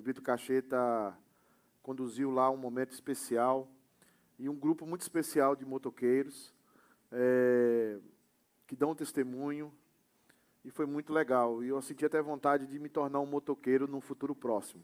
presbítero 0.00 0.24
Cacheta 0.24 1.14
conduziu 1.82 2.30
lá 2.30 2.50
um 2.50 2.56
momento 2.56 2.90
especial 2.90 3.70
e 4.38 4.48
um 4.48 4.56
grupo 4.56 4.86
muito 4.86 5.02
especial 5.02 5.54
de 5.54 5.66
motoqueiros 5.66 6.54
é, 7.12 7.98
que 8.66 8.74
dão 8.74 8.94
testemunho 8.94 9.70
e 10.64 10.70
foi 10.70 10.86
muito 10.86 11.12
legal. 11.12 11.62
E 11.62 11.68
eu 11.68 11.82
senti 11.82 12.06
até 12.06 12.22
vontade 12.22 12.66
de 12.66 12.78
me 12.78 12.88
tornar 12.88 13.20
um 13.20 13.26
motoqueiro 13.26 13.86
no 13.86 14.00
futuro 14.00 14.34
próximo. 14.34 14.82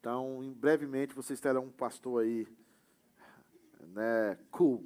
Então, 0.00 0.42
em 0.42 0.50
brevemente, 0.50 1.14
vocês 1.14 1.38
terão 1.38 1.64
um 1.64 1.70
pastor 1.70 2.22
aí, 2.22 2.48
né, 3.88 4.38
cool. 4.50 4.82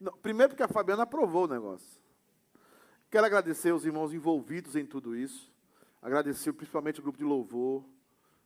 Não, 0.00 0.12
primeiro 0.14 0.50
porque 0.50 0.64
a 0.64 0.68
Fabiana 0.68 1.04
aprovou 1.04 1.44
o 1.44 1.48
negócio. 1.48 2.02
Quero 3.08 3.24
agradecer 3.24 3.72
os 3.72 3.84
irmãos 3.84 4.12
envolvidos 4.12 4.74
em 4.74 4.84
tudo 4.84 5.14
isso. 5.14 5.56
Agradecer 6.00 6.52
principalmente 6.52 7.00
o 7.00 7.02
grupo 7.02 7.18
de 7.18 7.24
louvor, 7.24 7.84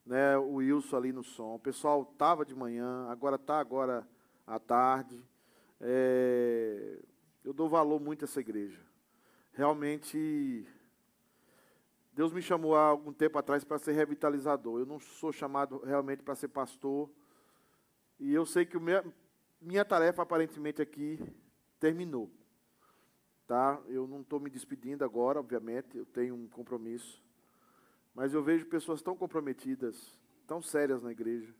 né, 0.06 0.36
o 0.38 0.54
Wilson 0.54 0.96
ali 0.96 1.12
no 1.12 1.22
som. 1.22 1.54
O 1.54 1.58
pessoal 1.58 2.08
estava 2.10 2.44
de 2.44 2.54
manhã, 2.54 3.06
agora 3.08 3.36
está 3.36 3.58
agora 3.58 4.08
à 4.46 4.58
tarde. 4.58 5.22
É, 5.80 6.98
eu 7.44 7.52
dou 7.52 7.68
valor 7.68 8.00
muito 8.00 8.24
a 8.24 8.26
essa 8.26 8.40
igreja. 8.40 8.80
Realmente, 9.52 10.66
Deus 12.12 12.32
me 12.32 12.40
chamou 12.40 12.74
há 12.74 12.84
algum 12.86 13.12
tempo 13.12 13.38
atrás 13.38 13.64
para 13.64 13.78
ser 13.78 13.92
revitalizador. 13.92 14.80
Eu 14.80 14.86
não 14.86 14.98
sou 14.98 15.32
chamado 15.32 15.78
realmente 15.84 16.22
para 16.22 16.34
ser 16.34 16.48
pastor. 16.48 17.10
E 18.18 18.32
eu 18.32 18.46
sei 18.46 18.64
que 18.64 18.78
minha, 18.78 19.04
minha 19.60 19.84
tarefa 19.84 20.22
aparentemente 20.22 20.80
aqui 20.80 21.18
terminou. 21.78 22.30
Tá? 23.46 23.78
Eu 23.88 24.06
não 24.06 24.22
estou 24.22 24.40
me 24.40 24.48
despedindo 24.48 25.04
agora, 25.04 25.38
obviamente, 25.38 25.98
eu 25.98 26.06
tenho 26.06 26.34
um 26.34 26.48
compromisso. 26.48 27.22
Mas 28.14 28.34
eu 28.34 28.42
vejo 28.42 28.66
pessoas 28.66 29.00
tão 29.00 29.16
comprometidas, 29.16 30.18
tão 30.46 30.60
sérias 30.60 31.02
na 31.02 31.10
igreja, 31.10 31.54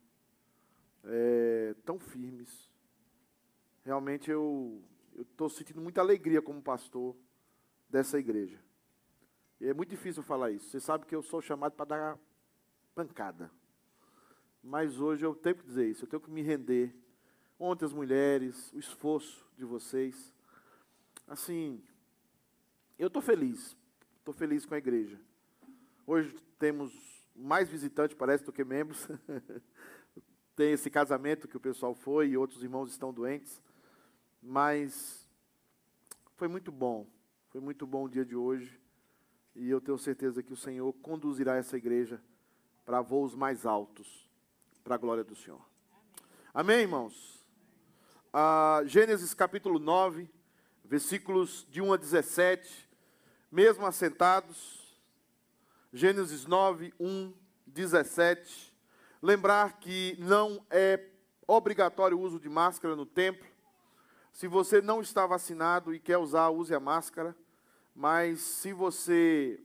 é, 1.05 1.75
tão 1.85 1.99
firmes. 1.99 2.71
Realmente 3.85 4.31
eu 4.31 4.83
estou 5.19 5.49
sentindo 5.49 5.81
muita 5.81 6.01
alegria 6.01 6.43
como 6.43 6.63
pastor 6.63 7.17
dessa 7.89 8.19
igreja. 8.19 8.59
E 9.61 9.67
é 9.67 9.75
muito 9.75 9.91
difícil 9.91 10.23
falar 10.23 10.51
isso. 10.51 10.69
Você 10.71 10.81
sabe 10.81 11.07
que 11.07 11.15
eu 11.15 11.23
sou 11.23 11.41
chamado 11.41 11.73
para 11.73 11.85
dar 11.87 12.19
pancada. 12.95 13.51
Mas 14.63 15.01
hoje 15.01 15.25
eu 15.25 15.35
tenho 15.35 15.57
que 15.57 15.65
dizer 15.65 15.89
isso, 15.89 16.05
eu 16.05 16.09
tenho 16.09 16.23
que 16.23 16.31
me 16.31 16.43
render. 16.43 16.95
Ontem 17.59 17.85
as 17.85 17.93
mulheres, 17.93 18.73
o 18.73 18.79
esforço 18.79 19.47
de 19.57 19.65
vocês. 19.65 20.35
Assim, 21.27 21.83
eu 22.99 23.09
estou 23.09 23.23
feliz. 23.23 23.77
Estou 24.19 24.35
feliz 24.35 24.67
com 24.67 24.75
a 24.75 24.79
igreja. 24.79 25.19
Hoje 26.05 26.35
temos 26.59 26.93
mais 27.35 27.69
visitantes, 27.69 28.17
parece, 28.17 28.45
do 28.45 28.53
que 28.53 28.65
membros. 28.65 29.07
Tem 30.57 30.73
esse 30.73 30.91
casamento 30.91 31.47
que 31.47 31.57
o 31.57 31.61
pessoal 31.61 31.95
foi 31.95 32.31
e 32.31 32.37
outros 32.37 32.63
irmãos 32.63 32.91
estão 32.91 33.13
doentes. 33.13 33.63
Mas 34.43 35.29
foi 36.37 36.49
muito 36.49 36.73
bom, 36.73 37.07
foi 37.51 37.61
muito 37.61 37.87
bom 37.87 38.05
o 38.05 38.09
dia 38.09 38.25
de 38.25 38.35
hoje. 38.35 38.81
E 39.55 39.71
eu 39.71 39.81
tenho 39.81 39.97
certeza 39.97 40.43
que 40.43 40.53
o 40.53 40.57
Senhor 40.57 40.93
conduzirá 40.95 41.57
essa 41.57 41.77
igreja 41.77 42.21
para 42.85 43.01
voos 43.01 43.35
mais 43.35 43.65
altos, 43.65 44.29
para 44.83 44.97
a 44.97 44.99
glória 44.99 45.23
do 45.23 45.37
Senhor. 45.37 45.65
Amém, 46.53 46.81
irmãos? 46.81 47.47
Ah, 48.33 48.83
Gênesis 48.87 49.35
capítulo 49.35 49.79
9, 49.79 50.29
versículos 50.85 51.65
de 51.71 51.81
1 51.81 51.93
a 51.93 51.97
17, 51.97 52.91
mesmo 53.53 53.87
assentados. 53.87 54.82
Gênesis 55.95 56.47
9, 56.47 56.95
1, 56.99 57.35
17. 57.67 58.75
Lembrar 59.21 59.79
que 59.79 60.17
não 60.19 60.65
é 60.71 60.99
obrigatório 61.47 62.19
o 62.19 62.23
uso 62.23 62.41
de 62.41 62.49
máscara 62.49 62.97
no 62.97 63.05
templo. 63.05 63.47
Se 64.33 64.49
você 64.49 64.81
não 64.81 65.03
está 65.03 65.27
vacinado 65.27 65.95
e 65.95 66.01
quer 66.01 66.17
usar, 66.17 66.49
use 66.49 66.75
a 66.75 66.81
máscara. 66.81 67.37
Mas 67.95 68.41
se 68.41 68.73
você 68.73 69.63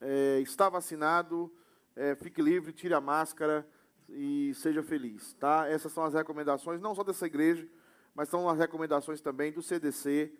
é, 0.00 0.38
está 0.40 0.68
vacinado, 0.68 1.52
é, 1.96 2.14
fique 2.14 2.40
livre, 2.40 2.72
tire 2.72 2.94
a 2.94 3.00
máscara 3.00 3.66
e 4.08 4.54
seja 4.54 4.84
feliz, 4.84 5.32
tá? 5.32 5.66
Essas 5.66 5.90
são 5.90 6.04
as 6.04 6.14
recomendações, 6.14 6.80
não 6.80 6.94
só 6.94 7.02
dessa 7.02 7.26
igreja, 7.26 7.66
mas 8.14 8.28
são 8.28 8.48
as 8.48 8.56
recomendações 8.56 9.20
também 9.20 9.50
do 9.50 9.62
CDC, 9.62 10.32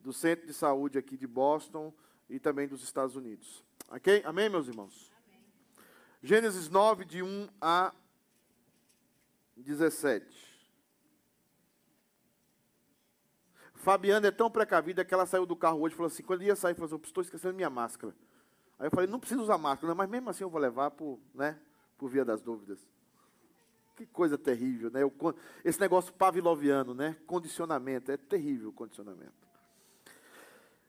do 0.00 0.10
Centro 0.10 0.46
de 0.46 0.54
Saúde 0.54 0.96
aqui 0.96 1.18
de 1.18 1.26
Boston 1.26 1.92
e 2.28 2.38
também 2.38 2.66
dos 2.66 2.82
Estados 2.82 3.16
Unidos. 3.16 3.64
Ok? 3.88 4.22
Amém, 4.24 4.48
meus 4.48 4.68
irmãos? 4.68 5.12
Amém. 5.26 5.40
Gênesis 6.22 6.68
9, 6.68 7.04
de 7.04 7.22
1 7.22 7.48
a 7.60 7.92
17. 9.56 10.54
Fabiana 13.74 14.28
é 14.28 14.30
tão 14.30 14.50
precavida 14.50 15.04
que 15.04 15.12
ela 15.12 15.26
saiu 15.26 15.44
do 15.44 15.54
carro 15.54 15.80
hoje 15.80 15.94
e 15.94 15.96
falou 15.96 16.10
assim: 16.10 16.22
quando 16.22 16.42
ia 16.42 16.56
sair, 16.56 16.74
falou 16.74 16.86
assim: 16.86 17.04
estou 17.04 17.22
esquecendo 17.22 17.54
minha 17.54 17.68
máscara. 17.68 18.14
Aí 18.78 18.86
eu 18.86 18.90
falei: 18.90 19.06
não 19.06 19.20
preciso 19.20 19.42
usar 19.42 19.58
máscara, 19.58 19.94
mas 19.94 20.08
mesmo 20.08 20.30
assim 20.30 20.42
eu 20.42 20.50
vou 20.50 20.60
levar 20.60 20.90
por, 20.90 21.20
né, 21.34 21.58
por 21.98 22.08
via 22.08 22.24
das 22.24 22.40
dúvidas. 22.40 22.78
Que 23.94 24.06
coisa 24.06 24.36
terrível, 24.36 24.90
né? 24.90 25.00
Esse 25.64 25.78
negócio 25.78 26.12
pavloviano, 26.14 26.94
né? 26.94 27.16
Condicionamento, 27.26 28.10
é 28.10 28.16
terrível 28.16 28.70
o 28.70 28.72
condicionamento. 28.72 29.43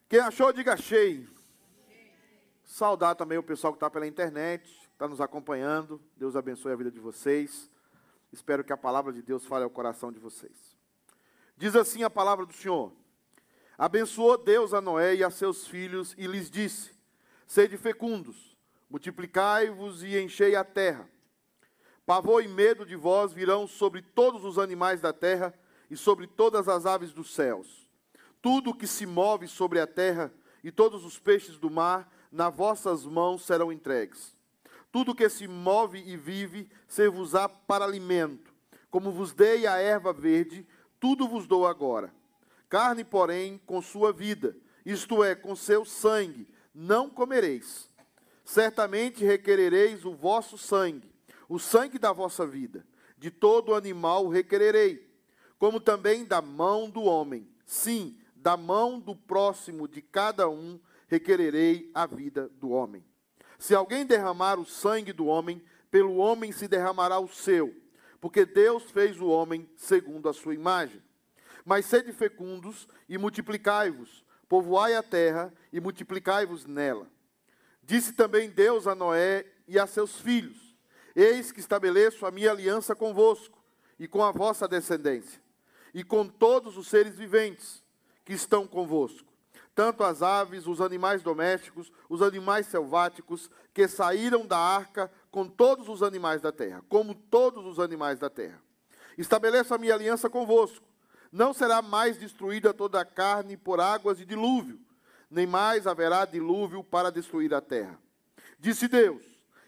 Quem 0.08 0.20
achou, 0.20 0.54
diga 0.54 0.74
achei. 0.74 1.28
Saudar 2.64 3.16
também 3.16 3.38
o 3.40 3.44
pessoal 3.44 3.74
que 3.74 3.78
está 3.78 3.90
pela 3.90 4.06
internet, 4.06 4.70
está 4.92 5.08
nos 5.08 5.20
acompanhando. 5.20 6.00
Deus 6.16 6.36
abençoe 6.36 6.72
a 6.72 6.76
vida 6.76 6.92
de 6.92 7.00
vocês. 7.00 7.72
Espero 8.32 8.64
que 8.64 8.72
a 8.72 8.78
palavra 8.78 9.12
de 9.12 9.24
Deus 9.24 9.46
fale 9.46 9.64
ao 9.64 9.70
coração 9.70 10.12
de 10.12 10.20
vocês. 10.20 10.78
Diz 11.58 11.76
assim 11.76 12.04
a 12.04 12.10
palavra 12.10 12.46
do 12.46 12.54
Senhor: 12.54 12.92
Abençoou 13.78 14.38
Deus 14.38 14.76
a 14.76 14.82
Noé 14.82 15.16
e 15.16 15.24
a 15.24 15.32
seus 15.32 15.66
filhos 15.66 16.14
e 16.18 16.28
lhes 16.28 16.52
disse: 16.52 16.92
Sede 17.48 17.76
fecundos, 17.76 18.56
multiplicai-vos 18.90 20.04
e 20.04 20.20
enchei 20.20 20.56
a 20.56 20.64
terra. 20.64 21.10
Pavor 22.06 22.44
e 22.44 22.48
medo 22.48 22.86
de 22.86 22.96
vós 22.96 23.34
virão 23.34 23.66
sobre 23.66 24.04
todos 24.04 24.46
os 24.46 24.60
animais 24.60 25.02
da 25.02 25.12
terra 25.12 25.52
e 25.90 25.98
sobre 25.98 26.28
todas 26.28 26.68
as 26.68 26.86
aves 26.86 27.12
dos 27.12 27.34
céus. 27.34 27.85
Tudo 28.46 28.76
que 28.76 28.86
se 28.86 29.08
move 29.08 29.48
sobre 29.48 29.80
a 29.80 29.88
terra 29.88 30.32
e 30.64 30.70
todos 30.72 31.04
os 31.04 31.18
peixes 31.18 31.58
do 31.58 31.68
mar, 31.68 32.08
nas 32.32 32.56
vossas 32.56 33.04
mãos 33.04 33.44
serão 33.44 33.72
entregues. 33.72 34.38
Tudo 34.92 35.16
que 35.16 35.28
se 35.30 35.48
move 35.48 35.98
e 36.06 36.16
vive, 36.16 36.70
ser-vos-á 36.88 37.50
para 37.50 37.84
alimento. 37.84 38.54
Como 38.92 39.12
vos 39.12 39.34
dei 39.34 39.66
a 39.66 39.78
erva 39.78 40.14
verde, 40.14 40.64
tudo 41.00 41.28
vos 41.28 41.48
dou 41.48 41.66
agora. 41.66 42.14
Carne, 42.70 43.04
porém, 43.04 43.60
com 43.66 43.82
sua 43.82 44.14
vida, 44.14 44.56
isto 44.86 45.24
é, 45.24 45.34
com 45.34 45.56
seu 45.56 45.84
sangue, 45.84 46.48
não 46.72 47.10
comereis. 47.10 47.90
Certamente 48.44 49.26
requerereis 49.26 50.06
o 50.06 50.14
vosso 50.14 50.56
sangue, 50.56 51.12
o 51.50 51.58
sangue 51.58 51.98
da 51.98 52.14
vossa 52.14 52.46
vida. 52.46 52.86
De 53.18 53.32
todo 53.32 53.74
animal 53.74 54.28
requererei, 54.28 55.12
como 55.58 55.80
também 55.80 56.24
da 56.24 56.44
mão 56.44 56.88
do 56.88 57.02
homem. 57.02 57.50
Sim, 57.66 58.16
da 58.46 58.56
mão 58.56 59.00
do 59.00 59.16
próximo 59.16 59.88
de 59.88 60.04
cada 60.04 60.48
um 60.48 60.80
requererei 61.08 61.90
a 61.96 62.06
vida 62.06 62.48
do 62.60 62.70
homem. 62.70 63.04
Se 63.58 63.74
alguém 63.74 64.06
derramar 64.06 64.60
o 64.60 64.66
sangue 64.66 65.12
do 65.12 65.26
homem, 65.26 65.60
pelo 65.90 66.18
homem 66.18 66.52
se 66.52 66.68
derramará 66.68 67.20
o 67.20 67.28
seu 67.28 67.74
porque 68.26 68.44
Deus 68.44 68.90
fez 68.90 69.22
o 69.22 69.28
homem 69.28 69.70
segundo 69.76 70.28
a 70.28 70.34
sua 70.34 70.56
imagem. 70.56 71.00
Mas 71.64 71.86
sede 71.86 72.12
fecundos 72.12 72.88
e 73.08 73.20
multiplicai-vos, 73.20 74.26
povoai 74.50 74.96
a 74.96 75.04
terra 75.04 75.54
e 75.72 75.80
multiplicai-vos 75.80 76.66
nela. 76.66 77.08
Disse 77.84 78.14
também 78.14 78.50
Deus 78.50 78.88
a 78.88 78.96
Noé 78.96 79.46
e 79.68 79.78
a 79.78 79.86
seus 79.86 80.20
filhos: 80.20 80.76
Eis 81.16 81.52
que 81.52 81.60
estabeleço 81.60 82.26
a 82.26 82.32
minha 82.32 82.50
aliança 82.50 82.96
convosco 82.96 83.64
e 84.00 84.08
com 84.08 84.24
a 84.24 84.32
vossa 84.32 84.68
descendência, 84.68 85.40
e 85.94 86.04
com 86.04 86.28
todos 86.28 86.78
os 86.78 86.88
seres 86.88 87.16
viventes 87.16 87.85
que 88.26 88.34
estão 88.34 88.68
convosco, 88.68 89.32
tanto 89.76 90.04
as 90.04 90.22
aves, 90.24 90.66
os 90.66 90.82
animais 90.82 91.22
domésticos, 91.22 91.92
os 92.10 92.22
animais 92.22 92.66
selváticos 92.66 93.50
que 93.74 93.88
saíram 93.88 94.46
da 94.46 94.58
arca 94.58 95.12
com 95.30 95.48
todos 95.48 95.88
os 95.88 96.02
animais 96.02 96.42
da 96.42 96.52
terra, 96.52 96.84
como 96.90 97.14
todos 97.14 97.66
os 97.66 97.80
animais 97.80 98.18
da 98.20 98.30
terra. 98.30 98.62
Estabeleço 99.18 99.74
a 99.74 99.78
minha 99.78 99.94
aliança 99.94 100.30
convosco. 100.30 100.86
Não 101.32 101.54
será 101.54 101.82
mais 101.82 102.18
destruída 102.18 102.74
toda 102.74 103.02
a 103.02 103.06
carne 103.06 103.58
por 103.58 103.80
águas 103.80 104.18
de 104.18 104.26
dilúvio, 104.26 104.80
nem 105.30 105.46
mais 105.46 105.86
haverá 105.86 106.26
dilúvio 106.26 106.84
para 106.84 107.12
destruir 107.12 107.54
a 107.54 107.60
terra. 107.60 108.00
Disse 108.58 108.88
Deus: 108.88 109.24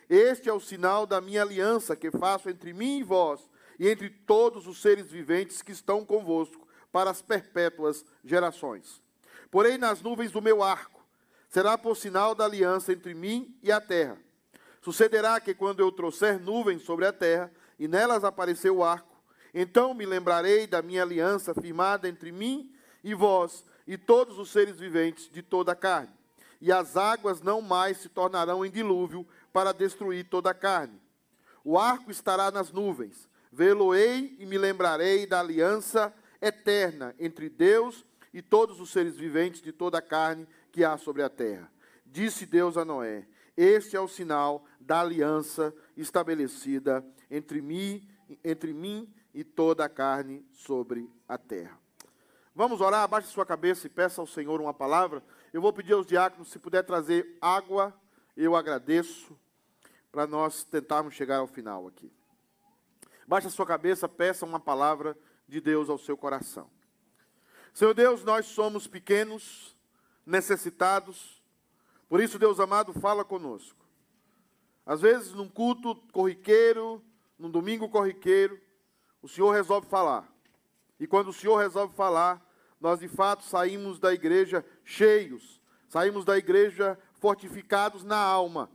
Este 0.10 0.48
é 0.48 0.54
o 0.54 0.60
sinal 0.60 1.06
da 1.06 1.20
minha 1.20 1.42
aliança 1.42 1.96
que 1.96 2.10
faço 2.12 2.50
entre 2.50 2.74
mim 2.74 3.00
e 3.00 3.04
vós, 3.04 3.42
e 3.78 3.90
entre 3.90 4.10
todos 4.10 4.66
os 4.68 4.82
seres 4.82 5.12
viventes 5.12 5.62
que 5.62 5.72
estão 5.72 6.06
convosco, 6.06 6.67
para 6.98 7.12
as 7.12 7.22
perpétuas 7.22 8.04
gerações. 8.26 9.04
Porém, 9.52 9.78
nas 9.78 10.02
nuvens 10.02 10.32
do 10.32 10.42
meu 10.42 10.64
arco 10.64 11.06
será 11.48 11.78
por 11.78 11.96
sinal 11.96 12.34
da 12.34 12.44
aliança 12.46 12.92
entre 12.92 13.14
mim 13.14 13.56
e 13.62 13.72
a 13.72 13.80
terra. 13.80 14.18
Sucederá 14.82 15.40
que 15.40 15.54
quando 15.54 15.80
eu 15.80 15.92
trouxer 15.92 16.40
nuvens 16.40 16.82
sobre 16.82 17.06
a 17.06 17.14
terra 17.14 17.52
e 17.78 17.88
nelas 17.88 18.24
aparecer 18.24 18.72
o 18.72 18.84
arco, 18.84 19.16
então 19.54 19.94
me 19.94 20.08
lembrarei 20.08 20.66
da 20.66 20.82
minha 20.82 21.04
aliança 21.04 21.54
firmada 21.54 22.10
entre 22.10 22.32
mim 22.32 22.74
e 23.04 23.14
vós 23.14 23.64
e 23.86 23.96
todos 23.96 24.40
os 24.40 24.50
seres 24.50 24.80
viventes 24.80 25.30
de 25.32 25.44
toda 25.44 25.74
a 25.74 25.76
carne. 25.76 26.16
E 26.60 26.72
as 26.72 26.98
águas 26.98 27.44
não 27.44 27.62
mais 27.62 27.98
se 27.98 28.10
tornarão 28.10 28.66
em 28.66 28.72
dilúvio 28.72 29.24
para 29.54 29.72
destruir 29.72 30.28
toda 30.28 30.50
a 30.50 30.56
carne. 30.56 31.00
O 31.64 31.78
arco 31.78 32.10
estará 32.10 32.50
nas 32.50 32.72
nuvens. 32.72 33.30
Vê-lo-ei 33.52 34.36
e 34.40 34.48
me 34.48 34.58
lembrarei 34.58 35.28
da 35.28 35.42
aliança 35.42 36.12
eterna 36.42 37.16
entre 37.20 37.50
Deus 37.50 38.06
e 38.34 38.42
todos 38.42 38.80
os 38.80 38.92
seres 38.92 39.16
viventes 39.16 39.62
de 39.62 39.72
toda 39.72 39.98
a 39.98 40.02
carne 40.02 40.48
que 40.72 40.84
há 40.84 40.98
sobre 40.98 41.24
a 41.24 41.30
terra. 41.30 41.72
Disse 42.06 42.46
Deus 42.46 42.78
a 42.78 42.86
Noé: 42.86 43.28
Este 43.56 43.96
é 43.96 44.00
o 44.00 44.08
sinal 44.08 44.66
da 44.80 45.02
aliança 45.02 45.74
estabelecida 45.96 47.06
entre 47.30 47.62
mim, 47.62 48.08
entre 48.44 48.74
mim 48.74 49.12
e 49.34 49.44
toda 49.44 49.86
a 49.86 49.90
carne 49.90 50.46
sobre 50.52 51.10
a 51.28 51.38
terra. 51.38 51.78
Vamos 52.56 52.82
orar, 52.82 53.04
abaixe 53.04 53.28
sua 53.28 53.46
cabeça 53.46 53.86
e 53.86 53.90
peça 53.90 54.20
ao 54.20 54.26
Senhor 54.26 54.60
uma 54.60 54.74
palavra. 54.74 55.24
Eu 55.54 55.62
vou 55.62 55.72
pedir 55.72 55.94
aos 55.94 56.08
diáconos, 56.08 56.50
se 56.50 56.58
puder 56.58 56.84
trazer 56.84 57.38
água, 57.40 57.94
eu 58.36 58.56
agradeço, 58.56 59.38
para 60.12 60.26
nós 60.26 60.64
tentarmos 60.64 61.14
chegar 61.14 61.38
ao 61.38 61.48
final 61.48 61.88
aqui. 61.88 62.12
Baixe 63.28 63.48
a 63.48 63.52
sua 63.52 63.66
cabeça, 63.66 64.10
peça 64.10 64.46
uma 64.46 64.60
palavra 64.60 65.16
de 65.48 65.62
Deus 65.62 65.90
ao 65.90 65.98
seu 65.98 66.18
coração. 66.18 66.70
Senhor 67.74 67.94
Deus, 67.94 68.24
nós 68.24 68.46
somos 68.48 68.88
pequenos, 68.88 69.76
necessitados, 70.26 71.38
por 72.10 72.22
isso, 72.22 72.40
Deus 72.40 72.60
amado, 72.60 72.94
fala 72.94 73.26
conosco. 73.26 73.86
Às 74.86 75.02
vezes, 75.02 75.34
num 75.34 75.50
culto 75.50 75.96
corriqueiro, 76.14 77.04
num 77.38 77.52
domingo 77.52 77.90
corriqueiro, 77.90 78.60
o 79.22 79.28
Senhor 79.28 79.52
resolve 79.52 79.88
falar. 79.88 80.28
E 81.00 81.06
quando 81.06 81.30
o 81.30 81.34
Senhor 81.34 81.58
resolve 81.58 81.94
falar, 81.96 82.42
nós 82.80 83.00
de 83.00 83.10
fato 83.10 83.44
saímos 83.44 84.00
da 84.00 84.14
igreja 84.14 84.66
cheios, 84.86 85.62
saímos 85.90 86.24
da 86.24 86.38
igreja 86.38 86.98
fortificados 87.16 88.04
na 88.04 88.18
alma, 88.18 88.72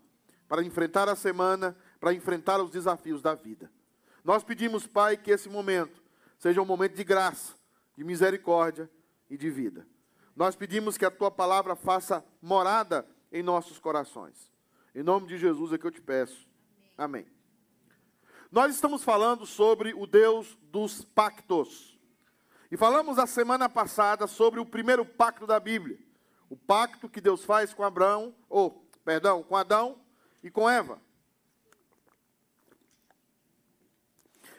para 0.47 0.63
enfrentar 0.63 1.09
a 1.09 1.17
semana, 1.17 1.75
para 1.99 2.13
enfrentar 2.13 2.61
os 2.61 2.71
desafios 2.71 3.23
da 3.23 3.35
vida. 3.35 3.73
Nós 4.23 4.45
pedimos, 4.45 4.87
Pai, 4.87 5.17
que 5.17 5.31
esse 5.31 5.49
momento 5.49 6.02
seja 6.43 6.61
um 6.61 6.65
momento 6.65 6.97
de 6.97 7.05
graça, 7.05 7.55
de 7.97 8.03
misericórdia 8.03 8.91
e 9.31 9.37
de 9.37 9.49
vida. 9.49 9.87
Nós 10.35 10.57
pedimos 10.57 10.99
que 10.99 11.05
a 11.05 11.11
tua 11.11 11.31
palavra 11.31 11.77
faça 11.77 12.25
morada 12.43 13.07
em 13.31 13.45
nossos 13.45 13.79
corações. 13.79 14.51
Em 14.93 15.05
nome 15.05 15.29
de 15.29 15.39
Jesus 15.39 15.73
é 15.73 15.79
que 15.79 15.87
eu 15.87 15.91
te 15.93 16.01
peço. 16.01 16.49
Amém. 16.99 17.29
Nós 18.51 18.75
estamos 18.75 19.05
falando 19.05 19.47
sobre 19.47 19.95
o 19.95 20.05
Deus 20.05 20.59
dos 20.65 21.05
pactos. 21.05 21.97
E 22.73 22.77
falamos 22.77 23.21
a 23.21 23.27
semana 23.29 23.69
passada 23.69 24.27
sobre 24.27 24.59
o 24.59 24.67
primeiro 24.67 25.07
pacto 25.07 25.47
da 25.47 25.61
Bíblia. 25.61 25.97
O 26.51 26.57
pacto 26.57 27.09
que 27.09 27.21
Deus 27.21 27.45
faz 27.45 27.73
com 27.73 27.85
Abraão, 27.85 28.35
ou, 28.49 28.85
perdão, 29.05 29.45
com 29.45 29.55
Adão 29.55 30.01
e 30.43 30.51
com 30.51 30.69
Eva. 30.69 31.01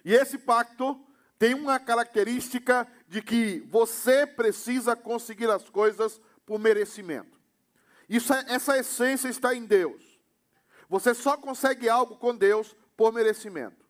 E 0.06 0.13
esse 0.13 0.38
pacto 0.38 0.97
tem 1.38 1.53
uma 1.53 1.80
característica 1.80 2.88
de 3.07 3.21
que 3.21 3.59
você 3.69 4.25
precisa 4.25 4.95
conseguir 4.95 5.50
as 5.50 5.69
coisas 5.69 6.21
por 6.45 6.59
merecimento. 6.59 7.39
Isso, 8.07 8.33
é, 8.33 8.45
essa 8.47 8.77
essência 8.77 9.27
está 9.30 9.53
em 9.53 9.65
Deus. 9.65 10.19
Você 10.89 11.13
só 11.13 11.38
consegue 11.38 11.89
algo 11.89 12.15
com 12.18 12.35
Deus 12.35 12.75
por 12.95 13.12
merecimento. 13.12 13.83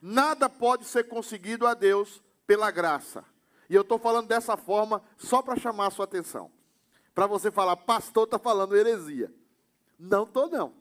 Nada 0.00 0.48
pode 0.48 0.84
ser 0.84 1.04
conseguido 1.04 1.66
a 1.66 1.74
Deus 1.74 2.22
pela 2.46 2.70
graça. 2.70 3.24
E 3.68 3.74
eu 3.74 3.82
estou 3.82 3.98
falando 3.98 4.26
dessa 4.26 4.56
forma 4.56 5.02
só 5.16 5.42
para 5.42 5.56
chamar 5.56 5.86
a 5.86 5.90
sua 5.90 6.04
atenção. 6.04 6.50
Para 7.14 7.26
você 7.26 7.50
falar, 7.50 7.76
pastor 7.76 8.24
está 8.24 8.38
falando 8.38 8.76
heresia. 8.76 9.32
Não 9.98 10.24
estou, 10.24 10.48
não. 10.48 10.74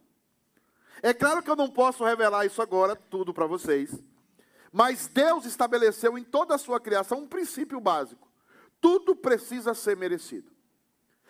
É 1.02 1.14
claro 1.14 1.44
que 1.44 1.50
eu 1.50 1.56
não 1.56 1.70
posso 1.70 2.04
revelar 2.04 2.46
isso 2.46 2.62
agora, 2.62 2.96
tudo 2.96 3.34
para 3.34 3.46
vocês. 3.46 4.02
Mas 4.72 5.08
Deus 5.08 5.46
estabeleceu 5.46 6.18
em 6.18 6.24
toda 6.24 6.56
a 6.56 6.60
sua 6.60 6.80
criação 6.80 7.20
um 7.20 7.28
princípio 7.28 7.80
básico. 7.80 8.28
Tudo 8.80 9.16
precisa 9.16 9.74
ser 9.74 9.98
merecido. 9.98 10.52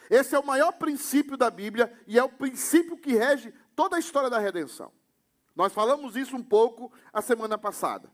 Esse 0.09 0.36
é 0.36 0.39
o 0.39 0.45
maior 0.45 0.74
princípio 0.74 1.38
da 1.38 1.50
Bíblia 1.50 1.94
e 2.07 2.18
é 2.18 2.24
o 2.24 2.30
princípio 2.30 2.97
que 2.97 3.13
rege 3.13 3.53
toda 3.75 3.95
a 3.95 4.00
história 4.00 4.30
da 4.30 4.39
redenção. 4.39 4.91
Nós 5.56 5.74
falamos 5.74 6.15
isso 6.15 6.36
um 6.36 6.44
pouco 6.44 6.91
a 7.13 7.21
semana 7.21 7.57
passada. 7.57 8.09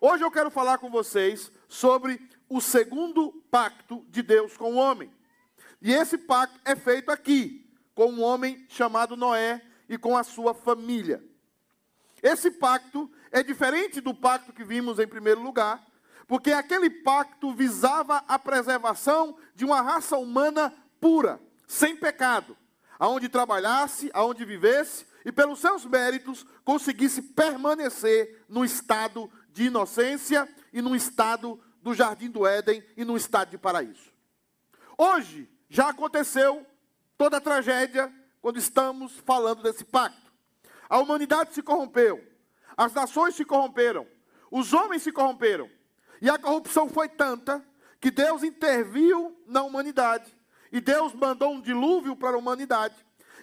Hoje 0.00 0.24
eu 0.24 0.30
quero 0.30 0.50
falar 0.50 0.78
com 0.78 0.90
vocês 0.90 1.52
sobre 1.68 2.20
o 2.48 2.60
segundo 2.60 3.32
pacto 3.50 4.04
de 4.08 4.22
Deus 4.22 4.56
com 4.56 4.74
o 4.74 4.76
homem. 4.76 5.10
E 5.80 5.92
esse 5.92 6.18
pacto 6.18 6.58
é 6.64 6.74
feito 6.76 7.10
aqui, 7.10 7.70
com 7.94 8.10
um 8.10 8.22
homem 8.22 8.66
chamado 8.68 9.16
Noé 9.16 9.62
e 9.88 9.96
com 9.96 10.16
a 10.16 10.22
sua 10.22 10.52
família. 10.52 11.22
Esse 12.22 12.50
pacto 12.50 13.10
é 13.30 13.42
diferente 13.42 14.00
do 14.00 14.14
pacto 14.14 14.52
que 14.52 14.64
vimos 14.64 14.98
em 14.98 15.06
primeiro 15.06 15.42
lugar, 15.42 15.84
porque 16.26 16.52
aquele 16.52 16.88
pacto 16.88 17.52
visava 17.52 18.24
a 18.28 18.38
preservação 18.38 19.36
de 19.54 19.64
uma 19.64 19.80
raça 19.80 20.16
humana 20.16 20.72
pura, 21.00 21.40
sem 21.66 21.96
pecado, 21.96 22.56
aonde 22.98 23.28
trabalhasse, 23.28 24.10
aonde 24.12 24.44
vivesse 24.44 25.06
e 25.24 25.32
pelos 25.32 25.60
seus 25.60 25.84
méritos 25.84 26.46
conseguisse 26.64 27.22
permanecer 27.22 28.44
no 28.48 28.64
estado 28.64 29.30
de 29.52 29.64
inocência 29.64 30.48
e 30.72 30.80
no 30.80 30.94
estado 30.94 31.60
do 31.82 31.94
jardim 31.94 32.30
do 32.30 32.46
Éden 32.46 32.84
e 32.96 33.04
no 33.04 33.16
estado 33.16 33.50
de 33.50 33.58
paraíso. 33.58 34.12
Hoje 34.96 35.48
já 35.68 35.88
aconteceu 35.88 36.66
toda 37.16 37.38
a 37.38 37.40
tragédia 37.40 38.12
quando 38.40 38.58
estamos 38.58 39.18
falando 39.24 39.62
desse 39.62 39.84
pacto. 39.84 40.30
A 40.88 40.98
humanidade 40.98 41.54
se 41.54 41.62
corrompeu, 41.62 42.22
as 42.76 42.92
nações 42.92 43.34
se 43.34 43.44
corromperam, 43.44 44.06
os 44.50 44.72
homens 44.72 45.02
se 45.02 45.12
corromperam, 45.12 45.70
e 46.20 46.28
a 46.28 46.38
corrupção 46.38 46.88
foi 46.88 47.08
tanta 47.08 47.64
que 48.00 48.10
Deus 48.10 48.42
interviu 48.42 49.36
na 49.46 49.62
humanidade 49.62 50.34
e 50.72 50.80
Deus 50.80 51.12
mandou 51.14 51.52
um 51.52 51.60
dilúvio 51.60 52.14
para 52.14 52.36
a 52.36 52.38
humanidade. 52.38 52.94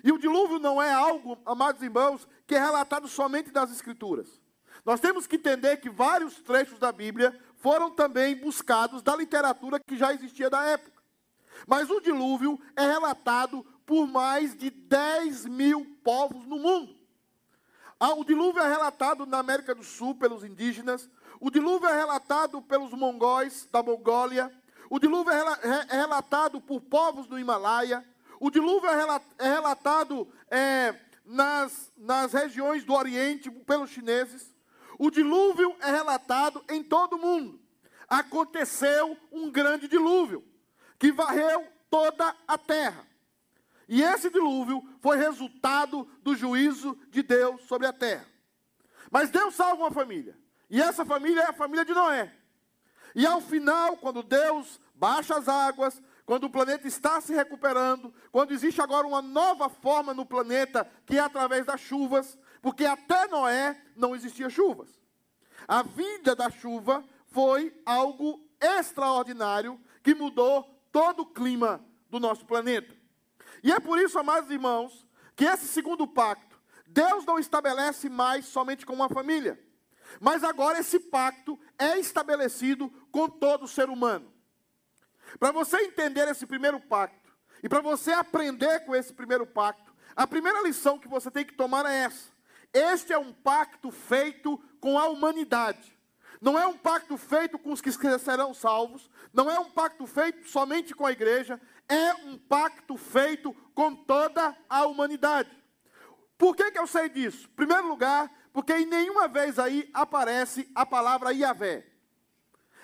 E 0.04 0.12
o 0.12 0.18
dilúvio 0.18 0.60
não 0.60 0.82
é 0.82 0.92
algo, 0.92 1.38
amados 1.46 1.82
irmãos, 1.82 2.28
que 2.46 2.56
é 2.56 2.60
relatado 2.60 3.08
somente 3.08 3.52
das 3.52 3.72
Escrituras. 3.72 4.42
Nós 4.86 5.00
temos 5.00 5.28
que 5.28 5.36
entender 5.36 5.78
que 5.78 5.90
vários 5.90 6.40
trechos 6.42 6.80
da 6.80 6.92
Bíblia 6.92 7.38
foram 7.56 7.92
também 7.92 8.36
buscados 8.36 9.02
da 9.02 9.16
literatura 9.16 9.80
que 9.80 9.98
já 9.98 10.14
existia 10.14 10.50
da 10.50 10.64
época. 10.64 11.04
Mas 11.68 11.90
o 11.90 12.00
dilúvio 12.00 12.60
é 12.76 12.84
relatado 12.84 13.66
por 13.86 14.08
mais 14.08 14.56
de 14.56 14.70
10 14.70 15.46
mil 15.46 15.98
povos 16.04 16.46
no 16.46 16.58
mundo. 16.58 16.97
Ah, 18.00 18.14
o 18.14 18.24
dilúvio 18.24 18.62
é 18.62 18.70
relatado 18.70 19.26
na 19.26 19.40
América 19.40 19.74
do 19.74 19.84
Sul 19.84 20.14
pelos 20.14 20.44
indígenas, 20.44 21.10
o 21.40 21.50
dilúvio 21.50 21.90
é 21.90 21.98
relatado 21.98 22.62
pelos 22.62 22.92
mongóis 22.92 23.68
da 23.72 23.82
Mongólia, 23.82 24.52
o 24.90 25.00
dilúvio 25.00 25.34
é, 25.34 25.88
é 25.90 25.96
relatado 25.96 26.62
por 26.62 26.80
povos 26.82 27.26
do 27.26 27.40
Himalaia, 27.40 28.06
o 28.40 28.52
dilúvio 28.52 28.88
é, 28.88 29.22
é 29.40 29.50
relatado 29.50 30.32
é, 30.52 30.96
nas, 31.26 31.92
nas 31.98 32.34
regiões 32.34 32.84
do 32.84 32.94
Oriente 32.94 33.50
pelos 33.50 33.90
chineses. 33.90 34.54
O 35.00 35.10
dilúvio 35.10 35.76
é 35.82 35.92
relatado 35.92 36.64
em 36.70 36.84
todo 36.84 37.16
o 37.16 37.20
mundo. 37.20 37.60
Aconteceu 38.08 39.18
um 39.32 39.52
grande 39.52 39.88
dilúvio 39.88 40.44
que 41.00 41.12
varreu 41.12 41.68
toda 41.90 42.36
a 42.48 42.58
terra. 42.58 43.06
E 43.88 44.04
esse 44.04 44.30
dilúvio 44.30 44.84
foi 45.00 45.18
resultado 45.18 46.08
do 46.22 46.36
juízo 46.36 46.98
de 47.10 47.24
Deus 47.24 47.62
sobre 47.64 47.88
a 47.88 47.94
terra. 47.94 48.26
Mas 49.10 49.30
Deus 49.30 49.56
salva 49.56 49.84
uma 49.84 49.92
família. 49.92 50.38
E 50.70 50.82
essa 50.82 51.06
família 51.06 51.42
é 51.42 51.46
a 51.46 51.54
família 51.54 51.86
de 51.86 51.94
Noé. 51.94 52.34
E 53.16 53.26
ao 53.26 53.40
final, 53.40 53.96
quando 53.98 54.22
Deus 54.22 54.80
baixa 54.94 55.38
as 55.38 55.48
águas, 55.48 56.02
quando 56.26 56.44
o 56.44 56.50
planeta 56.50 56.88
está 56.88 57.22
se 57.22 57.34
recuperando, 57.34 58.14
quando 58.32 58.52
existe 58.52 58.82
agora 58.82 59.08
uma 59.08 59.22
nova 59.22 59.70
forma 59.70 60.14
no 60.14 60.26
planeta, 60.26 60.86
que 61.06 61.18
é 61.18 61.22
através 61.22 61.66
das 61.66 61.80
chuvas, 61.80 62.38
porque 62.62 62.84
até 62.84 63.28
Noé 63.28 63.82
não 63.96 64.14
existia 64.14 64.50
chuvas. 64.50 64.90
A 65.66 65.82
vinda 65.84 66.36
da 66.36 66.50
chuva 66.50 67.04
foi 67.28 67.74
algo 67.86 68.46
extraordinário 68.60 69.80
que 70.04 70.14
mudou 70.14 70.64
todo 70.92 71.22
o 71.22 71.26
clima 71.26 71.84
do 72.10 72.20
nosso 72.20 72.46
planeta. 72.46 72.97
E 73.68 73.72
é 73.74 73.82
por 73.82 74.00
isso, 74.00 74.18
amados 74.18 74.50
irmãos, 74.50 75.06
que 75.36 75.44
esse 75.44 75.68
segundo 75.68 76.08
pacto, 76.08 76.58
Deus 76.88 77.26
não 77.26 77.38
estabelece 77.38 78.08
mais 78.08 78.46
somente 78.46 78.86
com 78.86 78.94
uma 78.94 79.10
família, 79.10 79.62
mas 80.22 80.42
agora 80.42 80.80
esse 80.80 80.98
pacto 80.98 81.60
é 81.78 82.00
estabelecido 82.00 82.90
com 83.12 83.28
todo 83.28 83.68
ser 83.68 83.90
humano. 83.90 84.32
Para 85.38 85.52
você 85.52 85.82
entender 85.82 86.30
esse 86.30 86.46
primeiro 86.46 86.80
pacto, 86.80 87.28
E 87.62 87.68
para 87.68 87.82
você 87.82 88.12
aprender 88.12 88.86
com 88.86 88.96
esse 88.96 89.14
primeiro 89.14 89.46
pacto, 89.46 89.94
a 90.16 90.28
primeira 90.28 90.62
lição 90.62 91.00
que 91.00 91.08
você 91.08 91.30
tem 91.30 91.44
que 91.44 91.56
tomar 91.56 91.86
é 91.86 92.06
essa. 92.06 92.30
Este 92.72 93.12
é 93.12 93.18
um 93.18 93.34
pacto 93.34 93.92
feito 93.92 94.58
com 94.80 94.98
a 94.98 95.08
humanidade. 95.08 95.98
Não 96.40 96.58
é 96.58 96.68
um 96.68 96.78
pacto 96.78 97.18
feito 97.18 97.58
com 97.58 97.72
os 97.72 97.82
que 97.82 97.92
serão 97.92 98.54
salvos, 98.54 99.10
não 99.34 99.50
é 99.50 99.60
um 99.60 99.72
pacto 99.72 100.06
feito 100.06 100.48
somente 100.48 100.94
com 100.94 101.06
a 101.06 101.12
igreja, 101.12 101.60
é 101.90 102.14
um 102.26 102.38
pacto 102.38 102.98
feito 102.98 103.54
com 103.74 103.96
toda 103.96 104.56
a 104.70 104.86
humanidade. 104.86 105.50
Por 106.38 106.56
que, 106.56 106.72
que 106.72 106.80
eu 106.80 106.88
sei 106.88 107.10
disso? 107.10 107.48
Em 107.48 107.56
primeiro 107.56 107.88
lugar, 107.88 108.32
porque 108.54 108.74
em 108.74 108.86
nenhuma 108.86 109.28
vez 109.28 109.58
aí 109.58 109.90
aparece 109.94 110.70
a 110.76 110.86
palavra 110.86 111.32
Yahvé. 111.32 111.86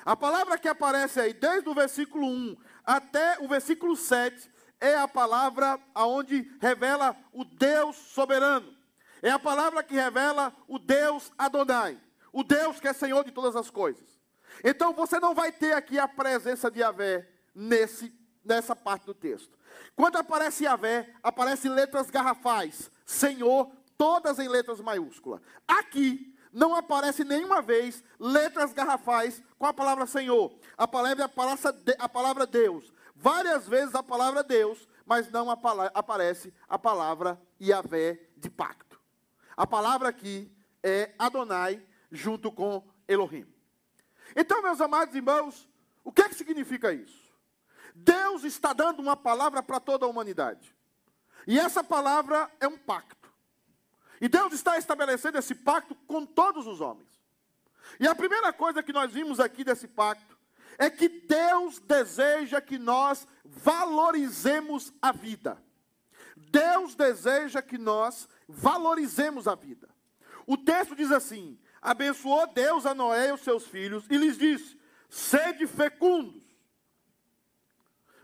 A 0.06 0.16
palavra 0.16 0.58
que 0.58 0.68
aparece 0.68 1.20
aí, 1.20 1.34
desde 1.34 1.70
o 1.70 1.74
versículo 1.74 2.28
1 2.28 2.58
até 2.84 3.38
o 3.40 3.48
versículo 3.48 3.96
7, 3.96 4.52
é 4.80 4.98
a 4.98 5.08
palavra 5.08 5.80
aonde 5.96 6.52
revela 6.60 7.16
o 7.32 7.46
Deus 7.46 7.96
soberano. 7.96 8.76
É 9.22 9.30
a 9.30 9.40
palavra 9.40 9.82
que 9.82 9.94
revela 9.94 10.54
o 10.68 10.78
Deus 10.78 11.32
Adonai, 11.38 11.98
o 12.34 12.44
Deus 12.44 12.82
que 12.82 12.88
é 12.90 12.94
Senhor 12.94 13.24
de 13.24 13.32
todas 13.32 13.56
as 13.56 13.70
coisas. 13.70 14.20
Então 14.62 14.94
você 14.94 15.20
não 15.20 15.34
vai 15.34 15.52
ter 15.52 15.74
aqui 15.74 15.98
a 15.98 16.08
presença 16.08 16.70
de 16.70 16.82
Yahvé 16.82 17.26
nesse, 17.56 18.14
nessa 18.44 18.76
parte 18.76 19.06
do 19.06 19.14
texto. 19.14 19.58
Quando 19.96 20.18
aparece 20.18 20.66
Yahvé, 20.66 21.14
aparecem 21.22 21.72
letras 21.72 22.10
garrafais, 22.10 22.92
Senhor, 23.06 23.72
todas 23.98 24.40
em 24.40 24.48
letras 24.48 24.80
maiúsculas. 24.80 25.42
Aqui 25.68 26.34
não 26.52 26.76
aparece 26.76 27.24
nenhuma 27.24 27.62
vez 27.62 28.04
letras 28.20 28.74
garrafais 28.74 29.42
com 29.58 29.66
a 29.66 29.74
palavra 29.74 30.06
Senhor. 30.06 30.54
A 30.78 30.88
palavra, 30.88 31.30
a 32.00 32.10
palavra 32.10 32.46
Deus. 32.46 32.94
Várias 33.16 33.68
vezes 33.68 33.96
a 33.96 34.04
palavra 34.04 34.44
Deus, 34.44 34.88
mas 35.06 35.32
não 35.32 35.50
aparece 35.50 36.54
a 36.68 36.78
palavra 36.78 37.42
Yahvé 37.62 38.20
de 38.38 38.50
pacto. 38.50 39.00
A 39.56 39.66
palavra 39.66 40.10
aqui 40.10 40.52
é 40.82 41.14
Adonai 41.18 41.84
junto 42.12 42.52
com 42.52 42.84
Elohim. 43.08 43.46
Então, 44.36 44.62
meus 44.62 44.82
amados 44.82 45.16
irmãos, 45.16 45.70
o 46.04 46.12
que, 46.12 46.22
é 46.22 46.30
que 46.30 46.36
significa 46.36 46.92
isso? 46.92 47.23
Deus 47.96 48.44
está 48.44 48.74
dando 48.74 49.00
uma 49.02 49.16
palavra 49.16 49.62
para 49.62 49.80
toda 49.80 50.06
a 50.06 50.10
humanidade. 50.10 50.76
E 51.46 51.60
essa 51.60 51.84
palavra 51.84 52.50
é 52.60 52.68
um 52.68 52.78
pacto. 52.78 53.32
E 54.22 54.28
Deus 54.30 54.54
está 54.54 54.78
estabelecendo 54.78 55.38
esse 55.38 55.54
pacto 55.54 55.96
com 56.08 56.26
todos 56.26 56.66
os 56.66 56.80
homens. 56.80 57.10
E 58.00 58.08
a 58.08 58.16
primeira 58.16 58.54
coisa 58.54 58.82
que 58.82 58.94
nós 58.94 59.12
vimos 59.12 59.40
aqui 59.40 59.64
desse 59.64 59.88
pacto 59.88 60.38
é 60.78 60.90
que 60.90 61.08
Deus 61.08 61.80
deseja 61.80 62.62
que 62.62 62.78
nós 62.78 63.28
valorizemos 63.44 64.94
a 65.02 65.12
vida. 65.12 65.62
Deus 66.36 66.96
deseja 66.96 67.62
que 67.62 67.78
nós 67.78 68.28
valorizemos 68.48 69.48
a 69.48 69.56
vida. 69.56 69.90
O 70.48 70.58
texto 70.58 70.96
diz 70.96 71.12
assim: 71.12 71.60
Abençoou 71.82 72.48
Deus 72.48 72.86
a 72.86 72.94
Noé 72.94 73.30
e 73.30 73.34
os 73.34 73.42
seus 73.42 73.68
filhos 73.68 74.06
e 74.10 74.18
lhes 74.18 74.38
disse: 74.38 74.80
Sede 75.10 75.68
fecundos, 75.68 76.43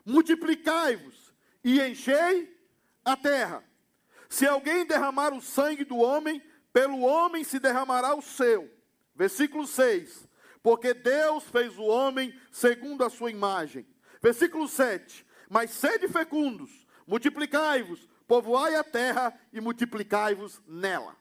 multiplicai-vos 0.09 1.33
e 1.63 1.79
enchei 1.79 2.57
a 3.05 3.15
terra. 3.15 3.63
Se 4.27 4.45
alguém 4.45 4.85
derramar 4.85 5.33
o 5.33 5.41
sangue 5.41 5.85
do 5.85 5.97
homem, 5.97 6.41
pelo 6.73 7.01
homem 7.01 7.43
se 7.43 7.59
derramará 7.59 8.15
o 8.15 8.21
seu. 8.21 8.69
Versículo 9.15 9.65
6. 9.65 10.27
Porque 10.61 10.93
Deus 10.93 11.43
fez 11.45 11.77
o 11.77 11.83
homem 11.83 12.37
segundo 12.51 13.03
a 13.03 13.09
sua 13.09 13.31
imagem. 13.31 13.87
Versículo 14.21 14.67
7. 14.67 15.25
Mas 15.49 15.71
sede 15.71 16.07
fecundos, 16.07 16.85
multiplicai-vos, 17.07 18.07
povoai 18.27 18.75
a 18.75 18.83
terra 18.83 19.33
e 19.51 19.61
multiplicai-vos 19.61 20.61
nela. 20.67 21.15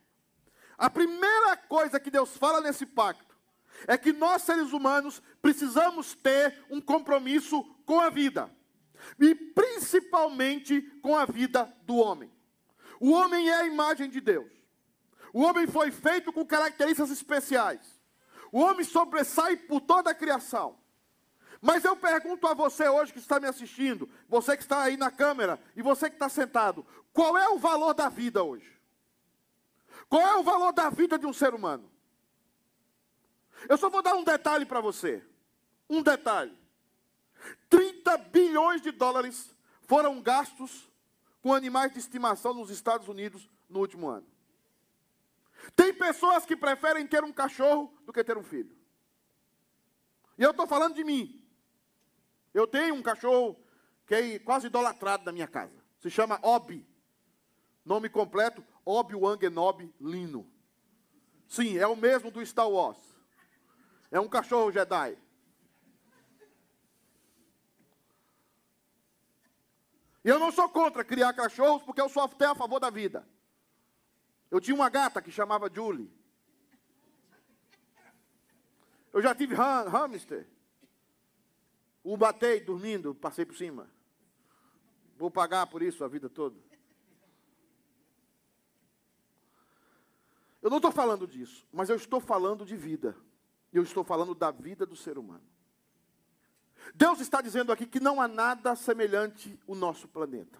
A 0.76 0.90
primeira 0.90 1.56
coisa 1.56 1.98
que 1.98 2.10
Deus 2.10 2.36
fala 2.36 2.60
nesse 2.60 2.84
pacto 2.84 3.36
é 3.86 3.96
que 3.96 4.12
nós, 4.12 4.42
seres 4.42 4.72
humanos, 4.72 5.22
precisamos 5.40 6.14
ter 6.14 6.64
um 6.68 6.80
compromisso 6.80 7.62
com 7.86 8.00
a 8.00 8.10
vida, 8.10 8.50
e 9.18 9.34
principalmente 9.34 10.82
com 11.02 11.16
a 11.16 11.24
vida 11.24 11.72
do 11.84 11.96
homem. 11.96 12.30
O 13.00 13.12
homem 13.12 13.48
é 13.48 13.54
a 13.54 13.66
imagem 13.66 14.08
de 14.08 14.20
Deus. 14.20 14.50
O 15.32 15.42
homem 15.42 15.66
foi 15.66 15.90
feito 15.90 16.32
com 16.32 16.44
características 16.44 17.10
especiais. 17.10 17.80
O 18.50 18.60
homem 18.60 18.84
sobressai 18.84 19.56
por 19.56 19.80
toda 19.80 20.10
a 20.10 20.14
criação. 20.14 20.78
Mas 21.60 21.84
eu 21.84 21.96
pergunto 21.96 22.46
a 22.46 22.54
você 22.54 22.88
hoje 22.88 23.12
que 23.12 23.18
está 23.18 23.40
me 23.40 23.46
assistindo, 23.46 24.08
você 24.28 24.56
que 24.56 24.62
está 24.62 24.82
aí 24.82 24.96
na 24.96 25.10
câmera 25.10 25.60
e 25.74 25.82
você 25.82 26.08
que 26.08 26.16
está 26.16 26.28
sentado, 26.28 26.86
qual 27.12 27.36
é 27.36 27.48
o 27.48 27.58
valor 27.58 27.94
da 27.94 28.08
vida 28.08 28.42
hoje? 28.42 28.78
Qual 30.08 30.22
é 30.22 30.36
o 30.36 30.42
valor 30.42 30.72
da 30.72 30.88
vida 30.88 31.18
de 31.18 31.26
um 31.26 31.32
ser 31.32 31.52
humano? 31.52 31.90
Eu 33.68 33.76
só 33.76 33.90
vou 33.90 34.02
dar 34.02 34.14
um 34.14 34.22
detalhe 34.22 34.64
para 34.64 34.80
você. 34.80 35.22
Um 35.90 36.02
detalhe. 36.02 36.56
30 37.68 37.87
bilhões 38.16 38.80
de 38.80 38.90
dólares 38.90 39.54
foram 39.82 40.22
gastos 40.22 40.90
com 41.42 41.54
animais 41.54 41.92
de 41.92 41.98
estimação 41.98 42.54
nos 42.54 42.70
Estados 42.70 43.08
Unidos 43.08 43.48
no 43.68 43.80
último 43.80 44.08
ano. 44.08 44.26
Tem 45.74 45.92
pessoas 45.92 46.46
que 46.46 46.56
preferem 46.56 47.06
ter 47.06 47.24
um 47.24 47.32
cachorro 47.32 47.92
do 48.04 48.12
que 48.12 48.24
ter 48.24 48.38
um 48.38 48.42
filho. 48.42 48.76
E 50.36 50.42
eu 50.42 50.52
estou 50.52 50.66
falando 50.66 50.94
de 50.94 51.04
mim. 51.04 51.44
Eu 52.54 52.66
tenho 52.66 52.94
um 52.94 53.02
cachorro 53.02 53.58
que 54.06 54.14
é 54.14 54.38
quase 54.38 54.68
idolatrado 54.68 55.24
na 55.24 55.32
minha 55.32 55.46
casa. 55.46 55.74
Se 56.00 56.10
chama 56.10 56.38
Obi. 56.42 56.86
Nome 57.84 58.08
completo, 58.08 58.64
Obi-Wan 58.84 59.38
Kenobi 59.38 59.92
Lino. 60.00 60.46
Sim, 61.48 61.78
é 61.78 61.86
o 61.86 61.96
mesmo 61.96 62.30
do 62.30 62.44
Star 62.44 62.68
Wars. 62.68 62.98
É 64.10 64.20
um 64.20 64.28
cachorro 64.28 64.70
Jedi. 64.70 65.16
Eu 70.28 70.38
não 70.38 70.52
sou 70.52 70.68
contra 70.68 71.04
criar 71.04 71.32
cachorros, 71.32 71.82
porque 71.82 72.00
eu 72.00 72.08
sou 72.08 72.22
até 72.22 72.46
a 72.46 72.54
favor 72.54 72.78
da 72.78 72.90
vida. 72.90 73.26
Eu 74.50 74.60
tinha 74.60 74.74
uma 74.74 74.88
gata 74.88 75.22
que 75.22 75.30
chamava 75.30 75.70
Julie. 75.72 76.10
Eu 79.12 79.22
já 79.22 79.34
tive 79.34 79.54
ham, 79.54 79.88
hamster. 79.88 80.46
O 82.02 82.16
batei 82.16 82.60
dormindo, 82.60 83.14
passei 83.14 83.44
por 83.44 83.56
cima. 83.56 83.90
Vou 85.16 85.30
pagar 85.30 85.66
por 85.66 85.82
isso 85.82 86.04
a 86.04 86.08
vida 86.08 86.28
toda. 86.28 86.58
Eu 90.60 90.70
não 90.70 90.78
estou 90.78 90.92
falando 90.92 91.26
disso, 91.26 91.66
mas 91.72 91.88
eu 91.88 91.96
estou 91.96 92.20
falando 92.20 92.64
de 92.64 92.76
vida. 92.76 93.16
Eu 93.72 93.82
estou 93.82 94.04
falando 94.04 94.34
da 94.34 94.50
vida 94.50 94.86
do 94.86 94.96
ser 94.96 95.18
humano. 95.18 95.44
Deus 96.94 97.20
está 97.20 97.40
dizendo 97.40 97.72
aqui 97.72 97.86
que 97.86 98.00
não 98.00 98.20
há 98.20 98.28
nada 98.28 98.74
semelhante 98.74 99.58
o 99.66 99.74
nosso 99.74 100.08
planeta. 100.08 100.58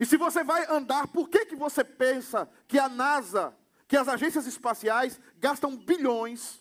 E 0.00 0.06
se 0.06 0.16
você 0.16 0.42
vai 0.42 0.66
andar, 0.70 1.06
por 1.08 1.28
que, 1.28 1.46
que 1.46 1.56
você 1.56 1.84
pensa 1.84 2.48
que 2.66 2.78
a 2.78 2.88
NASA, 2.88 3.54
que 3.86 3.96
as 3.96 4.08
agências 4.08 4.46
espaciais 4.46 5.20
gastam 5.38 5.76
bilhões 5.76 6.60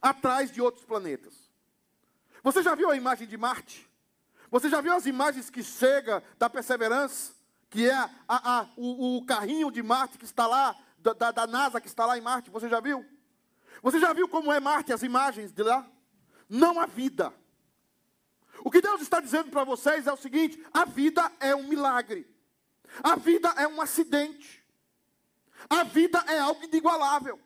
atrás 0.00 0.50
de 0.50 0.60
outros 0.60 0.84
planetas? 0.84 1.50
Você 2.42 2.62
já 2.62 2.74
viu 2.74 2.90
a 2.90 2.96
imagem 2.96 3.26
de 3.26 3.36
Marte? 3.36 3.88
Você 4.50 4.68
já 4.68 4.80
viu 4.80 4.92
as 4.92 5.06
imagens 5.06 5.48
que 5.48 5.62
chega 5.62 6.22
da 6.38 6.48
Perseverance, 6.50 7.32
que 7.70 7.88
é 7.88 7.94
a, 7.94 8.10
a, 8.28 8.68
o, 8.76 9.18
o, 9.18 9.24
carrinho 9.24 9.70
de 9.70 9.82
Marte 9.82 10.18
que 10.18 10.24
está 10.24 10.46
lá, 10.46 10.76
da, 10.98 11.30
da 11.30 11.46
NASA 11.46 11.80
que 11.80 11.86
está 11.86 12.04
lá 12.04 12.18
em 12.18 12.20
Marte? 12.20 12.50
Você 12.50 12.68
já 12.68 12.80
viu? 12.80 13.04
Você 13.82 13.98
já 13.98 14.12
viu 14.12 14.28
como 14.28 14.52
é 14.52 14.60
Marte, 14.60 14.92
as 14.92 15.02
imagens 15.02 15.52
de 15.52 15.62
lá? 15.62 15.86
Não 16.52 16.78
há 16.78 16.84
vida. 16.84 17.32
O 18.62 18.70
que 18.70 18.82
Deus 18.82 19.00
está 19.00 19.20
dizendo 19.20 19.50
para 19.50 19.64
vocês 19.64 20.06
é 20.06 20.12
o 20.12 20.18
seguinte: 20.18 20.62
a 20.70 20.84
vida 20.84 21.32
é 21.40 21.56
um 21.56 21.62
milagre. 21.62 22.28
A 23.02 23.16
vida 23.16 23.48
é 23.56 23.66
um 23.66 23.80
acidente. 23.80 24.62
A 25.70 25.82
vida 25.82 26.22
é 26.28 26.38
algo 26.38 26.62
inigualável. 26.62 27.40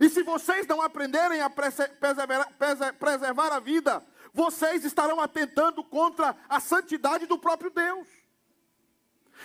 E 0.00 0.08
se 0.08 0.22
vocês 0.22 0.66
não 0.66 0.80
aprenderem 0.80 1.42
a 1.42 1.50
preservar 1.50 3.52
a 3.52 3.60
vida, 3.60 4.02
vocês 4.32 4.82
estarão 4.82 5.20
atentando 5.20 5.84
contra 5.84 6.34
a 6.48 6.58
santidade 6.58 7.26
do 7.26 7.38
próprio 7.38 7.70
Deus. 7.70 8.08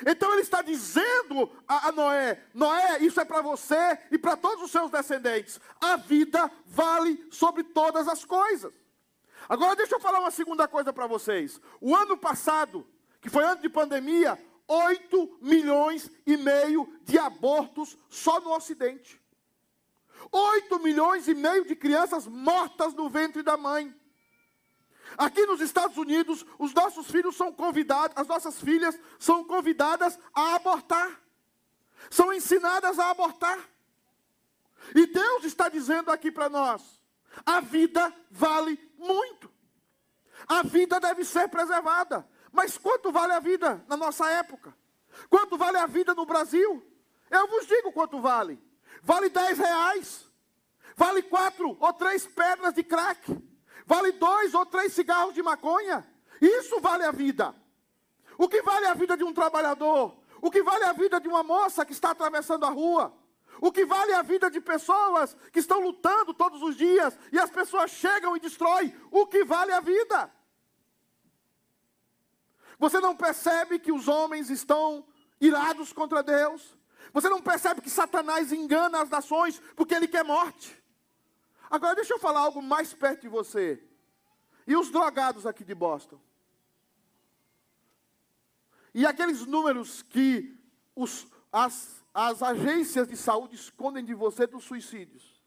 Então 0.05 0.31
ele 0.33 0.41
está 0.41 0.61
dizendo 0.61 1.49
a, 1.67 1.91
Noé: 1.91 2.43
Noé, 2.53 2.99
isso 2.99 3.19
é 3.19 3.25
para 3.25 3.41
você 3.41 3.97
e 4.11 4.17
para 4.17 4.35
todos 4.35 4.63
os 4.63 4.71
seus 4.71 4.89
descendentes. 4.89 5.59
A 5.79 5.95
vida 5.95 6.51
vale 6.65 7.27
sobre 7.31 7.63
todas 7.63 8.07
as 8.07 8.25
coisas. 8.25 8.73
Agora 9.47 9.75
deixa 9.75 9.95
eu 9.95 9.99
falar 9.99 10.19
uma 10.19 10.31
segunda 10.31 10.67
coisa 10.67 10.91
para 10.91 11.07
vocês. 11.07 11.61
O 11.79 11.95
ano 11.95 12.17
passado, 12.17 12.85
que 13.21 13.29
foi 13.29 13.43
ano 13.43 13.61
de 13.61 13.69
pandemia, 13.69 14.39
8 14.67 15.37
milhões 15.41 16.09
e 16.25 16.35
meio 16.35 16.91
de 17.03 17.17
abortos 17.17 17.97
só 18.09 18.39
no 18.39 18.51
Ocidente. 18.51 19.21
8 20.31 20.79
milhões 20.79 21.27
e 21.27 21.35
meio 21.35 21.65
de 21.65 21.75
crianças 21.75 22.25
mortas 22.25 22.93
no 22.93 23.07
ventre 23.09 23.43
da 23.43 23.55
mãe. 23.55 23.93
Aqui 25.17 25.45
nos 25.45 25.61
Estados 25.61 25.97
Unidos, 25.97 26.45
os 26.59 26.73
nossos 26.73 27.07
filhos 27.07 27.35
são 27.35 27.51
convidados, 27.51 28.15
as 28.17 28.27
nossas 28.27 28.59
filhas 28.59 28.99
são 29.19 29.43
convidadas 29.43 30.19
a 30.33 30.55
abortar. 30.55 31.21
São 32.09 32.33
ensinadas 32.33 32.99
a 32.99 33.09
abortar. 33.09 33.57
E 34.93 35.07
Deus 35.07 35.43
está 35.45 35.69
dizendo 35.69 36.11
aqui 36.11 36.31
para 36.31 36.49
nós: 36.49 36.81
a 37.45 37.61
vida 37.61 38.13
vale 38.29 38.77
muito. 38.97 39.49
A 40.47 40.61
vida 40.63 40.99
deve 40.99 41.23
ser 41.23 41.47
preservada. 41.47 42.27
Mas 42.51 42.77
quanto 42.77 43.11
vale 43.11 43.33
a 43.33 43.39
vida 43.39 43.83
na 43.87 43.97
nossa 43.97 44.29
época? 44.29 44.75
Quanto 45.29 45.57
vale 45.57 45.77
a 45.77 45.85
vida 45.85 46.13
no 46.13 46.25
Brasil? 46.25 46.85
Eu 47.29 47.47
vos 47.47 47.65
digo 47.67 47.91
quanto 47.91 48.19
vale. 48.21 48.61
Vale 49.01 49.29
10 49.29 49.57
reais. 49.57 50.25
Vale 50.95 51.23
quatro 51.23 51.75
ou 51.79 51.93
três 51.93 52.25
pedras 52.25 52.73
de 52.73 52.83
crack. 52.83 53.35
Vale 53.85 54.11
dois 54.13 54.53
ou 54.53 54.65
três 54.65 54.93
cigarros 54.93 55.33
de 55.33 55.43
maconha. 55.43 56.05
Isso 56.41 56.79
vale 56.79 57.03
a 57.03 57.11
vida. 57.11 57.55
O 58.37 58.49
que 58.49 58.61
vale 58.61 58.87
a 58.87 58.93
vida 58.93 59.15
de 59.15 59.23
um 59.23 59.33
trabalhador? 59.33 60.15
O 60.41 60.51
que 60.51 60.61
vale 60.61 60.83
a 60.83 60.93
vida 60.93 61.19
de 61.19 61.27
uma 61.27 61.43
moça 61.43 61.85
que 61.85 61.93
está 61.93 62.11
atravessando 62.11 62.65
a 62.65 62.69
rua? 62.69 63.13
O 63.61 63.71
que 63.71 63.85
vale 63.85 64.13
a 64.13 64.21
vida 64.21 64.49
de 64.49 64.59
pessoas 64.59 65.35
que 65.51 65.59
estão 65.59 65.79
lutando 65.79 66.33
todos 66.33 66.61
os 66.61 66.75
dias 66.75 67.17
e 67.31 67.39
as 67.39 67.49
pessoas 67.49 67.91
chegam 67.91 68.35
e 68.35 68.39
destroem? 68.39 68.93
O 69.11 69.25
que 69.27 69.43
vale 69.45 69.71
a 69.71 69.79
vida? 69.79 70.31
Você 72.77 72.99
não 72.99 73.15
percebe 73.15 73.79
que 73.79 73.91
os 73.91 74.07
homens 74.07 74.49
estão 74.49 75.05
irados 75.39 75.93
contra 75.93 76.21
Deus? 76.21 76.77
Você 77.13 77.29
não 77.29 77.41
percebe 77.41 77.81
que 77.81 77.89
Satanás 77.89 78.51
engana 78.51 79.01
as 79.01 79.09
nações 79.09 79.61
porque 79.75 79.95
ele 79.95 80.07
quer 80.07 80.23
morte? 80.25 80.83
Agora 81.69 81.95
deixa 81.95 82.13
eu 82.13 82.19
falar 82.19 82.41
algo 82.41 82.61
mais 82.61 82.93
perto 82.93 83.21
de 83.21 83.29
você. 83.29 83.81
E 84.67 84.75
os 84.75 84.89
drogados 84.89 85.45
aqui 85.45 85.63
de 85.63 85.75
Boston? 85.75 86.19
E 88.93 89.05
aqueles 89.05 89.45
números 89.45 90.01
que 90.01 90.57
os, 90.95 91.27
as, 91.51 92.03
as 92.13 92.41
agências 92.41 93.07
de 93.07 93.17
saúde 93.17 93.55
escondem 93.55 94.03
de 94.03 94.13
você 94.13 94.47
dos 94.47 94.63
suicídios? 94.63 95.41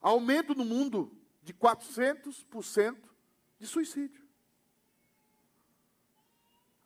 Aumento 0.00 0.54
no 0.54 0.64
mundo 0.64 1.16
de 1.42 1.52
400% 1.54 2.96
de 3.58 3.66
suicídio. 3.66 4.26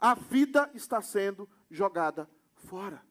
A 0.01 0.15
vida 0.15 0.71
está 0.75 1.01
sendo 1.01 1.49
jogada 1.71 2.29
fora. 2.55 3.05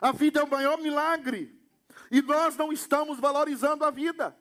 A 0.00 0.12
vida 0.12 0.40
é 0.40 0.42
o 0.42 0.50
maior 0.50 0.78
milagre. 0.78 1.59
E 2.10 2.20
nós 2.22 2.56
não 2.56 2.72
estamos 2.72 3.18
valorizando 3.18 3.84
a 3.84 3.90
vida. 3.90 4.36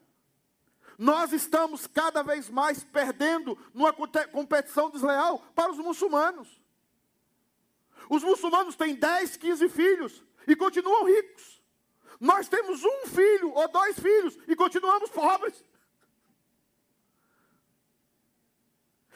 Nós 0.98 1.32
estamos 1.32 1.88
cada 1.88 2.22
vez 2.22 2.50
mais 2.50 2.84
perdendo 2.84 3.58
numa 3.74 3.94
competição 3.94 4.90
desleal 4.90 5.40
para 5.56 5.72
os 5.72 5.78
muçulmanos. 5.78 6.60
Os 8.10 8.24
muçulmanos 8.24 8.76
têm 8.76 8.96
10, 8.96 9.38
15 9.38 9.70
filhos 9.70 10.24
e 10.48 10.56
continuam 10.56 11.06
ricos. 11.06 11.62
Nós 12.20 12.50
temos 12.50 12.84
um 12.84 13.08
filho 13.08 13.54
ou 13.54 13.68
dois 13.70 13.98
filhos 13.98 14.38
e 14.48 14.56
continuamos 14.56 15.10
pobres. 15.10 15.64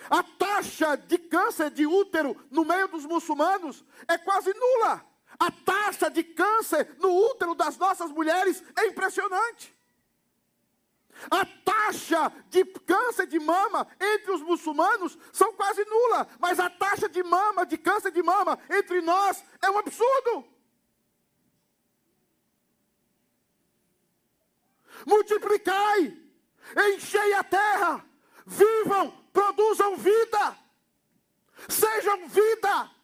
A 0.09 0.23
taxa 0.23 0.95
de 0.95 1.17
câncer 1.17 1.69
de 1.69 1.85
útero 1.85 2.35
no 2.49 2.65
meio 2.65 2.87
dos 2.87 3.05
muçulmanos 3.05 3.83
é 4.07 4.17
quase 4.17 4.53
nula. 4.53 5.05
A 5.43 5.51
taxa 5.51 6.09
de 6.09 6.23
câncer 6.23 6.95
no 6.99 7.09
útero 7.31 7.53
das 7.53 7.77
nossas 7.77 8.09
mulheres 8.09 8.63
é 8.77 8.87
impressionante. 8.87 9.75
A 11.29 11.45
taxa 11.45 12.31
de 12.49 12.63
câncer 12.63 13.27
de 13.27 13.39
mama 13.39 13.85
entre 13.99 14.31
os 14.31 14.41
muçulmanos 14.41 15.17
são 15.33 15.53
quase 15.53 15.83
nula, 15.83 16.29
mas 16.39 16.61
a 16.61 16.69
taxa 16.69 17.09
de 17.09 17.21
mama, 17.23 17.65
de 17.65 17.77
câncer 17.77 18.11
de 18.11 18.23
mama 18.23 18.57
entre 18.69 19.01
nós 19.01 19.43
é 19.61 19.69
um 19.69 19.77
absurdo. 19.77 20.47
Multiplicai, 25.05 26.17
enchei 26.87 27.33
a 27.33 27.43
terra, 27.43 28.05
vivam, 28.45 29.11
produzam 29.33 29.97
vida, 29.97 30.57
sejam 31.67 32.29
vida. 32.29 33.02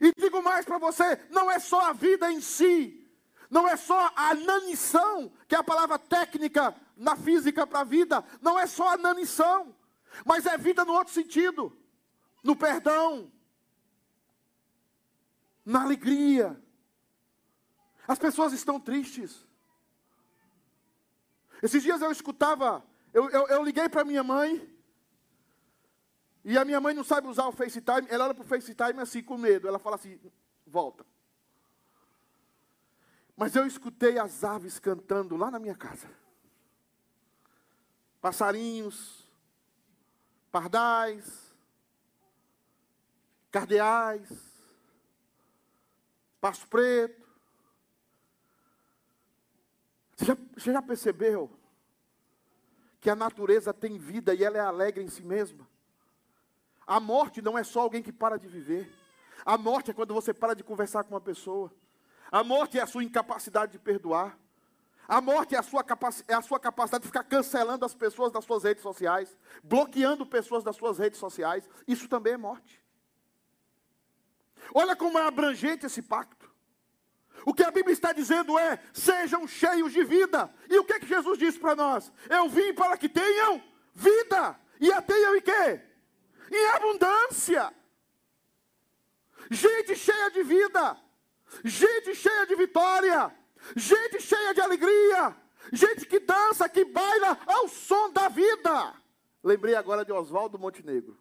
E 0.00 0.12
digo 0.16 0.42
mais 0.42 0.64
para 0.64 0.78
você: 0.78 1.20
não 1.30 1.50
é 1.50 1.58
só 1.58 1.80
a 1.80 1.92
vida 1.92 2.30
em 2.30 2.40
si, 2.40 3.08
não 3.50 3.68
é 3.68 3.76
só 3.76 4.10
a 4.16 4.34
nanição, 4.34 5.32
que 5.46 5.54
é 5.54 5.58
a 5.58 5.64
palavra 5.64 5.98
técnica 5.98 6.74
na 6.96 7.16
física 7.16 7.66
para 7.66 7.80
a 7.80 7.84
vida, 7.84 8.24
não 8.40 8.58
é 8.58 8.66
só 8.66 8.90
a 8.90 8.96
nanição, 8.96 9.74
mas 10.24 10.46
é 10.46 10.56
vida 10.56 10.84
no 10.84 10.92
outro 10.92 11.12
sentido, 11.12 11.76
no 12.42 12.56
perdão, 12.56 13.30
na 15.64 15.82
alegria. 15.82 16.60
As 18.06 18.18
pessoas 18.18 18.52
estão 18.52 18.78
tristes. 18.78 19.46
Esses 21.62 21.82
dias 21.82 22.02
eu 22.02 22.12
escutava, 22.12 22.84
eu, 23.12 23.30
eu, 23.30 23.48
eu 23.48 23.62
liguei 23.62 23.88
para 23.88 24.04
minha 24.04 24.22
mãe, 24.22 24.73
e 26.44 26.58
a 26.58 26.64
minha 26.64 26.80
mãe 26.80 26.92
não 26.92 27.02
sabe 27.02 27.26
usar 27.26 27.46
o 27.46 27.52
FaceTime, 27.52 28.06
ela 28.10 28.24
olha 28.26 28.34
para 28.34 28.44
o 28.44 28.46
FaceTime 28.46 29.00
assim, 29.00 29.22
com 29.22 29.38
medo. 29.38 29.66
Ela 29.66 29.78
fala 29.78 29.96
assim: 29.96 30.20
volta. 30.66 31.06
Mas 33.34 33.56
eu 33.56 33.66
escutei 33.66 34.18
as 34.18 34.44
aves 34.44 34.78
cantando 34.78 35.36
lá 35.36 35.50
na 35.50 35.58
minha 35.58 35.74
casa. 35.74 36.08
Passarinhos, 38.20 39.26
pardais, 40.52 41.54
cardeais, 43.50 44.28
passo 46.40 46.68
preto. 46.68 47.24
Você 50.14 50.24
já, 50.26 50.36
você 50.56 50.72
já 50.72 50.82
percebeu 50.82 51.50
que 53.00 53.10
a 53.10 53.16
natureza 53.16 53.72
tem 53.72 53.98
vida 53.98 54.34
e 54.34 54.44
ela 54.44 54.58
é 54.58 54.60
alegre 54.60 55.02
em 55.02 55.08
si 55.08 55.22
mesma? 55.22 55.73
A 56.86 57.00
morte 57.00 57.40
não 57.40 57.56
é 57.56 57.64
só 57.64 57.80
alguém 57.80 58.02
que 58.02 58.12
para 58.12 58.38
de 58.38 58.48
viver. 58.48 58.92
A 59.44 59.56
morte 59.58 59.90
é 59.90 59.94
quando 59.94 60.14
você 60.14 60.32
para 60.32 60.54
de 60.54 60.62
conversar 60.62 61.04
com 61.04 61.14
uma 61.14 61.20
pessoa. 61.20 61.72
A 62.30 62.42
morte 62.42 62.78
é 62.78 62.82
a 62.82 62.86
sua 62.86 63.04
incapacidade 63.04 63.72
de 63.72 63.78
perdoar. 63.78 64.38
A 65.06 65.20
morte 65.20 65.54
é 65.54 65.58
a, 65.58 65.62
sua 65.62 65.84
é 66.26 66.34
a 66.34 66.42
sua 66.42 66.58
capacidade 66.58 67.02
de 67.02 67.08
ficar 67.08 67.24
cancelando 67.24 67.84
as 67.84 67.94
pessoas 67.94 68.32
das 68.32 68.44
suas 68.44 68.64
redes 68.64 68.82
sociais, 68.82 69.36
bloqueando 69.62 70.24
pessoas 70.24 70.64
das 70.64 70.76
suas 70.76 70.98
redes 70.98 71.18
sociais. 71.18 71.68
Isso 71.86 72.08
também 72.08 72.32
é 72.32 72.38
morte. 72.38 72.82
Olha 74.74 74.96
como 74.96 75.18
é 75.18 75.22
abrangente 75.22 75.84
esse 75.84 76.00
pacto. 76.00 76.50
O 77.44 77.52
que 77.52 77.62
a 77.62 77.70
Bíblia 77.70 77.92
está 77.92 78.12
dizendo 78.12 78.58
é: 78.58 78.82
sejam 78.92 79.46
cheios 79.46 79.92
de 79.92 80.02
vida. 80.04 80.52
E 80.70 80.78
o 80.78 80.84
que, 80.84 80.94
é 80.94 81.00
que 81.00 81.06
Jesus 81.06 81.38
disse 81.38 81.58
para 81.58 81.76
nós? 81.76 82.10
Eu 82.30 82.48
vim 82.48 82.72
para 82.72 82.96
que 82.96 83.08
tenham 83.08 83.62
vida. 83.92 84.58
E 84.80 84.90
a 84.90 85.02
tenham 85.02 85.36
em 85.36 85.42
quê? 85.42 85.82
Em 86.50 86.66
abundância. 86.70 87.72
Gente 89.50 89.94
cheia 89.96 90.30
de 90.30 90.42
vida, 90.42 90.96
gente 91.64 92.14
cheia 92.14 92.46
de 92.46 92.56
vitória, 92.56 93.34
gente 93.76 94.20
cheia 94.20 94.54
de 94.54 94.60
alegria, 94.60 95.36
gente 95.72 96.06
que 96.06 96.18
dança, 96.18 96.68
que 96.68 96.84
baila 96.84 97.38
ao 97.46 97.68
som 97.68 98.10
da 98.10 98.28
vida. 98.28 98.94
Lembrei 99.42 99.74
agora 99.74 100.04
de 100.04 100.12
Oswaldo 100.12 100.58
Montenegro. 100.58 101.18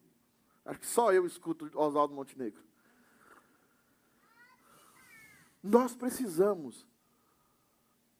Acho 0.66 0.80
que 0.80 0.88
só 0.88 1.12
eu 1.12 1.26
escuto 1.26 1.70
Oswaldo 1.78 2.14
Montenegro. 2.14 2.64
Nós 5.62 5.94
precisamos 5.96 6.88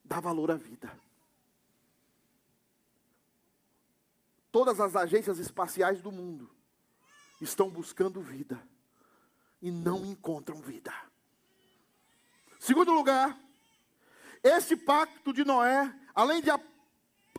dar 0.04 0.20
valor 0.20 0.52
à 0.52 0.56
vida. 0.56 0.92
Todas 4.52 4.80
as 4.80 4.96
agências 4.96 5.40
espaciais 5.40 6.02
do 6.02 6.12
mundo 6.12 6.53
estão 7.44 7.70
buscando 7.70 8.22
vida 8.22 8.62
e 9.62 9.72
não 9.72 10.06
encontram 10.06 10.62
vida. 10.62 10.94
Segundo 12.60 12.94
lugar, 12.94 13.38
esse 14.44 14.76
pacto 14.76 15.34
de 15.34 15.44
Noé, 15.44 15.94
além 16.14 16.42
de 16.42 16.50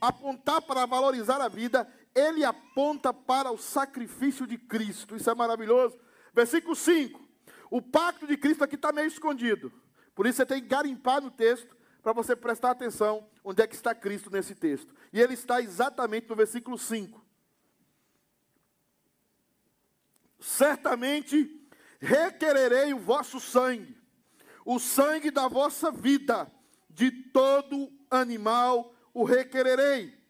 apontar 0.00 0.62
para 0.62 0.86
valorizar 0.86 1.40
a 1.40 1.48
vida, 1.48 1.90
ele 2.14 2.44
aponta 2.44 3.12
para 3.12 3.50
o 3.50 3.58
sacrifício 3.58 4.46
de 4.46 4.56
Cristo. 4.56 5.16
Isso 5.16 5.30
é 5.30 5.34
maravilhoso. 5.34 5.98
Versículo 6.32 6.76
5. 6.76 7.20
O 7.70 7.82
pacto 7.82 8.26
de 8.26 8.36
Cristo 8.36 8.62
aqui 8.62 8.74
está 8.74 8.92
meio 8.92 9.08
escondido. 9.08 9.72
Por 10.14 10.26
isso 10.26 10.36
você 10.36 10.46
tem 10.46 10.62
que 10.62 10.68
garimpar 10.68 11.20
no 11.20 11.30
texto 11.30 11.76
para 12.02 12.12
você 12.12 12.36
prestar 12.36 12.70
atenção 12.70 13.26
onde 13.42 13.62
é 13.62 13.66
que 13.66 13.74
está 13.74 13.94
Cristo 13.94 14.30
nesse 14.30 14.54
texto. 14.54 14.94
E 15.12 15.20
ele 15.20 15.34
está 15.34 15.60
exatamente 15.60 16.28
no 16.28 16.36
versículo 16.36 16.78
5. 16.78 17.23
Certamente 20.44 21.50
requererei 21.98 22.92
o 22.92 22.98
vosso 22.98 23.40
sangue, 23.40 23.96
o 24.64 24.78
sangue 24.78 25.30
da 25.30 25.48
vossa 25.48 25.90
vida, 25.90 26.52
de 26.90 27.10
todo 27.10 27.90
animal 28.10 28.94
o 29.14 29.24
requererei. 29.24 30.22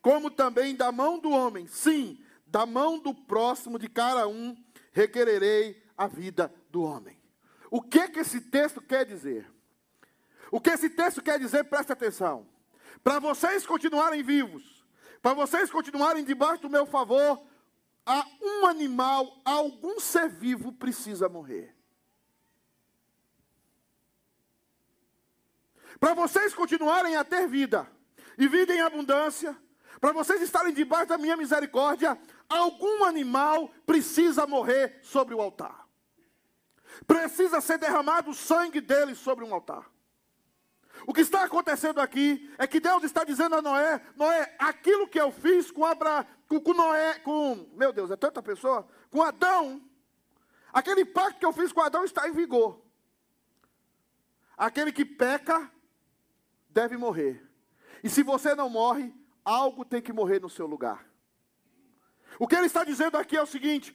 como 0.00 0.30
também 0.30 0.76
da 0.76 0.92
mão 0.92 1.18
do 1.18 1.30
homem, 1.30 1.66
sim, 1.66 2.22
da 2.46 2.64
mão 2.64 2.96
do 2.96 3.12
próximo 3.12 3.76
de 3.76 3.88
cada 3.88 4.28
um, 4.28 4.56
requererei 4.92 5.82
a 5.98 6.06
vida 6.06 6.54
do 6.70 6.82
homem. 6.82 7.18
O 7.68 7.82
que 7.82 8.08
que 8.10 8.20
esse 8.20 8.40
texto 8.40 8.80
quer 8.80 9.04
dizer? 9.04 9.50
O 10.48 10.60
que 10.60 10.70
esse 10.70 10.88
texto 10.88 11.20
quer 11.20 11.40
dizer, 11.40 11.64
preste 11.64 11.90
atenção. 11.90 12.46
Para 13.02 13.18
vocês 13.18 13.66
continuarem 13.66 14.22
vivos, 14.22 14.86
para 15.20 15.34
vocês 15.34 15.72
continuarem 15.72 16.24
debaixo 16.24 16.62
do 16.62 16.70
meu 16.70 16.86
favor, 16.86 17.44
há 18.06 18.24
um 18.40 18.66
animal, 18.66 19.42
algum 19.44 19.98
ser 19.98 20.28
vivo 20.28 20.72
precisa 20.72 21.28
morrer. 21.28 21.76
Para 25.98 26.14
vocês 26.14 26.54
continuarem 26.54 27.16
a 27.16 27.24
ter 27.24 27.48
vida, 27.48 27.90
e 28.38 28.46
vida 28.46 28.72
em 28.72 28.80
abundância, 28.80 29.56
para 30.00 30.12
vocês 30.12 30.40
estarem 30.42 30.72
debaixo 30.72 31.08
da 31.08 31.18
minha 31.18 31.36
misericórdia, 31.36 32.18
algum 32.48 33.04
animal 33.04 33.68
precisa 33.84 34.46
morrer 34.46 35.00
sobre 35.02 35.34
o 35.34 35.40
altar. 35.40 35.86
Precisa 37.06 37.60
ser 37.60 37.78
derramado 37.78 38.30
o 38.30 38.34
sangue 38.34 38.80
dele 38.80 39.14
sobre 39.14 39.44
um 39.44 39.52
altar. 39.52 39.90
O 41.06 41.12
que 41.12 41.20
está 41.20 41.44
acontecendo 41.44 42.00
aqui 42.00 42.50
é 42.58 42.66
que 42.66 42.80
Deus 42.80 43.04
está 43.04 43.24
dizendo 43.24 43.56
a 43.56 43.62
Noé: 43.62 44.00
Noé, 44.14 44.54
aquilo 44.58 45.08
que 45.08 45.20
eu 45.20 45.30
fiz 45.30 45.70
com, 45.70 45.84
Abra, 45.84 46.26
com, 46.48 46.60
com 46.60 46.74
Noé, 46.74 47.18
com, 47.20 47.68
meu 47.74 47.92
Deus, 47.92 48.10
é 48.10 48.16
tanta 48.16 48.42
pessoa, 48.42 48.86
com 49.10 49.22
Adão, 49.22 49.82
aquele 50.72 51.04
pacto 51.04 51.40
que 51.40 51.46
eu 51.46 51.52
fiz 51.52 51.72
com 51.72 51.80
Adão 51.80 52.04
está 52.04 52.28
em 52.28 52.32
vigor. 52.32 52.80
Aquele 54.56 54.92
que 54.92 55.04
peca 55.04 55.70
deve 56.70 56.96
morrer. 56.96 57.46
E 58.02 58.08
se 58.08 58.22
você 58.22 58.54
não 58.54 58.70
morre, 58.70 59.14
algo 59.44 59.84
tem 59.84 60.00
que 60.00 60.12
morrer 60.12 60.40
no 60.40 60.48
seu 60.48 60.66
lugar. 60.66 61.06
O 62.38 62.46
que 62.46 62.54
ele 62.54 62.66
está 62.66 62.84
dizendo 62.84 63.16
aqui 63.16 63.36
é 63.36 63.42
o 63.42 63.46
seguinte: 63.46 63.94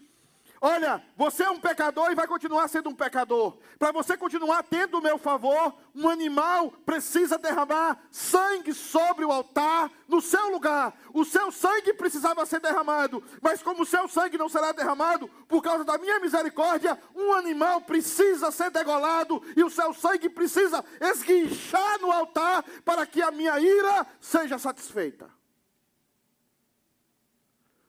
Olha, 0.64 1.04
você 1.18 1.42
é 1.42 1.50
um 1.50 1.60
pecador 1.60 2.12
e 2.12 2.16
vai 2.16 2.28
continuar 2.28 2.68
sendo 2.68 2.88
um 2.88 2.94
pecador. 2.94 3.58
Para 3.80 3.92
você 3.92 4.16
continuar 4.16 4.62
tendo 4.62 5.00
o 5.00 5.02
meu 5.02 5.18
favor, 5.18 5.74
um 5.96 6.08
animal 6.08 6.72
precisa 6.86 7.36
derramar 7.40 8.00
sangue 8.12 8.72
sobre 8.72 9.26
o 9.26 9.32
altar 9.32 9.90
no 10.08 10.22
seu 10.22 10.52
lugar. 10.52 10.96
O 11.16 11.26
seu 11.26 11.52
sangue 11.52 11.96
precisava 11.96 12.46
ser 12.46 12.60
derramado, 12.60 13.24
mas 13.42 13.64
como 13.64 13.82
o 13.82 13.86
seu 13.88 14.08
sangue 14.08 14.38
não 14.38 14.48
será 14.48 14.72
derramado, 14.72 15.28
por 15.48 15.64
causa 15.64 15.84
da 15.84 15.98
minha 15.98 16.20
misericórdia, 16.20 16.96
um 17.16 17.34
animal 17.34 17.82
precisa 17.82 18.52
ser 18.52 18.70
degolado 18.70 19.42
e 19.58 19.64
o 19.64 19.70
seu 19.70 19.92
sangue 19.96 20.30
precisa 20.30 20.86
esguinchar 21.00 22.00
no 22.00 22.12
altar 22.12 22.64
para 22.86 23.04
que 23.08 23.20
a 23.20 23.32
minha 23.32 23.60
ira 23.60 24.06
seja 24.20 24.60
satisfeita. 24.60 25.28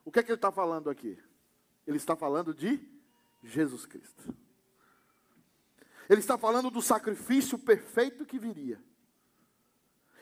O 0.06 0.10
que 0.10 0.20
é 0.20 0.22
que 0.22 0.30
ele 0.30 0.36
está 0.36 0.50
falando 0.50 0.88
aqui? 0.88 1.18
Ele 1.86 1.96
está 1.96 2.14
falando 2.16 2.54
de 2.54 2.80
Jesus 3.42 3.86
Cristo. 3.86 4.34
Ele 6.08 6.20
está 6.20 6.36
falando 6.36 6.70
do 6.70 6.82
sacrifício 6.82 7.58
perfeito 7.58 8.24
que 8.24 8.38
viria. 8.38 8.82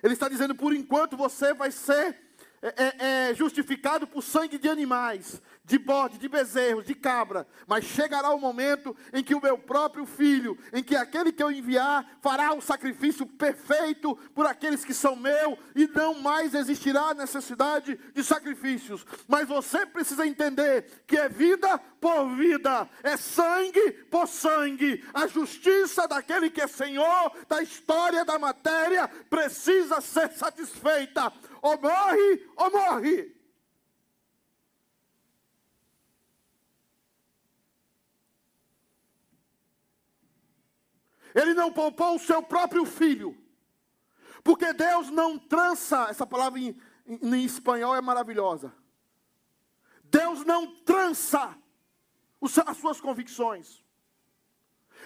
Ele 0.03 0.15
está 0.15 0.29
dizendo: 0.29 0.55
por 0.55 0.75
enquanto 0.75 1.17
você 1.17 1.53
vai 1.53 1.71
ser 1.71 2.30
é, 2.63 2.69
é, 2.77 3.31
é, 3.31 3.35
justificado 3.35 4.07
por 4.07 4.23
sangue 4.23 4.59
de 4.59 4.69
animais, 4.69 5.41
de 5.65 5.79
bode, 5.79 6.19
de 6.19 6.29
bezerros, 6.29 6.85
de 6.85 6.95
cabra, 6.95 7.47
mas 7.67 7.85
chegará 7.85 8.31
o 8.31 8.41
momento 8.41 8.95
em 9.15 9.23
que 9.23 9.35
o 9.35 9.41
meu 9.41 9.57
próprio 9.57 10.05
filho, 10.05 10.59
em 10.73 10.83
que 10.83 10.95
aquele 10.95 11.33
que 11.33 11.43
eu 11.43 11.51
enviar, 11.51 12.19
fará 12.21 12.53
o 12.53 12.61
sacrifício 12.61 13.25
perfeito 13.25 14.15
por 14.35 14.45
aqueles 14.47 14.85
que 14.85 14.93
são 14.93 15.17
meu, 15.17 15.59
e 15.75 15.87
não 15.87 16.21
mais 16.21 16.53
existirá 16.55 17.15
necessidade 17.15 17.99
de 18.15 18.23
sacrifícios. 18.23 19.07
Mas 19.27 19.49
você 19.49 19.87
precisa 19.87 20.27
entender 20.27 21.05
que 21.07 21.17
é 21.17 21.29
vida 21.29 21.79
por 22.01 22.29
vida, 22.37 22.89
é 23.03 23.17
sangue 23.17 23.93
por 24.11 24.27
sangue. 24.27 25.03
A 25.15 25.27
justiça 25.27 26.07
daquele 26.07 26.51
que 26.51 26.61
é 26.61 26.67
Senhor 26.67 27.33
da 27.49 27.63
história 27.63 28.25
da 28.25 28.39
matéria 28.39 29.09
precisa 29.31 30.01
ser 30.01 30.31
satisfeita 30.33 31.33
ou 31.63 31.81
morre 31.81 32.49
ou 32.57 32.71
morre. 32.71 33.41
Ele 41.35 41.55
não 41.55 41.73
poupou 41.73 42.17
o 42.17 42.19
seu 42.19 42.43
próprio 42.43 42.85
filho. 42.85 43.37
Porque 44.43 44.73
Deus 44.73 45.11
não 45.11 45.39
trança, 45.39 46.07
essa 46.09 46.27
palavra 46.27 46.59
em, 46.59 46.77
em, 47.07 47.35
em 47.35 47.45
espanhol 47.45 47.95
é 47.95 48.01
maravilhosa. 48.01 48.75
Deus 50.05 50.45
não 50.45 50.75
trança 50.83 51.57
as 52.67 52.77
suas 52.79 53.01
convicções. 53.01 53.85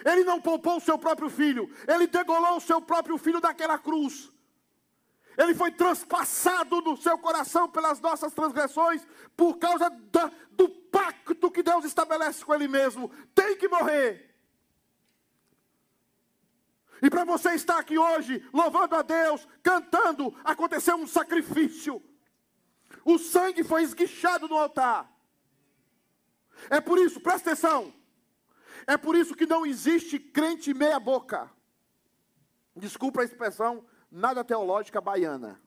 Ele 0.03 0.23
não 0.23 0.41
poupou 0.41 0.77
o 0.77 0.81
seu 0.81 0.97
próprio 0.97 1.29
filho, 1.29 1.69
ele 1.87 2.07
degolou 2.07 2.57
o 2.57 2.61
seu 2.61 2.81
próprio 2.81 3.17
filho 3.17 3.39
daquela 3.39 3.77
cruz. 3.77 4.31
Ele 5.37 5.53
foi 5.53 5.71
transpassado 5.71 6.81
no 6.81 6.95
seu 6.95 7.17
coração 7.17 7.69
pelas 7.69 7.99
nossas 7.99 8.33
transgressões, 8.33 9.05
por 9.35 9.57
causa 9.57 9.89
da, 9.89 10.31
do 10.51 10.69
pacto 10.69 11.51
que 11.51 11.61
Deus 11.61 11.83
estabelece 11.85 12.43
com 12.43 12.53
Ele 12.53 12.67
mesmo. 12.67 13.09
Tem 13.33 13.57
que 13.57 13.67
morrer. 13.67 14.33
E 17.01 17.09
para 17.09 17.25
você 17.25 17.51
estar 17.51 17.77
aqui 17.77 17.97
hoje, 17.97 18.47
louvando 18.53 18.95
a 18.95 19.01
Deus, 19.01 19.47
cantando, 19.61 20.35
aconteceu 20.43 20.95
um 20.95 21.05
sacrifício. 21.05 22.01
O 23.03 23.17
sangue 23.17 23.63
foi 23.63 23.83
esguichado 23.83 24.47
no 24.47 24.57
altar. 24.57 25.11
É 26.69 26.79
por 26.79 26.97
isso, 26.97 27.19
presta 27.19 27.51
atenção. 27.51 27.93
É 28.87 28.97
por 28.97 29.15
isso 29.15 29.35
que 29.35 29.45
não 29.45 29.65
existe 29.65 30.17
crente 30.17 30.73
meia-boca. 30.73 31.51
Desculpa 32.75 33.21
a 33.21 33.25
expressão, 33.25 33.85
nada 34.15 34.45
teológica 34.45 35.01
baiana. 35.01 35.61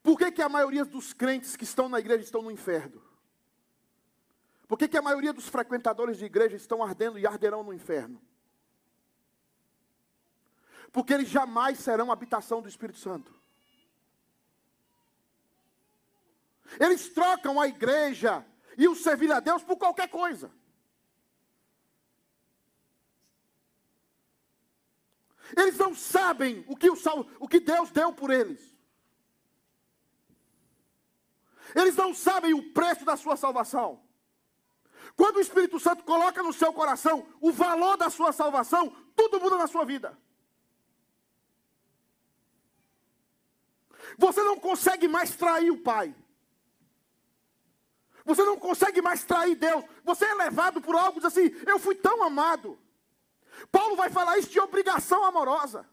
Por 0.00 0.16
que, 0.16 0.30
que 0.30 0.42
a 0.42 0.48
maioria 0.48 0.84
dos 0.84 1.12
crentes 1.12 1.56
que 1.56 1.64
estão 1.64 1.88
na 1.88 1.98
igreja 1.98 2.22
estão 2.22 2.42
no 2.42 2.50
inferno? 2.50 3.02
Por 4.68 4.78
que, 4.78 4.86
que 4.86 4.96
a 4.96 5.02
maioria 5.02 5.32
dos 5.32 5.48
frequentadores 5.48 6.18
de 6.18 6.24
igreja 6.24 6.56
estão 6.56 6.82
ardendo 6.82 7.18
e 7.18 7.26
arderão 7.26 7.64
no 7.64 7.72
inferno? 7.72 8.22
Porque 10.92 11.12
eles 11.12 11.28
jamais 11.28 11.78
serão 11.80 12.12
habitação 12.12 12.62
do 12.62 12.68
Espírito 12.68 12.98
Santo. 12.98 13.34
Eles 16.78 17.08
trocam 17.08 17.60
a 17.60 17.66
igreja 17.66 18.46
e 18.78 18.86
o 18.86 18.94
servir 18.94 19.32
a 19.32 19.40
Deus 19.40 19.62
por 19.64 19.76
qualquer 19.76 20.08
coisa. 20.08 20.50
Eles 25.56 25.76
não 25.76 25.94
sabem 25.94 26.64
o 26.66 26.76
que, 26.76 26.88
o, 26.88 26.96
o 27.40 27.48
que 27.48 27.60
Deus 27.60 27.90
deu 27.90 28.12
por 28.12 28.30
eles. 28.30 28.74
Eles 31.74 31.96
não 31.96 32.14
sabem 32.14 32.54
o 32.54 32.72
preço 32.72 33.04
da 33.04 33.16
sua 33.16 33.36
salvação. 33.36 34.02
Quando 35.16 35.36
o 35.36 35.40
Espírito 35.40 35.78
Santo 35.78 36.04
coloca 36.04 36.42
no 36.42 36.52
seu 36.52 36.72
coração 36.72 37.26
o 37.40 37.52
valor 37.52 37.96
da 37.96 38.10
sua 38.10 38.32
salvação, 38.32 38.94
tudo 39.14 39.40
muda 39.40 39.56
na 39.56 39.66
sua 39.66 39.84
vida. 39.84 40.18
Você 44.18 44.42
não 44.42 44.58
consegue 44.58 45.08
mais 45.08 45.34
trair 45.34 45.70
o 45.70 45.82
Pai. 45.82 46.14
Você 48.24 48.42
não 48.44 48.58
consegue 48.58 49.02
mais 49.02 49.22
trair 49.24 49.54
Deus. 49.54 49.84
Você 50.02 50.24
é 50.24 50.34
levado 50.34 50.80
por 50.80 50.96
algo 50.96 51.20
diz 51.20 51.26
assim: 51.26 51.50
eu 51.66 51.78
fui 51.78 51.94
tão 51.94 52.22
amado. 52.22 52.78
Paulo 53.70 53.96
vai 53.96 54.10
falar 54.10 54.38
isso 54.38 54.50
de 54.50 54.60
obrigação 54.60 55.24
amorosa. 55.24 55.88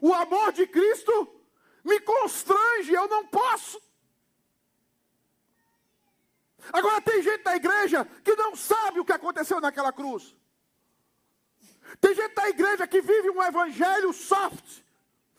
O 0.00 0.12
amor 0.12 0.52
de 0.52 0.66
Cristo 0.66 1.40
me 1.84 2.00
constrange, 2.00 2.92
eu 2.92 3.08
não 3.08 3.26
posso. 3.26 3.80
Agora 6.72 7.00
tem 7.00 7.22
gente 7.22 7.42
da 7.42 7.54
igreja 7.54 8.04
que 8.24 8.34
não 8.34 8.56
sabe 8.56 9.00
o 9.00 9.04
que 9.04 9.12
aconteceu 9.12 9.60
naquela 9.60 9.92
cruz. 9.92 10.34
Tem 12.00 12.14
gente 12.14 12.34
da 12.34 12.48
igreja 12.48 12.86
que 12.86 13.00
vive 13.00 13.30
um 13.30 13.42
evangelho 13.42 14.12
soft, 14.12 14.82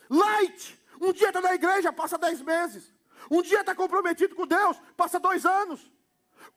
light. 0.10 0.80
Um 1.00 1.12
dia 1.12 1.28
está 1.28 1.42
na 1.42 1.54
igreja, 1.54 1.92
passa 1.92 2.18
dez 2.18 2.42
meses. 2.42 2.92
Um 3.30 3.42
dia 3.42 3.60
está 3.60 3.76
comprometido 3.76 4.36
com 4.36 4.48
Deus, 4.48 4.78
passa 4.96 5.20
dois 5.20 5.46
anos. 5.46 5.92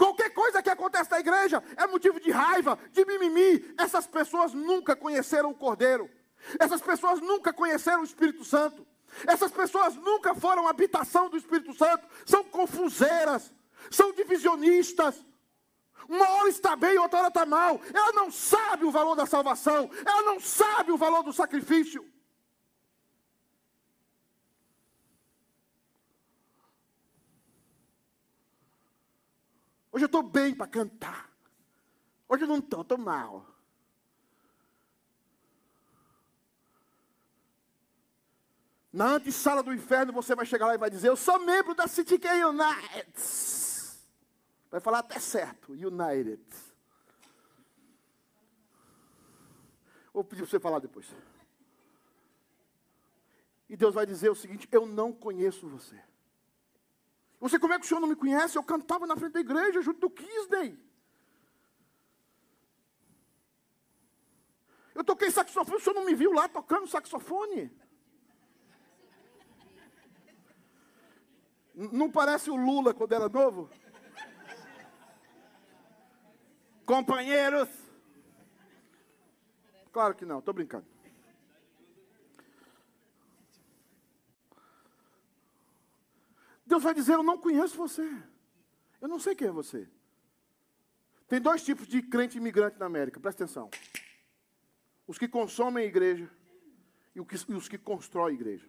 Qualquer 0.01 0.31
coisa 0.31 0.63
que 0.63 0.71
acontece 0.71 1.11
na 1.11 1.21
igreja 1.21 1.63
é 1.77 1.87
motivo 1.87 2.19
de 2.19 2.31
raiva, 2.31 2.79
de 2.91 3.05
mimimi. 3.05 3.75
Essas 3.77 4.07
pessoas 4.07 4.55
nunca 4.55 4.97
conheceram 4.97 5.51
o 5.51 5.55
Cordeiro. 5.55 6.09
Essas 6.59 6.81
pessoas 6.81 7.21
nunca 7.21 7.53
conheceram 7.53 8.01
o 8.01 8.05
Espírito 8.05 8.43
Santo. 8.43 8.87
Essas 9.27 9.51
pessoas 9.51 9.97
nunca 9.97 10.35
foram 10.35 10.67
habitação 10.67 11.29
do 11.29 11.37
Espírito 11.37 11.75
Santo. 11.75 12.07
São 12.25 12.43
confuseiras, 12.43 13.53
são 13.91 14.11
divisionistas. 14.15 15.23
Uma 16.09 16.27
hora 16.31 16.49
está 16.49 16.75
bem, 16.75 16.97
outra 16.97 17.19
hora 17.19 17.29
está 17.29 17.45
mal. 17.45 17.79
Ela 17.93 18.13
não 18.13 18.31
sabe 18.31 18.87
o 18.87 18.91
valor 18.91 19.15
da 19.15 19.27
salvação. 19.27 19.91
Ela 20.03 20.23
não 20.23 20.41
sabe 20.41 20.93
o 20.93 20.97
valor 20.97 21.23
do 21.23 21.33
sacrifício. 21.35 22.03
Hoje 29.93 30.05
eu 30.05 30.07
estou 30.07 30.23
bem 30.23 30.55
para 30.55 30.67
cantar. 30.67 31.31
Hoje 32.29 32.45
eu 32.45 32.49
não 32.49 32.59
estou, 32.59 32.83
estou 32.83 32.99
mal. 32.99 33.47
Na 38.93 39.15
antessala 39.15 39.63
do 39.63 39.73
inferno, 39.73 40.13
você 40.13 40.35
vai 40.35 40.45
chegar 40.45 40.67
lá 40.67 40.75
e 40.75 40.79
vai 40.79 40.91
dizer: 40.91 41.09
Eu 41.09 41.17
sou 41.17 41.39
membro 41.39 41.75
da 41.75 41.87
City 41.87 42.15
United. 42.15 43.13
Vai 44.71 44.81
falar 44.81 45.01
até 45.01 45.19
certo, 45.19 45.73
United. 45.73 46.45
Vou 50.13 50.25
pedir 50.25 50.43
para 50.43 50.51
você 50.51 50.61
falar 50.61 50.81
depois. 50.81 51.07
E 53.69 53.77
Deus 53.77 53.95
vai 53.95 54.07
dizer 54.07 54.31
o 54.31 54.35
seguinte: 54.35 54.69
Eu 54.73 54.87
não 54.87 55.13
conheço 55.13 55.69
você. 55.69 56.01
Você, 57.41 57.59
como 57.59 57.73
é 57.73 57.79
que 57.79 57.87
o 57.87 57.89
senhor 57.89 58.01
não 58.01 58.09
me 58.09 58.15
conhece? 58.15 58.57
Eu 58.57 58.63
cantava 58.63 59.07
na 59.07 59.17
frente 59.17 59.33
da 59.33 59.41
igreja, 59.41 59.81
junto 59.81 60.01
do 60.01 60.11
Kisney. 60.11 60.79
Eu 64.95 65.03
toquei 65.03 65.31
saxofone, 65.31 65.79
o 65.79 65.81
senhor 65.81 65.95
não 65.95 66.05
me 66.05 66.15
viu 66.15 66.33
lá 66.33 66.47
tocando 66.47 66.87
saxofone? 66.87 67.75
Não 71.75 72.11
parece 72.11 72.51
o 72.51 72.57
Lula 72.57 72.93
quando 72.93 73.15
era 73.15 73.27
novo? 73.27 73.71
Companheiros. 76.85 77.69
Claro 79.91 80.15
que 80.15 80.27
não, 80.27 80.41
estou 80.41 80.53
brincando. 80.53 80.87
Deus 86.71 86.85
vai 86.85 86.95
dizer: 86.95 87.15
Eu 87.15 87.23
não 87.25 87.37
conheço 87.37 87.77
você. 87.77 88.09
Eu 89.01 89.09
não 89.09 89.19
sei 89.19 89.35
quem 89.35 89.49
é 89.49 89.51
você. 89.51 89.89
Tem 91.27 91.41
dois 91.41 91.65
tipos 91.65 91.87
de 91.87 92.01
crente 92.01 92.39
imigrante 92.39 92.79
na 92.79 92.87
América, 92.87 93.19
presta 93.19 93.43
atenção: 93.43 93.69
os 95.05 95.19
que 95.19 95.27
consomem 95.27 95.85
a 95.85 95.87
igreja 95.87 96.31
e 97.13 97.21
os 97.21 97.69
que 97.69 97.77
constroem 97.77 98.37
a 98.37 98.41
igreja. 98.41 98.69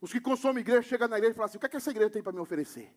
Os 0.00 0.12
que 0.12 0.20
consomem 0.20 0.58
a 0.58 0.60
igreja 0.60 0.82
chegam 0.82 1.08
na 1.08 1.18
igreja 1.18 1.32
e 1.32 1.36
falam 1.36 1.46
assim: 1.48 1.56
o 1.56 1.60
que, 1.60 1.66
é 1.66 1.68
que 1.68 1.76
essa 1.76 1.90
igreja 1.90 2.10
tem 2.10 2.22
para 2.22 2.32
me 2.32 2.38
oferecer? 2.38 2.94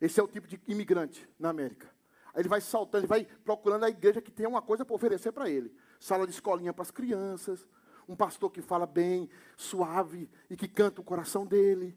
Esse 0.00 0.20
é 0.20 0.22
o 0.22 0.28
tipo 0.28 0.46
de 0.46 0.60
imigrante 0.68 1.28
na 1.38 1.48
América. 1.50 1.92
Aí 2.32 2.42
ele 2.42 2.48
vai 2.48 2.60
saltando, 2.60 3.00
ele 3.00 3.08
vai 3.08 3.24
procurando 3.44 3.84
a 3.84 3.90
igreja 3.90 4.22
que 4.22 4.30
tem 4.30 4.46
uma 4.46 4.62
coisa 4.62 4.84
para 4.84 4.94
oferecer 4.94 5.32
para 5.32 5.50
ele. 5.50 5.74
Sala 5.98 6.24
de 6.24 6.32
escolinha 6.32 6.72
para 6.72 6.82
as 6.82 6.92
crianças, 6.92 7.66
um 8.10 8.16
pastor 8.16 8.50
que 8.50 8.60
fala 8.60 8.86
bem, 8.86 9.30
suave 9.56 10.28
e 10.50 10.56
que 10.56 10.66
canta 10.66 11.00
o 11.00 11.04
coração 11.04 11.46
dele, 11.46 11.96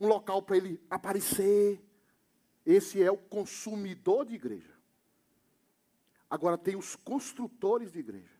um 0.00 0.06
local 0.06 0.40
para 0.40 0.56
ele 0.56 0.80
aparecer. 0.88 1.82
Esse 2.64 3.02
é 3.02 3.10
o 3.10 3.16
consumidor 3.16 4.24
de 4.24 4.36
igreja. 4.36 4.72
Agora 6.30 6.56
tem 6.56 6.76
os 6.76 6.94
construtores 6.94 7.90
de 7.90 7.98
igreja. 7.98 8.38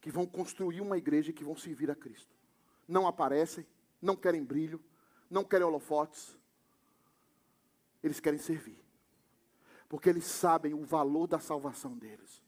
Que 0.00 0.10
vão 0.10 0.26
construir 0.26 0.80
uma 0.80 0.96
igreja 0.96 1.30
e 1.30 1.34
que 1.34 1.44
vão 1.44 1.54
servir 1.54 1.90
a 1.90 1.94
Cristo. 1.94 2.34
Não 2.88 3.06
aparecem, 3.06 3.66
não 4.00 4.16
querem 4.16 4.42
brilho, 4.42 4.82
não 5.28 5.44
querem 5.44 5.66
holofotes. 5.66 6.34
Eles 8.02 8.20
querem 8.20 8.38
servir 8.38 8.83
porque 9.94 10.10
eles 10.10 10.24
sabem 10.24 10.74
o 10.74 10.82
valor 10.82 11.28
da 11.28 11.38
salvação 11.38 11.96
deles. 11.96 12.42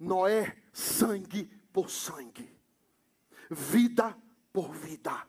Noé, 0.00 0.56
sangue 0.72 1.44
por 1.70 1.90
sangue, 1.90 2.50
vida 3.50 4.16
por 4.54 4.72
vida. 4.72 5.28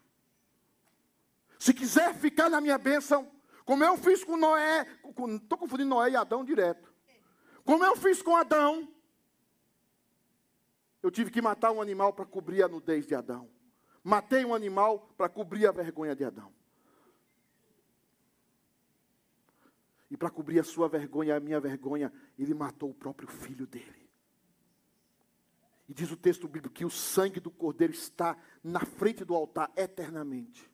Se 1.60 1.74
quiser 1.74 2.16
ficar 2.16 2.50
na 2.50 2.62
minha 2.62 2.78
bênção, 2.78 3.30
como 3.66 3.84
eu 3.84 3.98
fiz 3.98 4.24
com 4.24 4.38
Noé, 4.38 4.88
estou 5.04 5.58
confundindo 5.58 5.90
Noé 5.90 6.12
e 6.12 6.16
Adão 6.16 6.46
direto. 6.46 6.94
Como 7.66 7.84
eu 7.84 7.98
fiz 7.98 8.22
com 8.22 8.34
Adão, 8.34 8.88
eu 11.04 11.12
tive 11.12 11.30
que 11.30 11.42
matar 11.42 11.74
um 11.74 11.82
animal 11.82 12.14
para 12.14 12.24
cobrir 12.24 12.64
a 12.64 12.70
nudez 12.70 13.06
de 13.06 13.14
Adão. 13.14 13.50
Matei 14.02 14.46
um 14.46 14.56
animal 14.56 15.14
para 15.18 15.28
cobrir 15.28 15.68
a 15.68 15.74
vergonha 15.74 16.16
de 16.16 16.24
Adão. 16.24 16.54
E 20.10 20.16
para 20.16 20.30
cobrir 20.30 20.60
a 20.60 20.64
sua 20.64 20.88
vergonha 20.88 21.36
a 21.36 21.40
minha 21.40 21.60
vergonha, 21.60 22.12
ele 22.38 22.54
matou 22.54 22.90
o 22.90 22.94
próprio 22.94 23.28
filho 23.28 23.68
dele. 23.68 24.08
E 25.88 25.94
diz 25.94 26.12
o 26.12 26.18
texto 26.18 26.48
bíblico 26.48 26.74
que 26.74 26.86
o 26.86 26.90
sangue 26.90 27.40
do 27.40 27.52
cordeiro 27.52 27.94
está 27.94 28.38
na 28.64 28.80
frente 28.80 29.24
do 29.26 29.36
altar 29.36 29.72
eternamente. 29.76 30.70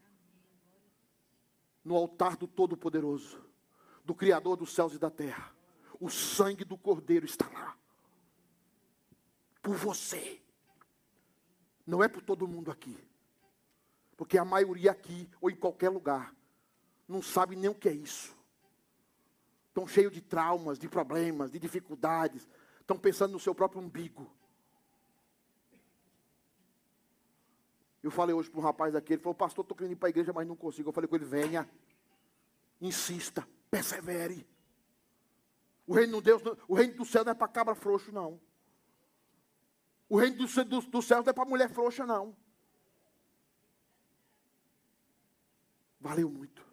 No 1.83 1.95
altar 1.95 2.37
do 2.37 2.47
Todo-Poderoso, 2.47 3.43
do 4.05 4.15
Criador 4.15 4.55
dos 4.55 4.73
céus 4.73 4.93
e 4.93 4.99
da 4.99 5.09
terra. 5.09 5.53
O 5.99 6.09
sangue 6.09 6.63
do 6.63 6.77
cordeiro 6.77 7.25
está 7.25 7.47
lá. 7.49 7.77
Por 9.61 9.75
você. 9.75 10.41
Não 11.85 12.03
é 12.03 12.07
por 12.07 12.21
todo 12.21 12.47
mundo 12.47 12.71
aqui. 12.71 12.97
Porque 14.15 14.37
a 14.37 14.45
maioria 14.45 14.91
aqui, 14.91 15.29
ou 15.41 15.49
em 15.49 15.55
qualquer 15.55 15.89
lugar, 15.89 16.33
não 17.07 17.21
sabe 17.21 17.55
nem 17.55 17.69
o 17.69 17.75
que 17.75 17.89
é 17.89 17.93
isso 17.93 18.42
estão 19.73 19.87
cheios 19.87 20.13
de 20.13 20.21
traumas, 20.21 20.77
de 20.77 20.87
problemas, 20.87 21.49
de 21.49 21.57
dificuldades, 21.57 22.47
estão 22.79 22.95
pensando 22.95 23.31
no 23.31 23.39
seu 23.39 23.55
próprio 23.55 23.81
umbigo. 23.81 24.31
Eu 28.03 28.11
falei 28.11 28.35
hoje 28.35 28.51
para 28.51 28.59
um 28.59 28.63
rapaz 28.63 28.95
aqui, 28.95 29.13
ele 29.13 29.21
falou, 29.21 29.33
pastor, 29.33 29.63
estou 29.63 29.75
querendo 29.75 29.93
ir 29.93 29.95
para 29.95 30.09
a 30.09 30.11
igreja, 30.11 30.31
mas 30.31 30.47
não 30.47 30.55
consigo. 30.55 30.89
Eu 30.89 30.93
falei 30.93 31.07
com 31.07 31.15
ele, 31.15 31.25
venha, 31.25 31.67
insista, 32.79 33.47
persevere. 33.71 34.47
O 35.87 35.93
reino, 35.95 36.17
de 36.17 36.25
Deus, 36.25 36.43
o 36.67 36.75
reino 36.75 36.95
do 36.95 37.05
céu 37.05 37.23
não 37.25 37.31
é 37.31 37.35
para 37.35 37.47
cabra 37.47 37.73
frouxo, 37.73 38.11
não. 38.11 38.39
O 40.07 40.17
reino 40.17 40.37
do, 40.37 40.65
do, 40.65 40.81
do 40.81 41.01
céu 41.01 41.23
não 41.23 41.29
é 41.29 41.33
para 41.33 41.45
mulher 41.45 41.69
frouxa, 41.69 42.05
não. 42.05 42.35
Valeu 45.99 46.29
muito. 46.29 46.72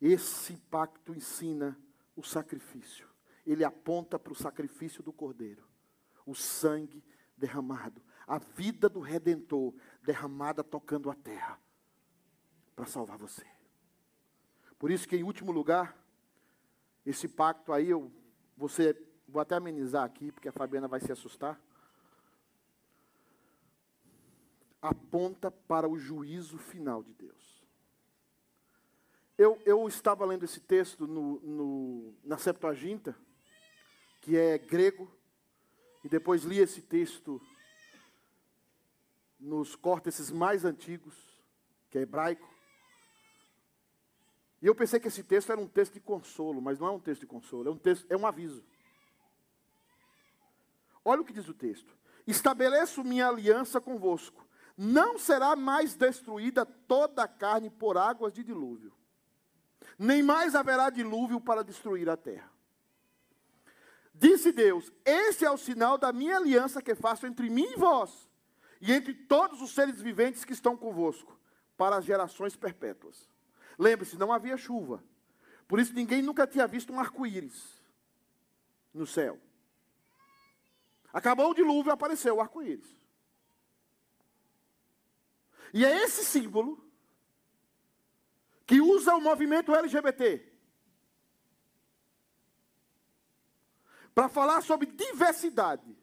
Esse 0.00 0.56
pacto 0.56 1.14
ensina 1.14 1.78
o 2.14 2.22
sacrifício. 2.22 3.08
Ele 3.46 3.64
aponta 3.64 4.18
para 4.18 4.32
o 4.32 4.36
sacrifício 4.36 5.02
do 5.02 5.12
cordeiro, 5.12 5.64
o 6.24 6.34
sangue 6.34 7.04
derramado, 7.36 8.02
a 8.26 8.38
vida 8.38 8.88
do 8.88 9.00
redentor 9.00 9.74
derramada 10.02 10.64
tocando 10.64 11.10
a 11.10 11.14
terra 11.14 11.60
para 12.74 12.86
salvar 12.86 13.16
você. 13.16 13.46
Por 14.78 14.90
isso 14.90 15.06
que 15.08 15.16
em 15.16 15.22
último 15.22 15.52
lugar, 15.52 15.96
esse 17.04 17.28
pacto 17.28 17.72
aí 17.72 17.88
eu 17.88 18.12
você 18.56 18.96
vou 19.28 19.40
até 19.40 19.54
amenizar 19.54 20.04
aqui, 20.04 20.32
porque 20.32 20.48
a 20.48 20.52
Fabiana 20.52 20.88
vai 20.88 21.00
se 21.00 21.12
assustar. 21.12 21.60
Aponta 24.80 25.50
para 25.50 25.88
o 25.88 25.98
juízo 25.98 26.58
final 26.58 27.02
de 27.02 27.12
Deus. 27.12 27.55
Eu, 29.38 29.60
eu 29.66 29.86
estava 29.86 30.24
lendo 30.24 30.44
esse 30.44 30.60
texto 30.60 31.06
no, 31.06 31.38
no, 31.40 32.14
na 32.24 32.38
Septuaginta, 32.38 33.14
que 34.22 34.34
é 34.34 34.56
grego, 34.56 35.14
e 36.02 36.08
depois 36.08 36.42
li 36.42 36.58
esse 36.58 36.80
texto 36.80 37.40
nos 39.38 39.76
córteces 39.76 40.30
mais 40.30 40.64
antigos, 40.64 41.14
que 41.90 41.98
é 41.98 42.00
hebraico. 42.00 42.48
E 44.62 44.66
eu 44.66 44.74
pensei 44.74 44.98
que 44.98 45.08
esse 45.08 45.22
texto 45.22 45.52
era 45.52 45.60
um 45.60 45.68
texto 45.68 45.92
de 45.92 46.00
consolo, 46.00 46.62
mas 46.62 46.78
não 46.78 46.86
é 46.86 46.90
um 46.92 47.00
texto 47.00 47.20
de 47.20 47.26
consolo, 47.26 47.68
é 47.68 47.72
um 47.72 47.76
texto, 47.76 48.06
é 48.08 48.16
um 48.16 48.26
aviso. 48.26 48.64
Olha 51.04 51.20
o 51.20 51.24
que 51.26 51.34
diz 51.34 51.46
o 51.46 51.52
texto: 51.52 51.94
Estabeleço 52.26 53.04
minha 53.04 53.28
aliança 53.28 53.82
convosco. 53.82 54.46
Não 54.78 55.18
será 55.18 55.54
mais 55.54 55.94
destruída 55.94 56.64
toda 56.64 57.22
a 57.22 57.28
carne 57.28 57.68
por 57.68 57.98
águas 57.98 58.32
de 58.32 58.42
dilúvio 58.42 58.95
nem 59.98 60.22
mais 60.22 60.54
haverá 60.54 60.90
dilúvio 60.90 61.40
para 61.40 61.64
destruir 61.64 62.08
a 62.08 62.16
terra. 62.16 62.50
Disse 64.14 64.52
Deus: 64.52 64.92
Esse 65.04 65.44
é 65.44 65.50
o 65.50 65.56
sinal 65.56 65.98
da 65.98 66.12
minha 66.12 66.36
aliança 66.36 66.82
que 66.82 66.94
faço 66.94 67.26
entre 67.26 67.50
mim 67.50 67.66
e 67.72 67.76
vós, 67.76 68.28
e 68.80 68.92
entre 68.92 69.14
todos 69.14 69.60
os 69.60 69.74
seres 69.74 70.00
viventes 70.00 70.44
que 70.44 70.52
estão 70.52 70.76
convosco, 70.76 71.38
para 71.76 71.96
as 71.96 72.04
gerações 72.04 72.56
perpétuas. 72.56 73.28
Lembre-se, 73.78 74.16
não 74.16 74.32
havia 74.32 74.56
chuva. 74.56 75.04
Por 75.68 75.78
isso 75.78 75.92
ninguém 75.92 76.22
nunca 76.22 76.46
tinha 76.46 76.66
visto 76.66 76.92
um 76.92 77.00
arco-íris 77.00 77.82
no 78.94 79.06
céu. 79.06 79.38
Acabou 81.12 81.50
o 81.50 81.54
dilúvio, 81.54 81.92
apareceu 81.92 82.36
o 82.36 82.40
arco-íris. 82.40 82.94
E 85.74 85.84
é 85.84 86.04
esse 86.04 86.24
símbolo 86.24 86.85
que 88.66 88.80
usa 88.80 89.14
o 89.14 89.20
movimento 89.20 89.74
LGBT 89.74 90.52
para 94.14 94.28
falar 94.28 94.62
sobre 94.62 94.86
diversidade. 94.86 95.96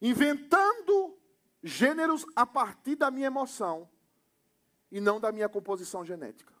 inventando 0.00 1.18
gêneros 1.62 2.24
a 2.34 2.46
partir 2.46 2.96
da 2.96 3.10
minha 3.10 3.26
emoção 3.26 3.88
e 4.90 5.00
não 5.00 5.18
da 5.18 5.32
minha 5.32 5.48
composição 5.48 6.04
genética. 6.04 6.54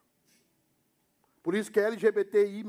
Por 1.42 1.54
isso 1.54 1.70
que 1.70 1.78
é 1.78 1.84
LGBTI. 1.84 2.64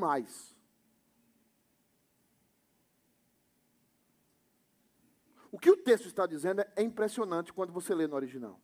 O 5.51 5.57
que 5.57 5.71
o 5.71 5.77
texto 5.77 6.05
está 6.05 6.27
dizendo 6.27 6.61
é 6.75 6.83
impressionante 6.83 7.51
quando 7.51 7.73
você 7.73 7.95
lê 7.95 8.05
no 8.05 8.15
original. 8.15 8.61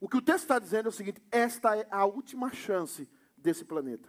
O 0.00 0.08
que 0.08 0.16
o 0.16 0.22
texto 0.22 0.44
está 0.44 0.58
dizendo 0.58 0.86
é 0.86 0.88
o 0.88 0.92
seguinte: 0.92 1.22
esta 1.30 1.76
é 1.76 1.86
a 1.90 2.04
última 2.06 2.52
chance 2.52 3.08
desse 3.36 3.64
planeta. 3.64 4.08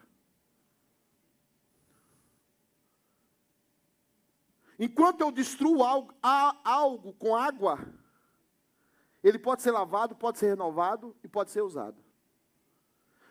Enquanto 4.79 5.21
eu 5.21 5.31
destruo 5.31 5.83
algo, 5.83 6.11
algo 6.21 7.13
com 7.13 7.35
água, 7.35 7.77
ele 9.23 9.37
pode 9.37 9.61
ser 9.61 9.71
lavado, 9.71 10.15
pode 10.15 10.39
ser 10.39 10.47
renovado 10.47 11.15
e 11.23 11.27
pode 11.27 11.51
ser 11.51 11.61
usado. 11.61 12.03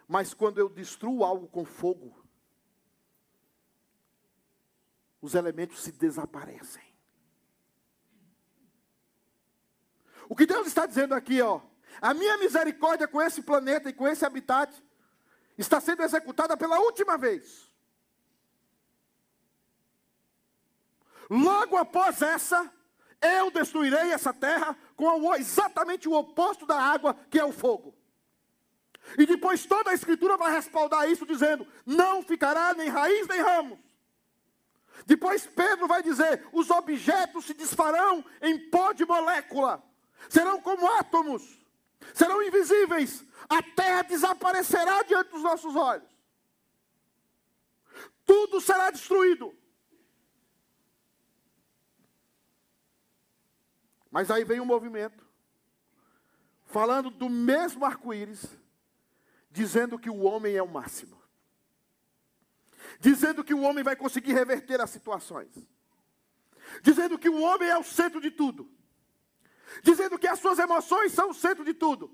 Mas 0.06 0.34
quando 0.34 0.58
eu 0.58 0.68
destruo 0.68 1.24
algo 1.24 1.48
com 1.48 1.64
fogo, 1.64 2.24
os 5.20 5.34
elementos 5.34 5.82
se 5.82 5.92
desaparecem. 5.92 6.84
O 10.28 10.36
que 10.36 10.46
Deus 10.46 10.68
está 10.68 10.86
dizendo 10.86 11.14
aqui, 11.14 11.42
ó, 11.42 11.60
a 12.00 12.12
minha 12.14 12.36
misericórdia 12.38 13.08
com 13.08 13.20
esse 13.22 13.42
planeta 13.42 13.88
e 13.88 13.92
com 13.92 14.06
esse 14.06 14.24
habitat 14.24 14.72
está 15.56 15.80
sendo 15.80 16.02
executada 16.02 16.56
pela 16.56 16.78
última 16.80 17.16
vez. 17.16 17.70
Logo 21.30 21.76
após 21.76 22.22
essa, 22.22 22.72
eu 23.20 23.50
destruirei 23.50 24.12
essa 24.12 24.32
terra 24.32 24.76
com 24.96 25.34
exatamente 25.34 26.08
o 26.08 26.14
oposto 26.14 26.66
da 26.66 26.76
água, 26.76 27.14
que 27.30 27.38
é 27.38 27.44
o 27.44 27.52
fogo. 27.52 27.94
E 29.16 29.26
depois 29.26 29.64
toda 29.64 29.90
a 29.90 29.94
escritura 29.94 30.36
vai 30.36 30.52
respaldar 30.52 31.08
isso, 31.08 31.26
dizendo: 31.26 31.66
não 31.86 32.22
ficará 32.22 32.74
nem 32.74 32.88
raiz 32.88 33.26
nem 33.28 33.40
ramos. 33.40 33.78
Depois 35.06 35.46
Pedro 35.46 35.86
vai 35.86 36.02
dizer: 36.02 36.46
os 36.52 36.70
objetos 36.70 37.44
se 37.44 37.54
desfarão 37.54 38.24
em 38.42 38.70
pó 38.70 38.92
de 38.92 39.04
molécula, 39.04 39.82
serão 40.28 40.60
como 40.60 40.86
átomos, 40.98 41.59
serão 42.14 42.42
invisíveis, 42.42 43.24
a 43.48 43.62
terra 43.62 44.02
desaparecerá 44.02 45.02
diante 45.02 45.30
dos 45.30 45.42
nossos 45.42 45.74
olhos, 45.74 46.08
tudo 48.24 48.60
será 48.60 48.90
destruído. 48.90 49.54
Mas 54.10 54.30
aí 54.30 54.44
vem 54.44 54.60
um 54.60 54.64
movimento, 54.64 55.24
falando 56.66 57.10
do 57.10 57.28
mesmo 57.28 57.84
arco-íris, 57.84 58.44
dizendo 59.50 59.98
que 59.98 60.10
o 60.10 60.20
homem 60.20 60.56
é 60.56 60.62
o 60.62 60.68
máximo, 60.68 61.20
dizendo 62.98 63.44
que 63.44 63.54
o 63.54 63.62
homem 63.62 63.84
vai 63.84 63.96
conseguir 63.96 64.32
reverter 64.32 64.80
as 64.80 64.90
situações, 64.90 65.52
dizendo 66.82 67.18
que 67.18 67.28
o 67.28 67.40
homem 67.40 67.68
é 67.68 67.78
o 67.78 67.84
centro 67.84 68.20
de 68.20 68.30
tudo, 68.30 68.70
dizendo 69.82 70.18
que 70.18 70.26
as 70.26 70.38
suas 70.38 70.58
emoções 70.58 71.12
são 71.12 71.30
o 71.30 71.34
centro 71.34 71.64
de 71.64 71.74
tudo, 71.74 72.10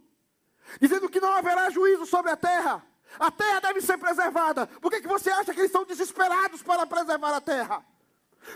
dizendo 0.81 1.09
que 1.09 1.21
não 1.21 1.33
haverá 1.33 1.71
juízo 1.71 2.07
sobre 2.07 2.31
a 2.31 2.37
terra. 2.37 2.85
A 3.19 3.31
terra 3.31 3.61
deve 3.61 3.81
ser 3.81 3.99
preservada. 3.99 4.67
Por 4.67 4.91
que, 4.91 5.01
que 5.01 5.09
você 5.09 5.31
acha 5.31 5.53
que 5.53 5.61
eles 5.61 5.71
estão 5.71 5.85
desesperados 5.85 6.63
para 6.63 6.87
preservar 6.87 7.35
a 7.35 7.41
terra? 7.41 7.85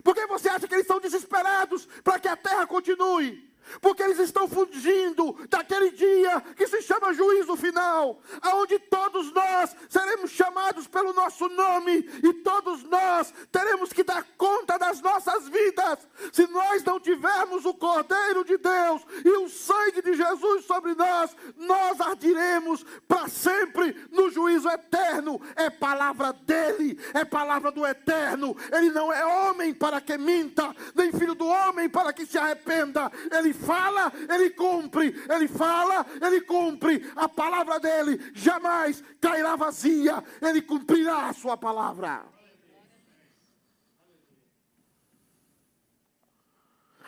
Por 0.04 0.14
que 0.14 0.26
você 0.26 0.48
acha 0.48 0.68
que 0.68 0.74
eles 0.74 0.84
estão 0.84 1.00
desesperados 1.00 1.86
para 2.04 2.18
que 2.18 2.28
a 2.28 2.36
terra 2.36 2.66
continue? 2.66 3.49
Porque 3.80 4.02
eles 4.02 4.18
estão 4.18 4.48
fugindo 4.48 5.37
daquele 5.48 5.90
dia 5.90 6.40
que 6.56 6.66
se 6.66 6.83
chama 6.83 7.12
juízo 7.12 7.56
final, 7.56 8.20
aonde 8.42 8.78
todos 8.78 9.33
nós 9.33 9.74
seremos 9.88 10.30
chamados 10.30 10.87
pelo 10.87 11.12
nosso 11.12 11.48
nome 11.48 11.98
e 12.22 12.33
todos 12.35 12.83
nós 12.85 13.33
teremos 13.50 13.92
que 13.92 14.02
dar 14.02 14.24
conta 14.37 14.78
das 14.78 15.00
nossas 15.00 15.48
vidas. 15.48 15.98
Se 16.33 16.46
nós 16.48 16.83
não 16.85 16.98
tivermos 16.98 17.64
o 17.64 17.74
Cordeiro 17.74 18.44
de 18.44 18.56
Deus 18.56 19.02
e 19.24 19.30
o 19.30 19.48
sangue 19.48 20.02
de 20.02 20.14
Jesus 20.14 20.64
sobre 20.64 20.94
nós, 20.94 21.37
nós 21.56 22.00
ardiremos 22.00 22.85
para 23.06 23.28
sempre 23.28 23.94
no 24.11 24.30
juízo 24.30 24.68
eterno. 24.68 25.40
É 25.56 25.70
palavra 25.70 26.33
dele, 26.33 26.98
é 27.14 27.24
palavra 27.24 27.70
do 27.70 27.87
eterno. 27.87 28.56
Ele 28.72 28.90
não 28.90 29.12
é 29.12 29.24
homem 29.24 29.72
para 29.74 30.00
que 30.00 30.16
minta, 30.16 30.74
nem 30.94 31.12
filho 31.12 31.35
do 31.35 31.46
homem 31.46 31.88
para 31.88 32.12
que 32.12 32.26
se 32.26 32.38
arrependa. 32.38 33.11
Ele 33.30 33.52
fala, 33.60 34.12
ele 34.28 34.50
cumpre. 34.50 35.14
Ele 35.28 35.46
fala, 35.46 36.06
ele 36.20 36.40
cumpre. 36.40 37.12
A 37.14 37.28
palavra 37.28 37.78
dele 37.78 38.18
jamais 38.34 39.02
cairá 39.20 39.54
vazia. 39.56 40.24
Ele 40.40 40.62
cumprirá 40.62 41.28
a 41.28 41.32
sua 41.32 41.56
palavra. 41.56 42.24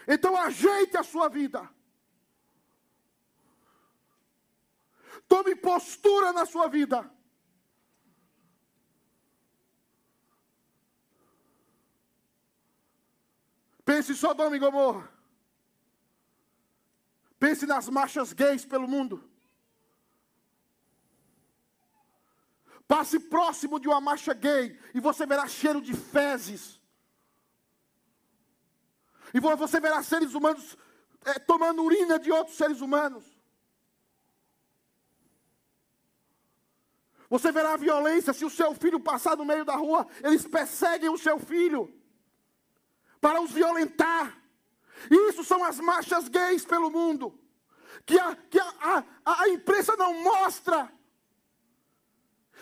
Então 0.06 0.36
ajeite 0.36 0.96
a 0.96 1.02
sua 1.02 1.28
vida. 1.28 1.68
Tome 5.28 5.56
postura 5.56 6.32
na 6.32 6.44
sua 6.44 6.68
vida. 6.68 7.10
Pense 13.84 14.14
só 14.14 14.28
Sodoma 14.28 14.56
e 14.56 14.58
Gomorra. 14.58 15.12
Pense 17.42 17.66
nas 17.66 17.88
marchas 17.88 18.33
gays 18.33 18.64
pelo 18.64 18.87
mundo. 18.87 19.28
Passe 22.87 23.18
próximo 23.18 23.81
de 23.81 23.88
uma 23.88 24.00
marcha 24.00 24.33
gay 24.33 24.78
e 24.94 25.00
você 25.00 25.26
verá 25.26 25.48
cheiro 25.48 25.81
de 25.81 25.92
fezes. 25.92 26.81
E 29.35 29.40
você 29.40 29.81
verá 29.81 30.05
seres 30.05 30.35
humanos 30.35 30.78
é, 31.24 31.37
tomando 31.40 31.83
urina 31.83 32.16
de 32.16 32.31
outros 32.31 32.57
seres 32.57 32.81
humanos. 32.81 33.24
Você 37.28 37.50
verá 37.50 37.76
violência 37.76 38.33
se 38.33 38.44
o 38.44 38.50
seu 38.50 38.72
filho 38.72 39.00
passar 39.00 39.37
no 39.37 39.44
meio 39.44 39.64
da 39.64 39.74
rua, 39.74 40.07
eles 40.22 40.46
perseguem 40.46 41.11
o 41.11 41.18
seu 41.18 41.40
filho 41.40 41.92
para 43.20 43.42
os 43.42 43.50
violentar. 43.50 44.41
Isso 45.10 45.44
são 45.44 45.62
as 45.64 45.78
marchas 45.80 46.28
gays 46.28 46.64
pelo 46.64 46.90
mundo. 46.90 47.38
Que 48.04 48.18
a, 48.18 48.34
que 48.34 48.58
a, 48.58 49.04
a, 49.24 49.42
a 49.42 49.48
imprensa 49.48 49.96
não 49.96 50.22
mostra. 50.22 50.92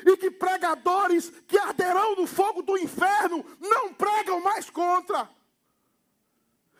E 0.05 0.17
que 0.17 0.31
pregadores 0.31 1.31
que 1.47 1.59
arderão 1.59 2.17
no 2.17 2.27
fogo 2.27 2.63
do 2.63 2.79
inferno 2.79 3.45
não 3.61 3.93
pregam 3.93 4.41
mais 4.41 4.71
contra. 4.71 5.29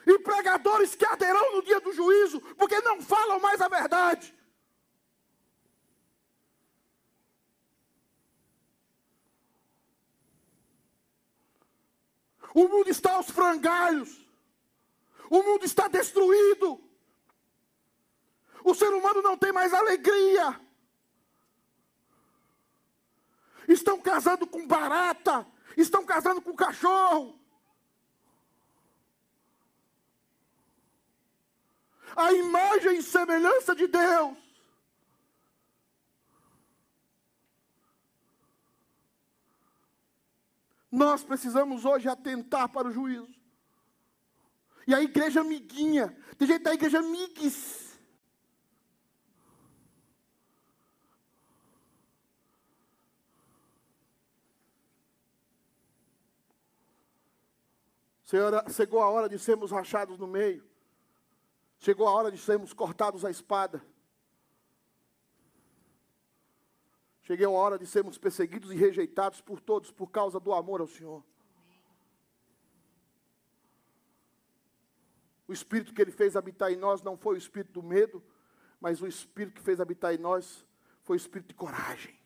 E 0.07 0.19
pregadores 0.21 0.95
que 0.95 1.05
arderão 1.05 1.57
no 1.57 1.63
dia 1.63 1.81
do 1.81 1.93
juízo, 1.93 2.41
porque 2.57 2.81
não 2.81 3.01
falam 3.03 3.39
mais 3.39 3.61
a 3.61 3.69
verdade. 3.69 4.35
O 12.55 12.67
mundo 12.67 12.89
está 12.89 13.15
aos 13.15 13.31
frangalhos. 13.31 14.30
O 15.31 15.45
mundo 15.45 15.65
está 15.65 15.87
destruído. 15.87 16.83
O 18.65 18.75
ser 18.75 18.93
humano 18.93 19.23
não 19.23 19.39
tem 19.39 19.53
mais 19.53 19.73
alegria. 19.73 20.61
Estão 23.69 24.01
casando 24.01 24.45
com 24.45 24.67
barata, 24.67 25.47
estão 25.77 26.05
casando 26.05 26.43
com 26.43 26.55
cachorro. 26.57 27.39
A 32.17 32.33
imagem 32.33 32.99
e 32.99 33.03
semelhança 33.03 33.73
de 33.73 33.87
Deus. 33.87 34.37
Nós 40.91 41.23
precisamos 41.23 41.85
hoje 41.85 42.09
atentar 42.09 42.69
para 42.69 42.89
o 42.89 42.93
juízo. 42.93 43.40
E 44.91 44.95
a 44.95 45.01
igreja 45.01 45.43
amiguinha, 45.43 46.13
tem 46.37 46.49
gente 46.49 46.63
da 46.65 46.75
igreja 46.75 46.99
amigues. 46.99 47.97
Senhora, 58.25 58.65
chegou 58.69 59.01
a 59.01 59.09
hora 59.09 59.29
de 59.29 59.39
sermos 59.39 59.71
rachados 59.71 60.19
no 60.19 60.27
meio. 60.27 60.69
Chegou 61.79 62.09
a 62.09 62.11
hora 62.13 62.33
de 62.33 62.39
sermos 62.39 62.73
cortados 62.73 63.25
à 63.25 63.31
espada. 63.31 63.81
Chegou 67.23 67.57
a 67.57 67.61
hora 67.61 67.79
de 67.79 67.87
sermos 67.87 68.19
perseguidos 68.19 68.73
e 68.73 68.75
rejeitados 68.75 69.41
por 69.41 69.61
todos 69.61 69.93
por 69.93 70.11
causa 70.11 70.41
do 70.41 70.53
amor 70.53 70.81
ao 70.81 70.89
Senhor. 70.89 71.23
O 75.51 75.53
espírito 75.53 75.93
que 75.93 76.01
ele 76.01 76.13
fez 76.13 76.37
habitar 76.37 76.71
em 76.71 76.77
nós 76.77 77.03
não 77.03 77.17
foi 77.17 77.35
o 77.35 77.37
espírito 77.37 77.73
do 77.73 77.83
medo, 77.83 78.23
mas 78.81 79.03
o 79.03 79.07
espírito 79.09 79.57
que 79.57 79.61
fez 79.61 79.81
habitar 79.81 80.15
em 80.15 80.17
nós 80.17 80.65
foi 81.03 81.17
o 81.17 81.19
espírito 81.19 81.49
de 81.49 81.55
coragem. 81.55 82.17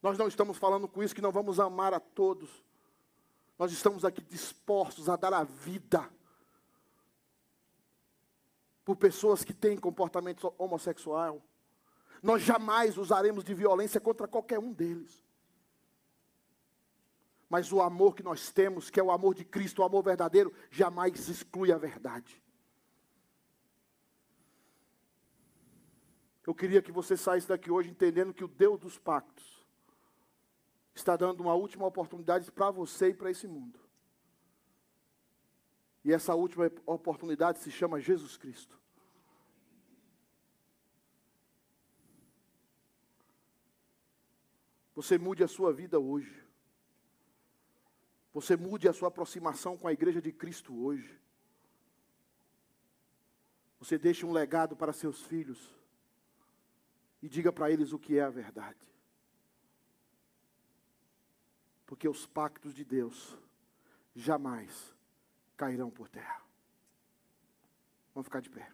Nós 0.00 0.16
não 0.16 0.28
estamos 0.28 0.56
falando 0.56 0.88
com 0.88 1.02
isso 1.02 1.14
que 1.14 1.20
não 1.20 1.30
vamos 1.30 1.60
amar 1.60 1.92
a 1.92 2.00
todos. 2.00 2.48
Nós 3.58 3.70
estamos 3.70 4.02
aqui 4.02 4.22
dispostos 4.22 5.10
a 5.10 5.16
dar 5.16 5.34
a 5.34 5.44
vida 5.44 6.08
por 8.82 8.96
pessoas 8.96 9.44
que 9.44 9.52
têm 9.52 9.76
comportamento 9.76 10.54
homossexual. 10.56 11.42
Nós 12.22 12.40
jamais 12.40 12.96
usaremos 12.96 13.44
de 13.44 13.52
violência 13.52 14.00
contra 14.00 14.26
qualquer 14.26 14.58
um 14.58 14.72
deles. 14.72 15.25
Mas 17.48 17.72
o 17.72 17.80
amor 17.80 18.14
que 18.14 18.22
nós 18.22 18.50
temos, 18.50 18.90
que 18.90 18.98
é 18.98 19.02
o 19.02 19.10
amor 19.10 19.34
de 19.34 19.44
Cristo, 19.44 19.82
o 19.82 19.84
amor 19.84 20.02
verdadeiro, 20.02 20.52
jamais 20.70 21.28
exclui 21.28 21.70
a 21.70 21.78
verdade. 21.78 22.42
Eu 26.46 26.54
queria 26.54 26.80
que 26.80 26.92
você 26.92 27.16
saísse 27.16 27.48
daqui 27.48 27.70
hoje 27.70 27.90
entendendo 27.90 28.32
que 28.32 28.44
o 28.44 28.48
Deus 28.48 28.78
dos 28.78 28.98
pactos 28.98 29.66
está 30.94 31.16
dando 31.16 31.40
uma 31.40 31.54
última 31.54 31.86
oportunidade 31.86 32.50
para 32.52 32.70
você 32.70 33.08
e 33.08 33.14
para 33.14 33.30
esse 33.30 33.46
mundo. 33.46 33.78
E 36.04 36.12
essa 36.12 36.36
última 36.36 36.70
oportunidade 36.86 37.58
se 37.58 37.70
chama 37.70 38.00
Jesus 38.00 38.36
Cristo. 38.36 38.80
Você 44.94 45.18
mude 45.18 45.42
a 45.42 45.48
sua 45.48 45.72
vida 45.72 45.98
hoje. 45.98 46.45
Você 48.36 48.54
mude 48.54 48.86
a 48.86 48.92
sua 48.92 49.08
aproximação 49.08 49.78
com 49.78 49.88
a 49.88 49.94
igreja 49.94 50.20
de 50.20 50.30
Cristo 50.30 50.84
hoje. 50.84 51.18
Você 53.78 53.96
deixe 53.96 54.26
um 54.26 54.30
legado 54.30 54.76
para 54.76 54.92
seus 54.92 55.22
filhos 55.22 55.74
e 57.22 57.30
diga 57.30 57.50
para 57.50 57.70
eles 57.70 57.94
o 57.94 57.98
que 57.98 58.18
é 58.18 58.22
a 58.22 58.28
verdade. 58.28 58.86
Porque 61.86 62.06
os 62.06 62.26
pactos 62.26 62.74
de 62.74 62.84
Deus 62.84 63.38
jamais 64.14 64.94
cairão 65.56 65.90
por 65.90 66.06
terra. 66.06 66.42
Vamos 68.14 68.26
ficar 68.26 68.40
de 68.40 68.50
pé. 68.50 68.70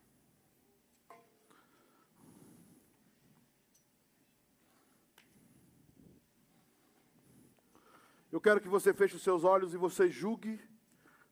Eu 8.33 8.41
quero 8.41 8.63
que 8.63 8.69
você 8.69 8.95
feche 8.95 9.15
os 9.15 9.23
seus 9.23 9.45
olhos 9.45 9.75
e 9.75 9.77
você 9.77 10.09
julgue 10.09 10.59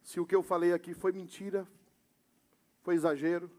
se 0.03 0.21
o 0.21 0.27
que 0.27 0.35
eu 0.35 0.43
falei 0.43 0.75
aqui 0.75 0.93
foi 0.93 1.13
mentira, 1.13 1.67
foi 2.83 2.95
exagero. 2.95 3.51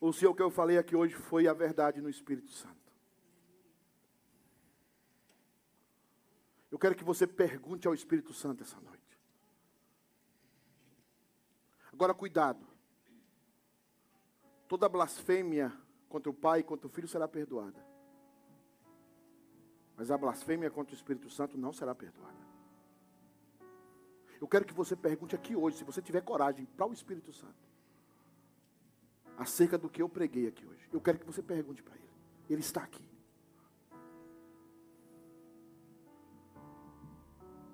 Ou 0.00 0.12
se 0.12 0.24
o 0.24 0.32
que 0.32 0.40
eu 0.40 0.50
falei 0.50 0.78
aqui 0.78 0.94
hoje 0.94 1.14
foi 1.14 1.48
a 1.48 1.52
verdade 1.52 2.00
no 2.00 2.08
Espírito 2.08 2.52
Santo. 2.52 2.76
Eu 6.70 6.78
quero 6.78 6.94
que 6.94 7.02
você 7.02 7.26
pergunte 7.26 7.88
ao 7.88 7.94
Espírito 7.94 8.32
Santo 8.32 8.62
essa 8.62 8.78
noite. 8.80 9.18
Agora, 11.92 12.14
cuidado. 12.14 12.64
Toda 14.68 14.88
blasfêmia 14.88 15.76
contra 16.08 16.30
o 16.30 16.34
Pai 16.34 16.60
e 16.60 16.62
contra 16.62 16.86
o 16.86 16.90
Filho 16.90 17.08
será 17.08 17.26
perdoada. 17.26 17.87
Mas 19.98 20.12
a 20.12 20.16
blasfêmia 20.16 20.70
contra 20.70 20.94
o 20.94 20.96
Espírito 20.96 21.28
Santo 21.28 21.58
não 21.58 21.72
será 21.72 21.92
perdoada. 21.92 22.38
Eu 24.40 24.46
quero 24.46 24.64
que 24.64 24.72
você 24.72 24.94
pergunte 24.94 25.34
aqui 25.34 25.56
hoje, 25.56 25.78
se 25.78 25.82
você 25.82 26.00
tiver 26.00 26.20
coragem, 26.20 26.64
para 26.76 26.86
o 26.86 26.92
Espírito 26.92 27.32
Santo, 27.32 27.68
acerca 29.36 29.76
do 29.76 29.90
que 29.90 30.00
eu 30.00 30.08
preguei 30.08 30.46
aqui 30.46 30.64
hoje. 30.64 30.88
Eu 30.92 31.00
quero 31.00 31.18
que 31.18 31.26
você 31.26 31.42
pergunte 31.42 31.82
para 31.82 31.96
ele. 31.96 32.08
Ele 32.48 32.60
está 32.60 32.84
aqui. 32.84 33.04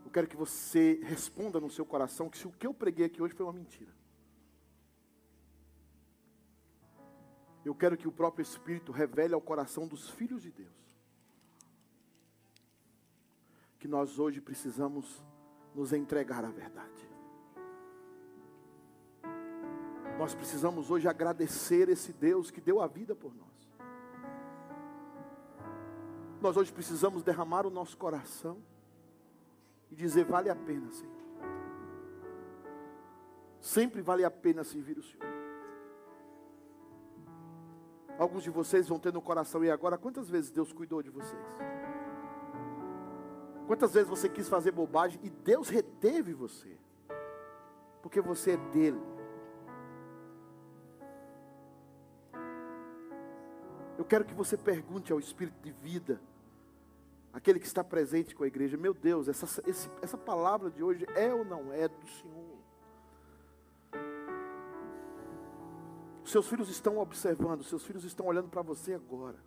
Eu 0.03 0.11
quero 0.11 0.27
que 0.27 0.37
você 0.37 0.99
responda 1.03 1.61
no 1.61 1.68
seu 1.68 1.85
coração 1.85 2.31
que 2.31 2.39
se 2.39 2.49
o 2.49 2.53
que 2.53 2.66
eu 2.66 2.72
preguei 2.72 3.05
aqui 3.05 3.20
hoje 3.20 3.35
foi 3.35 3.45
uma 3.45 3.53
mentira. 3.53 3.95
Eu 7.62 7.75
quero 7.75 7.99
que 7.99 8.09
o 8.09 8.12
próprio 8.12 8.43
Espírito 8.43 8.93
revele 8.93 9.35
ao 9.35 9.43
coração 9.43 9.87
dos 9.87 10.09
filhos 10.09 10.41
de 10.41 10.51
Deus 10.51 10.93
que 13.85 13.89
nós 13.89 14.18
hoje 14.18 14.41
precisamos 14.41 15.22
nos 15.74 15.93
entregar 15.93 16.43
à 16.43 16.49
verdade. 16.49 17.07
Nós 20.18 20.35
precisamos 20.35 20.91
hoje 20.91 21.07
agradecer 21.07 21.91
esse 21.91 22.11
Deus 22.11 22.51
que 22.51 22.62
deu 22.62 22.80
a 22.80 22.87
vida 22.87 23.14
por 23.14 23.35
nós. 23.35 23.76
Nós 26.41 26.57
hoje 26.57 26.72
precisamos 26.72 27.22
derramar 27.22 27.66
o 27.66 27.70
nosso 27.70 27.95
coração 27.99 28.57
e 29.91 29.95
dizer: 29.95 30.24
vale 30.24 30.49
a 30.49 30.57
pena, 30.57 30.91
Senhor. 30.91 31.12
Sempre 33.61 34.01
vale 34.01 34.24
a 34.24 34.30
pena 34.30 34.64
servir 34.64 34.97
o 34.97 35.03
Senhor. 35.03 35.26
Alguns 38.18 38.45
de 38.45 38.49
vocês 38.49 38.89
vão 38.89 38.99
ter 38.99 39.12
no 39.12 39.20
coração, 39.20 39.62
e 39.62 39.70
agora, 39.70 39.99
quantas 39.99 40.30
vezes 40.30 40.51
Deus 40.51 40.72
cuidou 40.72 41.03
de 41.03 41.11
vocês? 41.11 41.84
Quantas 43.67 43.95
vezes 43.95 44.09
você 44.09 44.29
quis 44.29 44.49
fazer 44.49 44.73
bobagem 44.73 45.19
e 45.23 45.31
Deus 45.31 45.69
reteve 45.69 46.35
você? 46.35 46.77
Porque 48.03 48.21
você 48.21 48.53
é 48.53 48.57
dele. 48.73 49.01
Eu 53.97 54.05
quero 54.05 54.25
que 54.25 54.35
você 54.35 54.57
pergunte 54.57 55.12
ao 55.12 55.19
Espírito 55.19 55.59
de 55.62 55.71
vida, 55.71 56.21
aquele 57.33 57.59
que 57.59 57.67
está 57.67 57.83
presente 57.83 58.35
com 58.35 58.45
a 58.45 58.47
igreja: 58.47 58.77
Meu 58.77 58.93
Deus, 58.93 59.29
essa, 59.29 59.62
esse, 59.67 59.91
essa 60.03 60.19
palavra 60.19 60.71
de 60.71 60.83
hoje 60.83 61.07
é 61.15 61.33
ou 61.33 61.45
não 61.45 61.73
é 61.73 61.89
do 61.89 62.07
Senhor? 62.07 62.55
Seus 66.25 66.49
filhos 66.49 66.69
estão 66.69 66.99
observando, 66.99 67.62
seus 67.62 67.85
filhos 67.85 68.05
estão 68.05 68.27
olhando 68.27 68.49
para 68.49 68.61
você 68.61 68.95
agora. 68.95 69.39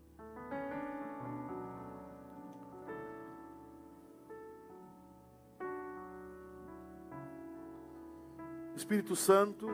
Espírito 8.88 9.18
Santo, 9.18 9.68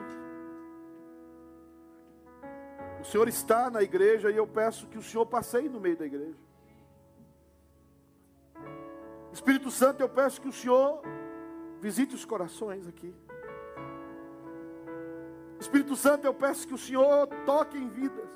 o 3.00 3.04
Senhor 3.04 3.28
está 3.28 3.70
na 3.70 3.80
igreja 3.80 4.28
e 4.28 4.36
eu 4.36 4.44
peço 4.44 4.88
que 4.88 4.98
o 4.98 5.02
Senhor 5.04 5.24
passeie 5.24 5.68
no 5.68 5.78
meio 5.78 5.96
da 5.96 6.04
igreja. 6.04 6.36
Espírito 9.32 9.70
Santo, 9.70 10.00
eu 10.00 10.08
peço 10.08 10.40
que 10.40 10.48
o 10.48 10.52
Senhor 10.52 11.00
visite 11.80 12.16
os 12.16 12.24
corações 12.24 12.88
aqui. 12.88 13.14
Espírito 15.60 15.94
Santo, 15.94 16.26
eu 16.26 16.34
peço 16.34 16.66
que 16.66 16.74
o 16.74 16.78
Senhor 16.78 17.28
toque 17.46 17.78
em 17.78 17.88
vidas. 17.88 18.28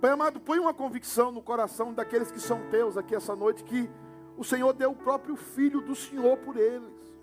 Pai 0.00 0.12
amado, 0.12 0.38
põe 0.38 0.60
uma 0.60 0.72
convicção 0.72 1.32
no 1.32 1.42
coração 1.42 1.92
daqueles 1.92 2.30
que 2.30 2.38
são 2.38 2.60
teus 2.70 2.96
aqui 2.96 3.12
essa 3.12 3.34
noite, 3.34 3.64
que 3.64 3.90
o 4.36 4.44
Senhor 4.44 4.72
deu 4.72 4.92
o 4.92 4.96
próprio 4.96 5.34
Filho 5.34 5.80
do 5.80 5.96
Senhor 5.96 6.36
por 6.36 6.56
eles. 6.56 7.13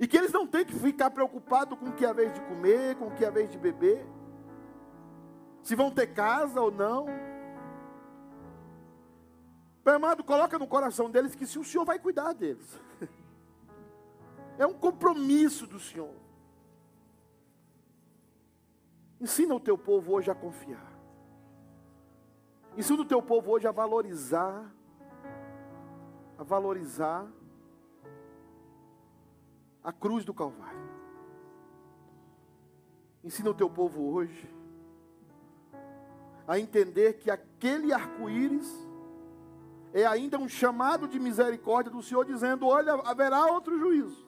E 0.00 0.06
que 0.06 0.16
eles 0.16 0.32
não 0.32 0.46
têm 0.46 0.64
que 0.64 0.74
ficar 0.74 1.10
preocupados 1.10 1.78
com 1.78 1.86
o 1.86 1.92
que 1.92 2.04
é 2.04 2.08
a 2.08 2.12
vez 2.12 2.32
de 2.32 2.40
comer, 2.42 2.96
com 2.96 3.06
o 3.06 3.10
que 3.10 3.24
é 3.24 3.28
a 3.28 3.30
vez 3.30 3.50
de 3.50 3.58
beber. 3.58 4.06
Se 5.62 5.74
vão 5.74 5.90
ter 5.90 6.08
casa 6.08 6.60
ou 6.60 6.70
não. 6.70 7.06
Pai 9.82 9.94
amado, 9.94 10.24
coloca 10.24 10.58
no 10.58 10.66
coração 10.66 11.10
deles 11.10 11.34
que 11.34 11.46
se 11.46 11.58
o 11.58 11.64
Senhor 11.64 11.84
vai 11.84 11.98
cuidar 11.98 12.32
deles. 12.32 12.78
É 14.56 14.64
um 14.64 14.72
compromisso 14.72 15.66
do 15.66 15.80
Senhor. 15.80 16.14
Ensina 19.20 19.52
o 19.52 19.58
teu 19.58 19.76
povo 19.76 20.12
hoje 20.12 20.30
a 20.30 20.34
confiar. 20.34 20.92
Ensina 22.76 23.02
o 23.02 23.04
teu 23.04 23.20
povo 23.20 23.50
hoje 23.50 23.66
a 23.66 23.72
valorizar. 23.72 24.72
A 26.38 26.44
valorizar 26.44 27.26
a 29.84 29.92
cruz 29.92 30.24
do 30.24 30.32
Calvário. 30.32 30.82
Ensina 33.22 33.50
o 33.50 33.54
teu 33.54 33.68
povo 33.68 34.12
hoje 34.12 34.50
a 36.48 36.58
entender 36.58 37.14
que 37.14 37.30
aquele 37.30 37.92
arco-íris 37.92 38.70
é 39.92 40.04
ainda 40.06 40.38
um 40.38 40.48
chamado 40.48 41.06
de 41.06 41.20
misericórdia 41.20 41.92
do 41.92 42.02
Senhor, 42.02 42.24
dizendo: 42.24 42.66
olha, 42.66 42.94
haverá 43.04 43.46
outro 43.46 43.78
juízo. 43.78 44.24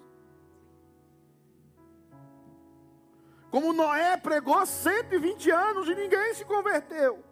Como 3.50 3.72
Noé 3.72 4.16
pregou 4.16 4.64
120 4.64 5.50
anos 5.50 5.88
e 5.88 5.94
ninguém 5.94 6.34
se 6.34 6.44
converteu. 6.44 7.24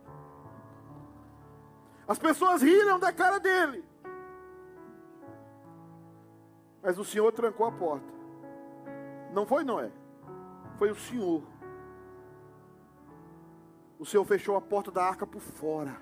As 2.07 2.18
pessoas 2.18 2.62
riram 2.62 2.99
da 2.99 3.12
cara 3.12 3.39
dele. 3.39 3.85
Mas 6.83 6.99
o 6.99 7.05
Senhor 7.05 7.33
trancou 7.33 7.66
a 7.66 7.72
porta. 7.72 8.14
Não 9.35 9.45
foi 9.45 9.64
Noé, 9.64 9.91
foi 10.78 10.93
o 10.93 10.95
Senhor. 10.95 11.43
O 13.99 14.07
Senhor 14.07 14.24
fechou 14.24 14.57
a 14.57 14.61
porta 14.61 14.93
da 14.93 15.05
arca 15.05 15.26
por 15.26 15.41
fora. 15.41 16.01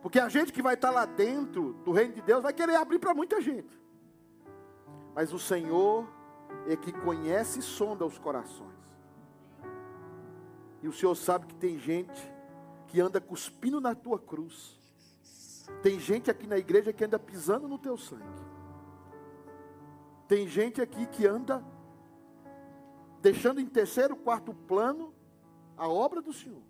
Porque 0.00 0.20
a 0.20 0.28
gente 0.28 0.52
que 0.52 0.62
vai 0.62 0.74
estar 0.74 0.90
lá 0.90 1.04
dentro 1.04 1.72
do 1.84 1.90
reino 1.90 2.14
de 2.14 2.22
Deus 2.22 2.42
vai 2.42 2.52
querer 2.52 2.76
abrir 2.76 3.00
para 3.00 3.12
muita 3.12 3.40
gente. 3.40 3.78
Mas 5.14 5.32
o 5.32 5.38
Senhor 5.40 6.08
é 6.68 6.76
que 6.76 6.92
conhece 6.92 7.58
e 7.58 7.62
sonda 7.62 8.06
os 8.06 8.16
corações. 8.16 8.70
E 10.82 10.88
o 10.88 10.92
Senhor 10.92 11.16
sabe 11.16 11.46
que 11.46 11.54
tem 11.56 11.78
gente 11.78 12.32
que 12.86 13.00
anda 13.00 13.20
cuspindo 13.20 13.80
na 13.80 13.94
tua 13.94 14.20
cruz. 14.20 14.78
Tem 15.82 15.98
gente 15.98 16.30
aqui 16.30 16.46
na 16.46 16.58
igreja 16.58 16.92
que 16.92 17.04
anda 17.04 17.18
pisando 17.18 17.66
no 17.66 17.78
teu 17.78 17.96
sangue. 17.96 18.50
Tem 20.30 20.46
gente 20.46 20.80
aqui 20.80 21.08
que 21.08 21.26
anda 21.26 21.60
deixando 23.20 23.60
em 23.60 23.66
terceiro, 23.66 24.14
quarto 24.14 24.54
plano 24.54 25.12
a 25.76 25.88
obra 25.88 26.22
do 26.22 26.32
Senhor. 26.32 26.62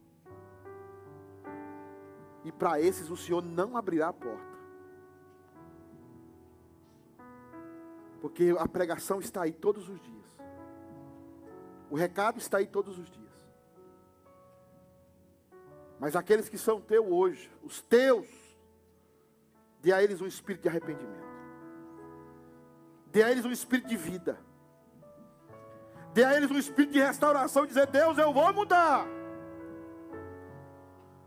E 2.43 2.51
para 2.51 2.81
esses 2.81 3.11
o 3.11 3.19
Senhor 3.19 3.43
não 3.43 3.77
abrirá 3.77 4.09
a 4.09 4.13
porta. 4.15 4.57
Porque 8.23 8.57
a 8.59 8.67
pregação 8.67 9.21
está 9.21 9.43
aí 9.43 9.53
todos 9.53 9.91
os 9.91 10.01
dias. 10.01 10.25
O 11.91 11.97
recado 11.97 12.39
está 12.39 12.57
aí 12.57 12.67
todos 12.67 12.99
os 12.99 13.11
dias. 13.11 13.53
Mas 15.99 16.17
aqueles 16.17 16.49
que 16.49 16.57
são 16.57 16.81
teus 16.81 17.07
hoje, 17.07 17.53
os 17.63 17.83
teus, 17.83 18.27
dê 19.83 19.93
a 19.93 20.03
eles 20.03 20.23
um 20.23 20.27
espírito 20.27 20.63
de 20.63 20.69
arrependimento. 20.71 21.30
Dê 23.11 23.23
a 23.23 23.31
eles 23.31 23.45
um 23.45 23.53
espírito 23.53 23.89
de 23.89 23.97
vida. 23.97 24.39
Dê 26.13 26.25
a 26.25 26.37
eles 26.37 26.51
um 26.51 26.59
espírito 26.59 26.93
de 26.93 27.01
restauração, 27.01 27.67
dizer: 27.67 27.87
Deus, 27.87 28.19
eu 28.19 28.33
vou 28.33 28.53
mudar. 28.53 29.07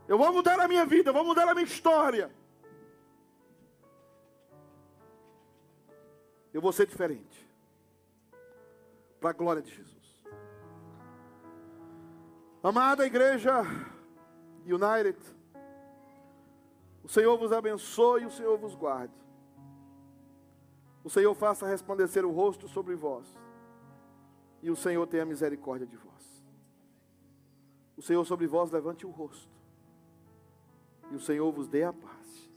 Eu 0.08 0.18
vou 0.18 0.34
mudar 0.34 0.60
a 0.60 0.68
minha 0.68 0.86
vida, 0.86 1.10
eu 1.10 1.14
vou 1.14 1.24
mudar 1.24 1.48
a 1.48 1.54
minha 1.54 1.66
história. 1.66 2.32
Eu 6.54 6.62
vou 6.62 6.72
ser 6.72 6.86
diferente. 6.86 7.50
Para 9.20 9.32
a 9.32 9.34
glória 9.34 9.62
de 9.62 9.74
Jesus. 9.74 9.94
Amada 12.62 13.06
igreja 13.06 13.62
United, 14.66 15.20
o 17.04 17.10
Senhor 17.10 17.38
vos 17.38 17.52
abençoe 17.52 18.24
e 18.24 18.26
o 18.26 18.32
Senhor 18.32 18.58
vos 18.58 18.76
guarde. 18.76 19.23
O 21.04 21.10
Senhor 21.10 21.34
faça 21.36 21.68
resplandecer 21.68 22.26
o 22.26 22.32
rosto 22.32 22.68
sobre 22.68 22.96
vós. 22.96 23.26
E 24.62 24.72
o 24.72 24.76
Senhor 24.76 25.06
tenha 25.08 25.26
misericórdia 25.26 25.86
de 25.86 25.98
vós. 25.98 26.44
O 27.98 28.02
Senhor 28.02 28.24
sobre 28.26 28.48
vós 28.48 28.72
levante 28.72 29.06
o 29.06 29.10
rosto. 29.10 29.52
E 31.12 31.16
o 31.16 31.20
Senhor 31.20 31.52
vos 31.52 31.68
dê 31.68 31.84
a 31.84 31.94
paz. 31.94 32.50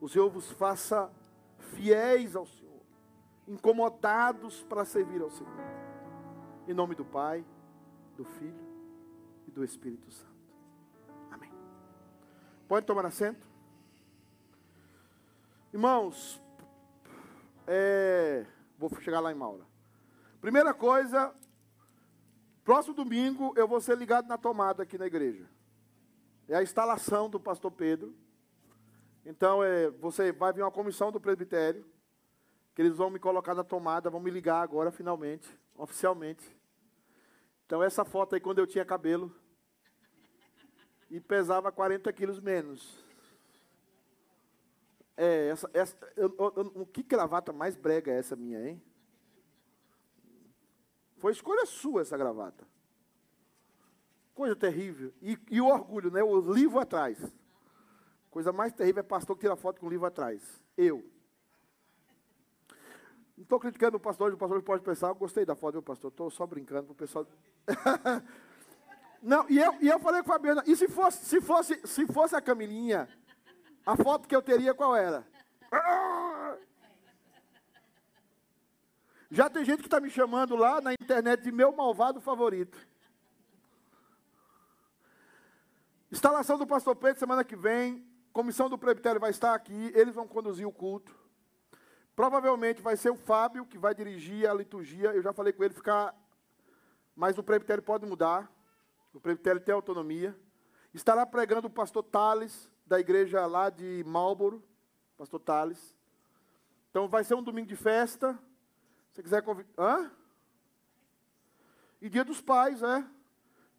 O 0.00 0.08
Senhor 0.08 0.30
vos 0.30 0.50
faça 0.52 1.10
fiéis 1.58 2.36
ao 2.36 2.46
Senhor 2.46 2.64
incomodados 3.46 4.62
para 4.62 4.84
servir 4.84 5.20
ao 5.20 5.30
Senhor. 5.30 5.52
Em 6.66 6.72
nome 6.72 6.94
do 6.94 7.04
Pai, 7.04 7.44
do 8.16 8.24
Filho 8.24 8.66
e 9.46 9.50
do 9.50 9.62
Espírito 9.62 10.10
Santo. 10.10 10.32
Amém. 11.30 11.52
Pode 12.66 12.86
tomar 12.86 13.04
assento? 13.04 13.46
Irmãos, 15.72 16.40
é, 17.66 18.46
vou 18.78 18.90
chegar 19.00 19.20
lá 19.20 19.32
em 19.32 19.34
Maura. 19.34 19.64
Primeira 20.40 20.74
coisa, 20.74 21.34
próximo 22.62 22.94
domingo 22.94 23.52
eu 23.56 23.66
vou 23.66 23.80
ser 23.80 23.96
ligado 23.96 24.28
na 24.28 24.36
tomada 24.36 24.82
aqui 24.82 24.98
na 24.98 25.06
igreja. 25.06 25.48
É 26.48 26.56
a 26.56 26.62
instalação 26.62 27.30
do 27.30 27.40
pastor 27.40 27.70
Pedro. 27.70 28.14
Então, 29.24 29.64
é, 29.64 29.88
você 29.90 30.32
vai 30.32 30.52
vir 30.52 30.62
uma 30.62 30.70
comissão 30.70 31.10
do 31.10 31.20
presbitério 31.20 31.84
que 32.74 32.82
eles 32.82 32.96
vão 32.96 33.08
me 33.08 33.18
colocar 33.18 33.54
na 33.54 33.62
tomada, 33.62 34.10
vão 34.10 34.20
me 34.20 34.30
ligar 34.30 34.60
agora, 34.60 34.90
finalmente, 34.90 35.48
oficialmente. 35.76 36.44
Então, 37.64 37.82
essa 37.82 38.04
foto 38.04 38.34
aí, 38.34 38.40
quando 38.40 38.58
eu 38.58 38.66
tinha 38.66 38.84
cabelo, 38.84 39.34
e 41.08 41.20
pesava 41.20 41.70
40 41.70 42.12
quilos 42.12 42.40
menos. 42.40 43.03
É, 45.16 45.48
essa, 45.48 45.70
essa, 45.72 45.96
eu, 46.16 46.34
eu, 46.38 46.72
eu, 46.74 46.86
que 46.86 47.02
gravata 47.02 47.52
mais 47.52 47.76
brega 47.76 48.10
é 48.12 48.18
essa 48.18 48.34
minha, 48.34 48.68
hein? 48.68 48.82
Foi 51.18 51.32
escolha 51.32 51.64
sua 51.66 52.02
essa 52.02 52.16
gravata. 52.16 52.66
Coisa 54.34 54.56
terrível. 54.56 55.12
E, 55.22 55.38
e, 55.50 55.60
o 55.60 55.66
orgulho, 55.66 56.10
né? 56.10 56.22
O 56.22 56.40
livro 56.52 56.80
atrás. 56.80 57.18
Coisa 58.30 58.52
mais 58.52 58.72
terrível 58.72 59.00
é 59.00 59.04
pastor 59.04 59.36
que 59.36 59.42
tira 59.42 59.54
foto 59.54 59.80
com 59.80 59.86
o 59.86 59.90
livro 59.90 60.06
atrás. 60.06 60.42
Eu. 60.76 61.08
Não 63.36 63.44
estou 63.44 63.60
criticando 63.60 63.96
o 63.96 64.00
pastor, 64.00 64.32
o 64.32 64.36
pastor 64.36 64.62
pode 64.62 64.82
pensar, 64.82 65.08
eu 65.08 65.14
gostei 65.14 65.44
da 65.44 65.54
foto, 65.54 65.74
do 65.74 65.82
pastor? 65.82 66.10
Estou 66.10 66.30
só 66.30 66.46
brincando 66.46 66.84
para 66.84 66.92
o 66.92 66.96
pessoal. 66.96 67.26
Não, 69.22 69.48
e 69.48 69.58
eu, 69.58 69.74
e 69.80 69.88
eu 69.88 69.98
falei 69.98 70.22
com 70.22 70.30
a 70.30 70.34
Fabiana, 70.34 70.62
e 70.66 70.76
se 70.76 70.86
fosse, 70.86 71.24
se, 71.24 71.40
fosse, 71.40 71.80
se 71.86 72.06
fosse 72.06 72.36
a 72.36 72.42
Camilinha, 72.42 73.08
a 73.84 73.96
foto 73.96 74.28
que 74.28 74.34
eu 74.34 74.42
teria 74.42 74.74
qual 74.74 74.96
era? 74.96 75.26
Já 79.30 79.50
tem 79.50 79.64
gente 79.64 79.80
que 79.80 79.86
está 79.86 79.98
me 80.00 80.10
chamando 80.10 80.54
lá 80.54 80.80
na 80.80 80.92
internet 80.92 81.42
de 81.42 81.50
meu 81.50 81.72
malvado 81.72 82.20
favorito. 82.20 82.78
Instalação 86.10 86.56
do 86.56 86.66
pastor 86.66 86.94
Pedro 86.94 87.18
semana 87.18 87.42
que 87.42 87.56
vem. 87.56 88.06
Comissão 88.32 88.70
do 88.70 88.78
presbitério 88.78 89.20
vai 89.20 89.30
estar 89.30 89.52
aqui. 89.52 89.90
Eles 89.94 90.14
vão 90.14 90.28
conduzir 90.28 90.66
o 90.66 90.72
culto. 90.72 91.12
Provavelmente 92.14 92.80
vai 92.80 92.96
ser 92.96 93.10
o 93.10 93.16
Fábio 93.16 93.66
que 93.66 93.76
vai 93.76 93.92
dirigir 93.92 94.48
a 94.48 94.54
liturgia. 94.54 95.12
Eu 95.12 95.22
já 95.22 95.32
falei 95.32 95.52
com 95.52 95.64
ele 95.64 95.74
ficar. 95.74 96.14
Mas 97.16 97.36
o 97.36 97.42
presbitério 97.42 97.82
pode 97.82 98.06
mudar. 98.06 98.48
O 99.12 99.20
presbitério 99.20 99.60
tem 99.60 99.74
autonomia. 99.74 100.38
Estará 100.92 101.26
pregando 101.26 101.66
o 101.66 101.70
pastor 101.70 102.04
Tales, 102.04 102.70
da 102.86 103.00
igreja 103.00 103.46
lá 103.46 103.70
de 103.70 104.04
Marlboro. 104.06 104.62
Pastor 105.16 105.40
Tales. 105.40 105.96
Então 106.90 107.08
vai 107.08 107.24
ser 107.24 107.34
um 107.34 107.42
domingo 107.42 107.68
de 107.68 107.76
festa. 107.76 108.38
Se 109.12 109.22
quiser 109.22 109.42
convidar. 109.42 109.72
Hã? 109.78 110.10
E 112.00 112.08
dia 112.08 112.24
dos 112.24 112.40
pais, 112.40 112.82
é. 112.82 113.04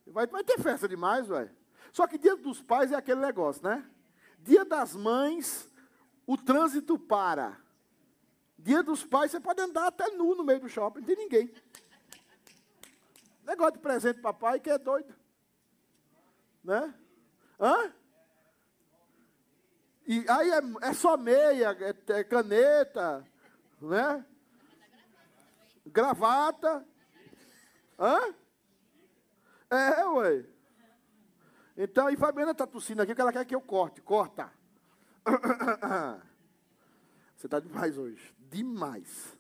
Vai, 0.08 0.28
vai 0.28 0.44
ter 0.44 0.60
festa 0.60 0.88
demais, 0.88 1.28
velho. 1.28 1.52
Só 1.92 2.08
que 2.08 2.18
dia 2.18 2.36
dos 2.36 2.62
pais 2.62 2.92
é 2.92 2.96
aquele 2.96 3.22
negócio, 3.22 3.64
né? 3.64 3.90
Dia 4.40 4.66
das 4.66 4.96
mães, 4.96 5.70
o 6.26 6.38
trânsito 6.38 6.98
para. 6.98 7.58
Dia 8.58 8.82
dos 8.82 9.04
pais, 9.04 9.32
você 9.32 9.40
pode 9.40 9.62
andar 9.62 9.88
até 9.88 10.10
nu 10.12 10.36
no 10.36 10.44
meio 10.44 10.60
do 10.60 10.70
shopping, 10.70 11.00
não 11.00 11.08
tem 11.08 11.16
ninguém. 11.16 11.54
Negócio 13.44 13.74
de 13.74 13.80
presente 13.80 14.22
papai 14.22 14.60
que 14.60 14.70
é 14.70 14.78
doido. 14.78 15.14
Né? 16.64 16.94
Hã? 17.60 17.94
E 20.08 20.24
aí 20.30 20.52
é, 20.52 20.62
é 20.90 20.94
só 20.94 21.18
meia, 21.18 21.76
é, 21.80 21.96
é, 22.14 22.24
caneta, 22.24 23.26
né? 23.82 24.26
Gravata. 25.86 26.86
Hã? 28.00 28.34
É, 29.70 30.06
ué. 30.06 30.46
Então, 31.78 32.10
e 32.10 32.16
Fabiana 32.16 32.52
está 32.52 32.66
tossindo 32.68 33.02
aqui, 33.02 33.14
que 33.16 33.22
ela 33.22 33.34
quer 33.34 33.46
que 33.46 33.56
eu 33.56 33.62
corte. 33.62 34.02
Corta. 34.02 34.52
Você 37.36 37.48
está 37.48 37.60
demais 37.60 37.98
hoje 37.98 38.36
demais. 38.56 39.38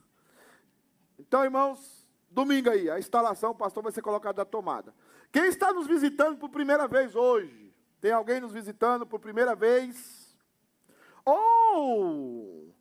Então, 1.18 1.44
irmãos, 1.44 2.06
domingo 2.30 2.70
aí, 2.70 2.90
a 2.90 3.00
instalação, 3.00 3.52
o 3.52 3.56
pastor 3.56 3.82
vai 3.82 3.92
ser 3.92 4.02
colocado 4.02 4.38
na 4.38 4.46
tomada. 4.46 4.94
Quem 5.32 5.46
está 5.46 5.74
nos 5.74 5.88
visitando 5.88 6.38
por 6.38 6.50
primeira 6.50 6.88
vez 6.88 7.16
hoje? 7.16 7.74
Tem 8.02 8.12
alguém 8.12 8.42
nos 8.42 8.52
visitando 8.52 9.06
por 9.06 9.20
primeira 9.20 9.56
vez? 9.56 10.15
Ou. 11.26 12.74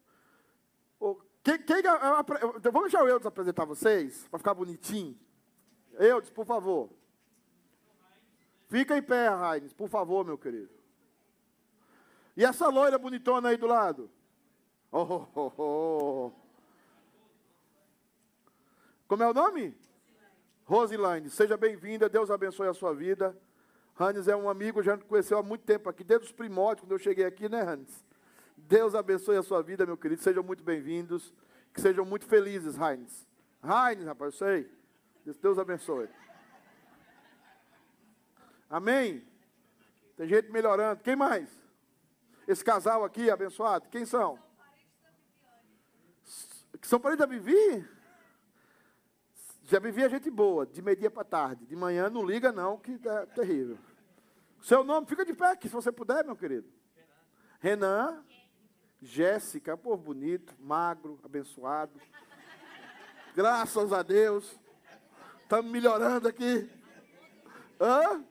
Oh, 1.01 1.17
quem, 1.43 1.59
quem, 1.63 1.83
vamos 1.83 2.91
deixar 2.91 3.03
o 3.03 3.09
Eudes 3.09 3.27
apresentar 3.27 3.65
vocês, 3.65 4.29
para 4.29 4.39
ficar 4.39 4.55
bonitinho. 4.55 5.19
Eudes, 5.99 6.31
por 6.31 6.45
favor. 6.45 6.91
Fica 8.69 8.97
em 8.97 9.03
pé, 9.03 9.29
Raines, 9.29 9.73
por 9.73 9.89
favor, 9.89 10.25
meu 10.25 10.37
querido. 10.37 10.71
E 12.37 12.45
essa 12.45 12.69
loira 12.69 12.99
bonitona 12.99 13.51
aí 13.51 13.57
do 13.57 13.67
lado? 13.67 14.11
Oh, 14.91 15.27
oh, 15.35 15.53
oh. 15.59 16.33
Como 19.07 19.23
é 19.23 19.29
o 19.29 19.35
nome? 19.35 19.77
Rosilaine, 20.65 21.29
seja 21.31 21.57
bem-vinda, 21.57 22.09
Deus 22.09 22.31
abençoe 22.31 22.69
a 22.69 22.75
sua 22.75 22.95
vida. 22.95 23.37
Hannes 23.99 24.27
é 24.27 24.35
um 24.35 24.49
amigo, 24.49 24.83
já 24.83 24.97
conheceu 24.99 25.39
há 25.39 25.43
muito 25.43 25.65
tempo 25.65 25.89
aqui, 25.89 26.03
desde 26.03 26.27
os 26.27 26.33
primórdios, 26.33 26.85
quando 26.85 26.93
eu 26.93 26.99
cheguei 26.99 27.25
aqui, 27.25 27.49
né, 27.49 27.61
Hannes? 27.61 28.05
Deus 28.67 28.95
abençoe 28.95 29.37
a 29.37 29.43
sua 29.43 29.63
vida, 29.63 29.85
meu 29.85 29.97
querido. 29.97 30.23
Sejam 30.23 30.43
muito 30.43 30.63
bem-vindos. 30.63 31.33
Que 31.73 31.81
sejam 31.81 32.05
muito 32.05 32.25
felizes, 32.27 32.77
Heinz. 32.79 33.27
Heinz, 33.63 34.05
rapaz, 34.05 34.37
sei. 34.37 34.71
Deus 35.41 35.59
abençoe. 35.59 36.09
Amém? 38.71 39.27
Tem 40.17 40.27
gente 40.27 40.51
melhorando. 40.51 41.03
Quem 41.03 41.15
mais? 41.15 41.51
Esse 42.49 42.65
casal 42.65 43.05
aqui, 43.05 43.31
abençoado. 43.31 43.89
Quem 43.89 44.07
são? 44.07 44.39
Que 46.81 46.87
são 46.87 47.01
parentes 47.01 47.27
da 47.27 47.27
Vivi? 47.27 47.87
Já 49.65 49.79
vivia 49.79 50.09
gente 50.09 50.31
boa, 50.31 50.67
de 50.67 50.81
meio-dia 50.81 51.11
para 51.11 51.25
tarde. 51.25 51.67
De 51.67 51.75
manhã 51.77 52.09
não 52.09 52.25
liga, 52.25 52.53
não, 52.53 52.79
que 52.79 52.99
é 53.07 53.27
terrível. 53.27 53.79
Seu 54.63 54.85
nome, 54.85 55.07
fica 55.07 55.25
de 55.25 55.35
pé 55.35 55.53
aqui, 55.53 55.69
se 55.69 55.75
você 55.75 55.91
puder, 55.91 56.25
meu 56.25 56.37
querido. 56.37 56.69
Renan. 57.61 58.23
Renan 58.23 58.34
Jéssica, 59.05 59.77
povo 59.77 60.03
bonito, 60.03 60.55
magro, 60.59 61.19
abençoado. 61.23 61.93
Graças 63.37 63.93
a 63.93 64.03
Deus. 64.03 64.59
Estamos 65.43 65.71
melhorando 65.71 66.27
aqui. 66.27 66.71
Hã? 67.79 68.25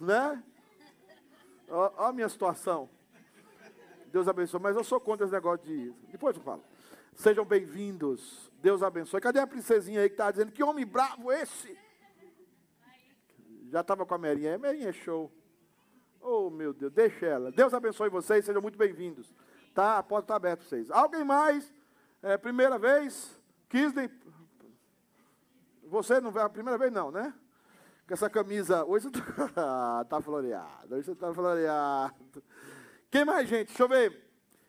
Né? 0.00 0.42
Olha 1.68 1.92
a 1.98 2.12
minha 2.14 2.28
situação. 2.30 2.88
Deus 4.06 4.26
abençoe. 4.26 4.58
Mas 4.58 4.74
eu 4.74 4.82
sou 4.82 4.98
contra 4.98 5.26
esse 5.26 5.34
negócio 5.34 5.66
de. 5.66 5.92
Depois 6.10 6.34
eu 6.34 6.42
falo. 6.42 6.64
Sejam 7.14 7.44
bem-vindos. 7.44 8.50
Deus 8.62 8.82
abençoe. 8.82 9.20
Cadê 9.20 9.38
a 9.38 9.46
princesinha 9.46 10.00
aí 10.00 10.08
que 10.08 10.14
está 10.14 10.30
dizendo 10.30 10.50
que 10.50 10.62
homem 10.62 10.86
bravo 10.86 11.30
esse? 11.30 11.78
Já 13.70 13.82
estava 13.82 14.06
com 14.06 14.14
a 14.14 14.18
Merinha. 14.18 14.54
A 14.54 14.58
Merinha 14.58 14.88
é 14.88 14.92
show. 14.92 15.30
Oh, 16.22 16.48
meu 16.48 16.72
Deus, 16.72 16.90
deixa 16.90 17.26
ela. 17.26 17.52
Deus 17.52 17.74
abençoe 17.74 18.08
vocês, 18.08 18.46
sejam 18.46 18.62
muito 18.62 18.78
bem-vindos. 18.78 19.30
Tá, 19.78 19.98
a 19.98 20.02
porta 20.02 20.24
está 20.24 20.34
aberta 20.34 20.56
para 20.56 20.68
vocês. 20.68 20.90
Alguém 20.90 21.22
mais? 21.22 21.72
É, 22.20 22.36
primeira 22.36 22.76
vez? 22.80 23.40
Kisney? 23.68 24.10
Você 25.84 26.20
não 26.20 26.32
vai 26.32 26.42
a 26.42 26.48
primeira 26.48 26.76
vez, 26.76 26.90
não, 26.90 27.12
né? 27.12 27.32
Com 28.04 28.12
essa 28.12 28.28
camisa. 28.28 28.84
Hoje 28.84 29.08
você 29.08 29.20
está 29.20 30.04
tá 30.10 30.20
floreado. 30.20 30.96
Hoje 30.96 31.04
você 31.04 31.12
está 31.12 31.32
floreado. 31.32 32.42
Quem 33.08 33.24
mais, 33.24 33.48
gente? 33.48 33.68
Deixa 33.68 33.84
eu 33.84 33.88
ver. 33.88 34.20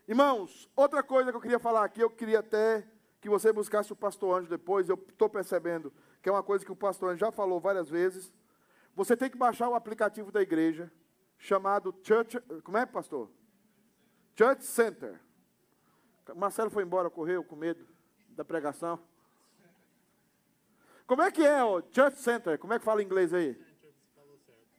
Irmãos, 0.07 0.69
outra 0.75 1.01
coisa 1.01 1.31
que 1.31 1.37
eu 1.37 1.41
queria 1.41 1.59
falar 1.59 1.85
aqui, 1.85 2.01
eu 2.01 2.11
queria 2.11 2.37
até 2.37 2.87
que 3.19 3.27
você 3.27 3.51
buscasse 3.51 3.91
o 3.91 3.95
pastor 3.95 4.37
Anjo 4.37 4.47
depois. 4.47 4.89
Eu 4.89 5.03
estou 5.09 5.27
percebendo 5.27 5.91
que 6.21 6.29
é 6.29 6.31
uma 6.31 6.43
coisa 6.43 6.63
que 6.63 6.71
o 6.71 6.75
pastor 6.75 7.09
Anjo 7.09 7.21
já 7.21 7.31
falou 7.31 7.59
várias 7.59 7.89
vezes. 7.89 8.31
Você 8.95 9.17
tem 9.17 9.27
que 9.27 9.39
baixar 9.39 9.69
o 9.69 9.73
aplicativo 9.73 10.31
da 10.31 10.39
igreja, 10.39 10.91
chamado 11.39 11.95
Church. 12.03 12.39
Como 12.63 12.77
é, 12.77 12.85
pastor? 12.85 13.38
Church 14.39 14.63
Center. 14.63 15.19
Marcelo 16.33 16.69
foi 16.69 16.83
embora, 16.83 17.09
correu 17.09 17.43
com 17.43 17.57
medo 17.57 17.85
da 18.29 18.45
pregação. 18.45 18.97
Como 21.05 21.21
é 21.21 21.29
que 21.29 21.45
é 21.45 21.61
o 21.61 21.81
Church 21.91 22.17
Center? 22.19 22.57
Como 22.57 22.73
é 22.73 22.79
que 22.79 22.85
fala 22.85 23.01
em 23.01 23.05
inglês 23.05 23.33
aí? 23.33 23.61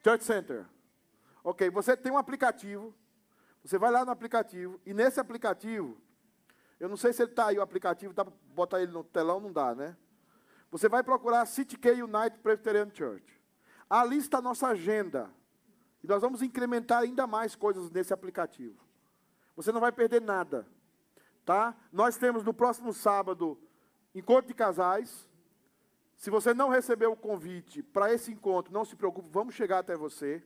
Church 0.03 0.25
Center. 0.25 0.65
Ok, 1.45 1.69
você 1.69 1.95
tem 1.95 2.11
um 2.11 2.17
aplicativo. 2.17 2.95
Você 3.63 3.77
vai 3.77 3.91
lá 3.91 4.03
no 4.03 4.11
aplicativo. 4.11 4.81
E 4.87 4.95
nesse 4.95 5.21
aplicativo, 5.21 6.01
eu 6.79 6.89
não 6.89 6.97
sei 6.97 7.13
se 7.13 7.21
ele 7.21 7.33
está 7.33 7.49
aí, 7.49 7.59
o 7.59 7.63
aplicativo, 7.63 8.15
tá, 8.15 8.25
botar 8.55 8.81
ele 8.81 8.93
no 8.93 9.05
telão, 9.05 9.41
não 9.41 9.53
dá, 9.53 9.75
né? 9.75 9.95
Você 10.71 10.89
vai 10.89 11.03
procurar 11.03 11.45
City 11.45 11.77
K 11.77 12.03
United 12.03 12.39
Presbyterian 12.39 12.89
Church. 12.95 13.39
Ali 13.91 14.17
está 14.17 14.39
a 14.39 14.43
nossa 14.43 14.69
agenda. 14.69 15.31
E 16.03 16.07
nós 16.07 16.23
vamos 16.23 16.41
incrementar 16.41 17.03
ainda 17.03 17.27
mais 17.27 17.55
coisas 17.55 17.91
nesse 17.91 18.15
aplicativo. 18.15 18.89
Você 19.61 19.73
não 19.73 19.81
vai 19.81 19.93
perder 19.93 20.23
nada. 20.23 20.67
Tá? 21.45 21.77
Nós 21.93 22.17
temos 22.17 22.43
no 22.43 22.55
próximo 22.55 22.95
sábado 22.95 23.61
encontro 24.15 24.49
de 24.49 24.55
casais. 24.55 25.29
Se 26.17 26.31
você 26.31 26.55
não 26.55 26.71
recebeu 26.71 27.13
o 27.13 27.17
convite 27.17 27.83
para 27.83 28.11
esse 28.11 28.33
encontro, 28.33 28.73
não 28.73 28.87
se 28.87 28.97
preocupe, 28.97 29.29
vamos 29.31 29.55
chegar 29.55 29.81
até 29.81 29.95
você. 29.95 30.43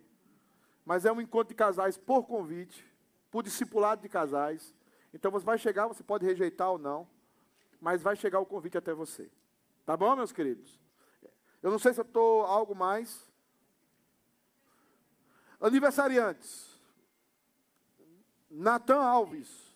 Mas 0.85 1.05
é 1.05 1.13
um 1.13 1.21
encontro 1.21 1.51
de 1.51 1.55
casais 1.55 1.97
por 1.97 2.25
convite, 2.25 2.85
por 3.31 3.45
discipulado 3.45 4.03
de 4.03 4.09
casais. 4.09 4.75
Então 5.13 5.31
você 5.31 5.47
vai 5.47 5.59
chegar, 5.59 5.87
você 5.87 6.03
pode 6.03 6.27
rejeitar 6.27 6.73
ou 6.73 6.79
não, 6.79 7.09
mas 7.81 8.03
vai 8.03 8.17
chegar 8.17 8.41
o 8.41 8.47
convite 8.47 8.77
até 8.77 8.93
você. 8.93 9.31
Tá 9.87 9.97
bom, 9.97 10.17
meus 10.17 10.33
queridos? 10.33 10.77
Eu 11.63 11.71
não 11.71 11.79
sei 11.79 11.95
se 11.95 12.01
eu 12.01 12.05
estou 12.05 12.43
algo 12.43 12.75
mais. 12.75 13.31
Aniversariantes. 15.61 16.74
Natan 18.55 19.03
Alves. 19.03 19.75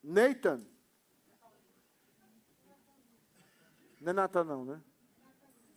Nathan. 0.00 0.64
Não 4.00 4.10
é 4.10 4.12
Natan 4.12 4.44
não, 4.44 4.64
né? 4.64 4.80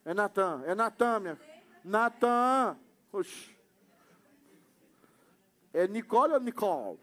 É 0.06 0.14
Natan. 0.14 0.62
É 0.66 0.76
Natan, 0.76 1.20
minha. 1.20 1.40
Natan. 1.84 2.80
Oxi. 3.12 3.58
É 5.74 5.88
Nicole 5.88 6.34
ou 6.34 6.40
Nicole? 6.40 7.00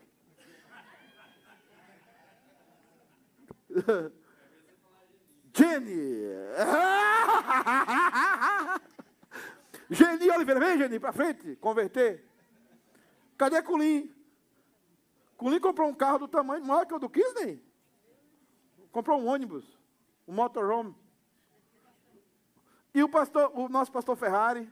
Jenny. 5.53 6.21
Geni 9.91 10.31
Oliveira, 10.31 10.61
vem 10.61 10.79
Geni, 10.79 11.01
para 11.01 11.13
frente, 11.13 11.57
converter. 11.57 12.25
Cadê 13.37 13.61
Culim? 13.63 14.16
Culim 15.37 15.61
comprou 15.61 15.89
um 15.89 15.95
carro 15.95 16.19
do 16.19 16.29
tamanho 16.29 16.65
maior 16.65 16.87
que 16.87 16.95
o 16.95 16.99
do 16.99 17.09
Kisney. 17.09 17.63
Comprou 18.91 19.21
um 19.21 19.27
ônibus, 19.27 19.79
um 20.27 20.33
motorhome. 20.33 20.95
E 22.95 23.03
o 23.03 23.09
pastor, 23.09 23.51
o 23.55 23.69
nosso 23.69 23.93
pastor 23.93 24.17
Ferrari, 24.17 24.71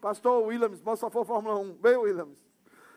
pastor 0.00 0.46
Williams, 0.46 0.80
só 0.98 1.10
for 1.10 1.26
Fórmula 1.26 1.58
1. 1.58 1.78
Veio 1.78 2.02
Williams. 2.02 2.38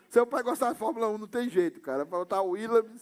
Seu 0.10 0.28
pai 0.28 0.44
gostar 0.44 0.74
de 0.74 0.78
Fórmula 0.78 1.08
1, 1.08 1.18
não 1.18 1.28
tem 1.28 1.50
jeito, 1.50 1.82
cara. 1.82 2.06
Para 2.06 2.20
botar 2.20 2.42
o 2.42 2.50
Williams. 2.50 3.02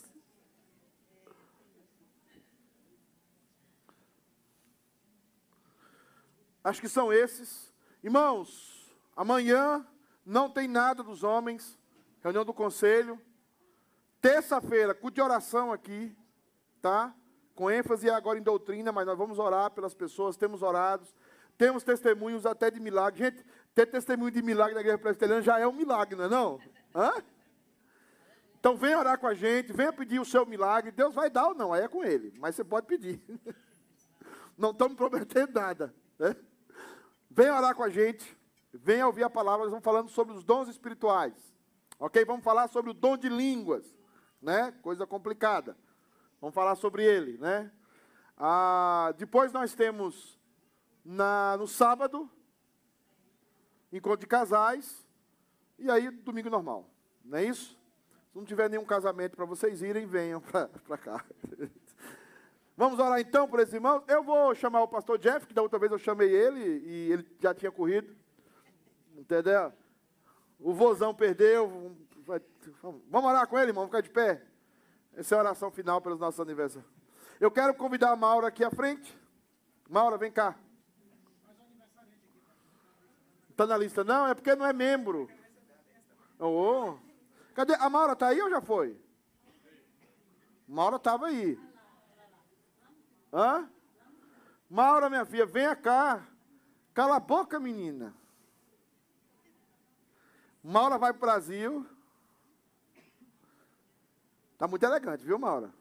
Acho 6.63 6.79
que 6.79 6.87
são 6.87 7.11
esses. 7.11 7.73
Irmãos, 8.01 8.95
amanhã 9.15 9.85
não 10.25 10.49
tem 10.49 10.67
nada 10.67 11.03
dos 11.03 11.23
homens. 11.23 11.77
Reunião 12.21 12.45
do 12.45 12.53
conselho. 12.53 13.19
Terça-feira, 14.21 14.93
culto 14.93 15.15
de 15.15 15.21
oração 15.21 15.71
aqui, 15.71 16.13
tá? 16.81 17.15
Com 17.55 17.71
ênfase 17.71 18.09
agora 18.09 18.37
em 18.37 18.41
doutrina, 18.41 18.91
mas 18.91 19.05
nós 19.05 19.17
vamos 19.17 19.39
orar 19.39 19.71
pelas 19.71 19.93
pessoas, 19.93 20.35
temos 20.35 20.61
orados, 20.61 21.15
temos 21.57 21.83
testemunhos 21.83 22.45
até 22.45 22.69
de 22.69 22.79
milagre. 22.81 23.25
Gente, 23.25 23.45
ter 23.73 23.85
testemunho 23.85 24.31
de 24.31 24.41
milagre 24.41 24.75
na 24.75 24.81
igreja 24.81 24.97
presbiteriana 24.97 25.41
já 25.41 25.59
é 25.59 25.65
um 25.65 25.71
milagre, 25.71 26.17
não 26.17 26.25
é 26.25 26.27
não? 26.27 26.59
Hã? 26.93 27.13
Então 28.59 28.75
venha 28.75 28.99
orar 28.99 29.17
com 29.17 29.27
a 29.27 29.33
gente, 29.33 29.71
venha 29.71 29.93
pedir 29.93 30.19
o 30.19 30.25
seu 30.25 30.45
milagre. 30.45 30.91
Deus 30.91 31.13
vai 31.13 31.29
dar 31.29 31.47
ou 31.47 31.55
não, 31.55 31.71
aí 31.71 31.83
é 31.83 31.87
com 31.87 32.03
ele, 32.03 32.33
mas 32.39 32.55
você 32.55 32.63
pode 32.63 32.87
pedir. 32.87 33.21
Não 34.57 34.71
estamos 34.71 34.97
prometendo 34.97 35.53
nada. 35.53 35.95
Né? 36.17 36.35
Venha 37.31 37.55
orar 37.55 37.73
com 37.73 37.83
a 37.83 37.89
gente, 37.89 38.37
venha 38.73 39.07
ouvir 39.07 39.23
a 39.23 39.29
palavra, 39.29 39.59
nós 39.59 39.67
estamos 39.67 39.85
falando 39.85 40.09
sobre 40.09 40.35
os 40.35 40.43
dons 40.43 40.67
espirituais. 40.67 41.33
Ok? 41.97 42.25
Vamos 42.25 42.43
falar 42.43 42.67
sobre 42.67 42.91
o 42.91 42.93
dom 42.93 43.15
de 43.15 43.29
línguas 43.29 43.97
né? 44.41 44.73
Coisa 44.81 45.05
complicada. 45.05 45.75
Vamos 46.39 46.53
falar 46.53 46.75
sobre 46.75 47.03
ele, 47.03 47.37
né? 47.37 47.71
Ah, 48.37 49.13
depois 49.17 49.51
nós 49.51 49.73
temos 49.73 50.39
na, 51.03 51.57
no 51.57 51.67
sábado 51.67 52.29
encontro 53.91 54.19
de 54.19 54.27
casais 54.27 55.05
e 55.77 55.89
aí 55.89 56.09
domingo 56.09 56.49
normal, 56.49 56.89
não 57.25 57.37
é 57.37 57.45
isso? 57.45 57.77
Se 58.31 58.37
não 58.37 58.45
tiver 58.45 58.69
nenhum 58.69 58.85
casamento 58.85 59.35
para 59.35 59.45
vocês 59.45 59.81
irem, 59.81 60.05
venham 60.05 60.39
para 60.39 60.69
cá. 60.97 61.25
Vamos 62.77 62.97
orar 62.99 63.19
então 63.19 63.47
por 63.47 63.59
esses 63.59 63.73
irmãos. 63.73 64.03
Eu 64.07 64.23
vou 64.23 64.55
chamar 64.55 64.83
o 64.83 64.87
pastor 64.87 65.17
Jeff, 65.17 65.45
que 65.45 65.53
da 65.53 65.61
outra 65.61 65.77
vez 65.77 65.91
eu 65.91 65.97
chamei 65.97 66.29
ele 66.29 66.61
e 66.85 67.11
ele 67.11 67.27
já 67.39 67.53
tinha 67.53 67.71
corrido. 67.71 68.15
Entendeu? 69.17 69.73
O 70.59 70.73
vozão 70.73 71.13
perdeu, 71.13 71.97
Vamos 73.09 73.29
orar 73.29 73.47
com 73.47 73.57
ele, 73.57 73.69
irmão? 73.69 73.85
Ficar 73.85 74.01
de 74.01 74.09
pé. 74.09 74.45
Essa 75.13 75.35
é 75.35 75.37
a 75.37 75.41
oração 75.41 75.71
final 75.71 76.01
pelos 76.01 76.19
nossos 76.19 76.39
aniversários. 76.39 76.89
Eu 77.39 77.49
quero 77.49 77.73
convidar 77.73 78.11
a 78.11 78.15
Maura 78.15 78.47
aqui 78.47 78.63
à 78.63 78.69
frente. 78.69 79.17
Maura, 79.89 80.17
vem 80.17 80.31
cá. 80.31 80.55
Está 83.49 83.65
na 83.65 83.77
lista? 83.77 84.03
Não, 84.03 84.27
é 84.27 84.33
porque 84.33 84.55
não 84.55 84.65
é 84.65 84.71
membro. 84.71 85.29
Oh. 86.39 86.97
Cadê? 87.53 87.73
A 87.75 87.89
Maura 87.89 88.13
está 88.13 88.27
aí 88.27 88.41
ou 88.41 88.49
já 88.49 88.61
foi? 88.61 88.97
Maura 90.67 90.97
estava 90.97 91.27
aí. 91.27 91.59
Hã? 93.33 93.69
Maura, 94.69 95.09
minha 95.09 95.25
filha, 95.25 95.45
venha 95.45 95.75
cá. 95.75 96.25
Cala 96.93 97.15
a 97.15 97.19
boca, 97.19 97.59
menina. 97.59 98.13
Maura 100.63 100.97
vai 100.97 101.11
para 101.11 101.17
o 101.17 101.21
Brasil. 101.21 101.85
Está 104.59 104.67
muito 104.67 104.83
elegante, 104.83 105.23
viu, 105.23 105.39
Maura? 105.39 105.73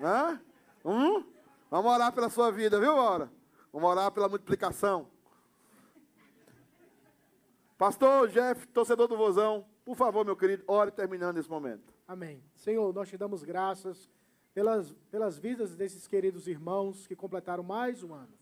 Hã? 0.00 0.40
Hum? 0.84 1.24
Vamos 1.68 1.90
orar 1.90 2.12
pela 2.12 2.30
sua 2.30 2.52
vida, 2.52 2.78
viu, 2.78 2.94
Maura? 2.94 3.28
Vamos 3.72 3.90
orar 3.90 4.12
pela 4.12 4.28
multiplicação. 4.28 5.08
Pastor 7.76 8.28
Jeff, 8.28 8.68
torcedor 8.68 9.08
do 9.08 9.16
Vozão, 9.16 9.66
por 9.84 9.96
favor, 9.96 10.24
meu 10.24 10.36
querido, 10.36 10.62
ore 10.68 10.92
terminando 10.92 11.38
esse 11.38 11.50
momento. 11.50 11.92
Amém. 12.06 12.40
Senhor, 12.54 12.94
nós 12.94 13.08
te 13.08 13.18
damos 13.18 13.42
graças 13.42 14.08
pelas, 14.54 14.92
pelas 15.10 15.36
vidas 15.36 15.74
desses 15.74 16.06
queridos 16.06 16.46
irmãos 16.46 17.04
que 17.08 17.16
completaram 17.16 17.64
mais 17.64 18.04
um 18.04 18.14
ano. 18.14 18.38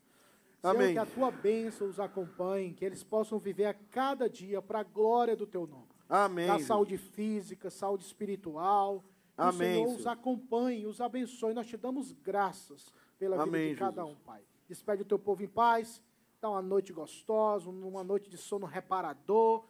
Senhor, 0.60 0.76
Amém. 0.76 0.92
que 0.92 0.98
a 0.98 1.06
tua 1.06 1.30
bênção 1.30 1.88
os 1.88 1.98
acompanhe, 1.98 2.74
que 2.74 2.84
eles 2.84 3.02
possam 3.02 3.38
viver 3.38 3.64
a 3.64 3.72
cada 3.72 4.28
dia 4.28 4.60
para 4.60 4.80
a 4.80 4.84
glória 4.84 5.34
do 5.34 5.46
teu 5.46 5.66
nome. 5.66 5.93
Amém. 6.08 6.46
Da 6.46 6.52
Jesus. 6.54 6.68
saúde 6.68 6.96
física, 6.98 7.70
saúde 7.70 8.04
espiritual. 8.04 9.00
Que 9.34 9.42
Amém, 9.42 9.72
O 9.72 9.74
Senhor 9.74 9.88
os 9.88 9.96
Senhor. 10.02 10.08
acompanhe, 10.12 10.86
os 10.86 11.00
abençoe. 11.00 11.54
Nós 11.54 11.66
te 11.66 11.76
damos 11.76 12.12
graças 12.12 12.92
pela 13.18 13.42
Amém, 13.42 13.62
vida 13.62 13.74
de 13.74 13.78
cada 13.80 14.02
Jesus. 14.02 14.18
um, 14.18 14.24
Pai. 14.24 14.42
Despede 14.68 15.02
o 15.02 15.04
teu 15.04 15.18
povo 15.18 15.42
em 15.42 15.48
paz. 15.48 16.00
Dá 16.40 16.50
uma 16.50 16.62
noite 16.62 16.92
gostosa, 16.92 17.68
uma 17.70 18.04
noite 18.04 18.28
de 18.30 18.36
sono 18.36 18.66
reparador, 18.66 19.64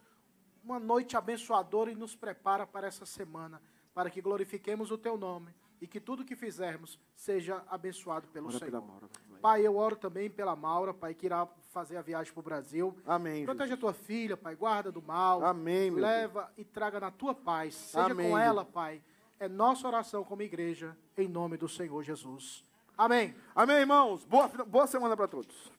uma 0.63 0.79
noite 0.79 1.15
abençoadora 1.15 1.91
e 1.91 1.95
nos 1.95 2.15
prepara 2.15 2.67
para 2.67 2.87
essa 2.87 3.05
semana, 3.05 3.61
para 3.93 4.09
que 4.09 4.21
glorifiquemos 4.21 4.91
o 4.91 4.97
teu 4.97 5.17
nome 5.17 5.53
e 5.85 5.87
que 5.87 5.99
tudo 5.99 6.25
que 6.25 6.35
fizermos 6.35 6.99
seja 7.15 7.63
abençoado 7.69 8.27
pelo 8.29 8.47
Ora 8.47 8.57
Senhor. 8.57 8.81
Maura. 8.81 9.07
Pai, 9.39 9.61
eu 9.61 9.77
oro 9.77 9.95
também 9.95 10.31
pela 10.31 10.55
Maura, 10.55 10.95
Pai, 10.95 11.13
que 11.13 11.27
irá 11.27 11.47
fazer 11.71 11.95
a 11.95 12.01
viagem 12.01 12.33
para 12.33 12.39
o 12.39 12.43
Brasil. 12.43 12.97
Amém. 13.05 13.45
Proteja 13.45 13.67
Jesus. 13.67 13.77
a 13.77 13.81
tua 13.81 13.93
filha, 13.93 14.35
Pai, 14.35 14.55
guarda 14.55 14.91
do 14.91 14.99
mal. 14.99 15.45
Amém, 15.45 15.91
Leva 15.91 16.51
e 16.57 16.65
traga 16.65 16.99
na 16.99 17.11
tua 17.11 17.35
paz. 17.35 17.75
Seja 17.75 18.05
Amém, 18.07 18.31
com 18.31 18.37
ela. 18.37 18.65
Pai. 18.65 18.99
É 19.39 19.47
nossa 19.47 19.87
oração 19.87 20.23
como 20.23 20.41
igreja, 20.41 20.97
em 21.15 21.27
nome 21.27 21.55
do 21.55 21.69
Senhor 21.69 22.01
Jesus. 22.01 22.65
Amém. 22.97 23.35
Amém, 23.53 23.77
irmãos. 23.77 24.25
Boa, 24.25 24.47
boa 24.47 24.87
semana 24.87 25.15
para 25.15 25.27
todos. 25.27 25.74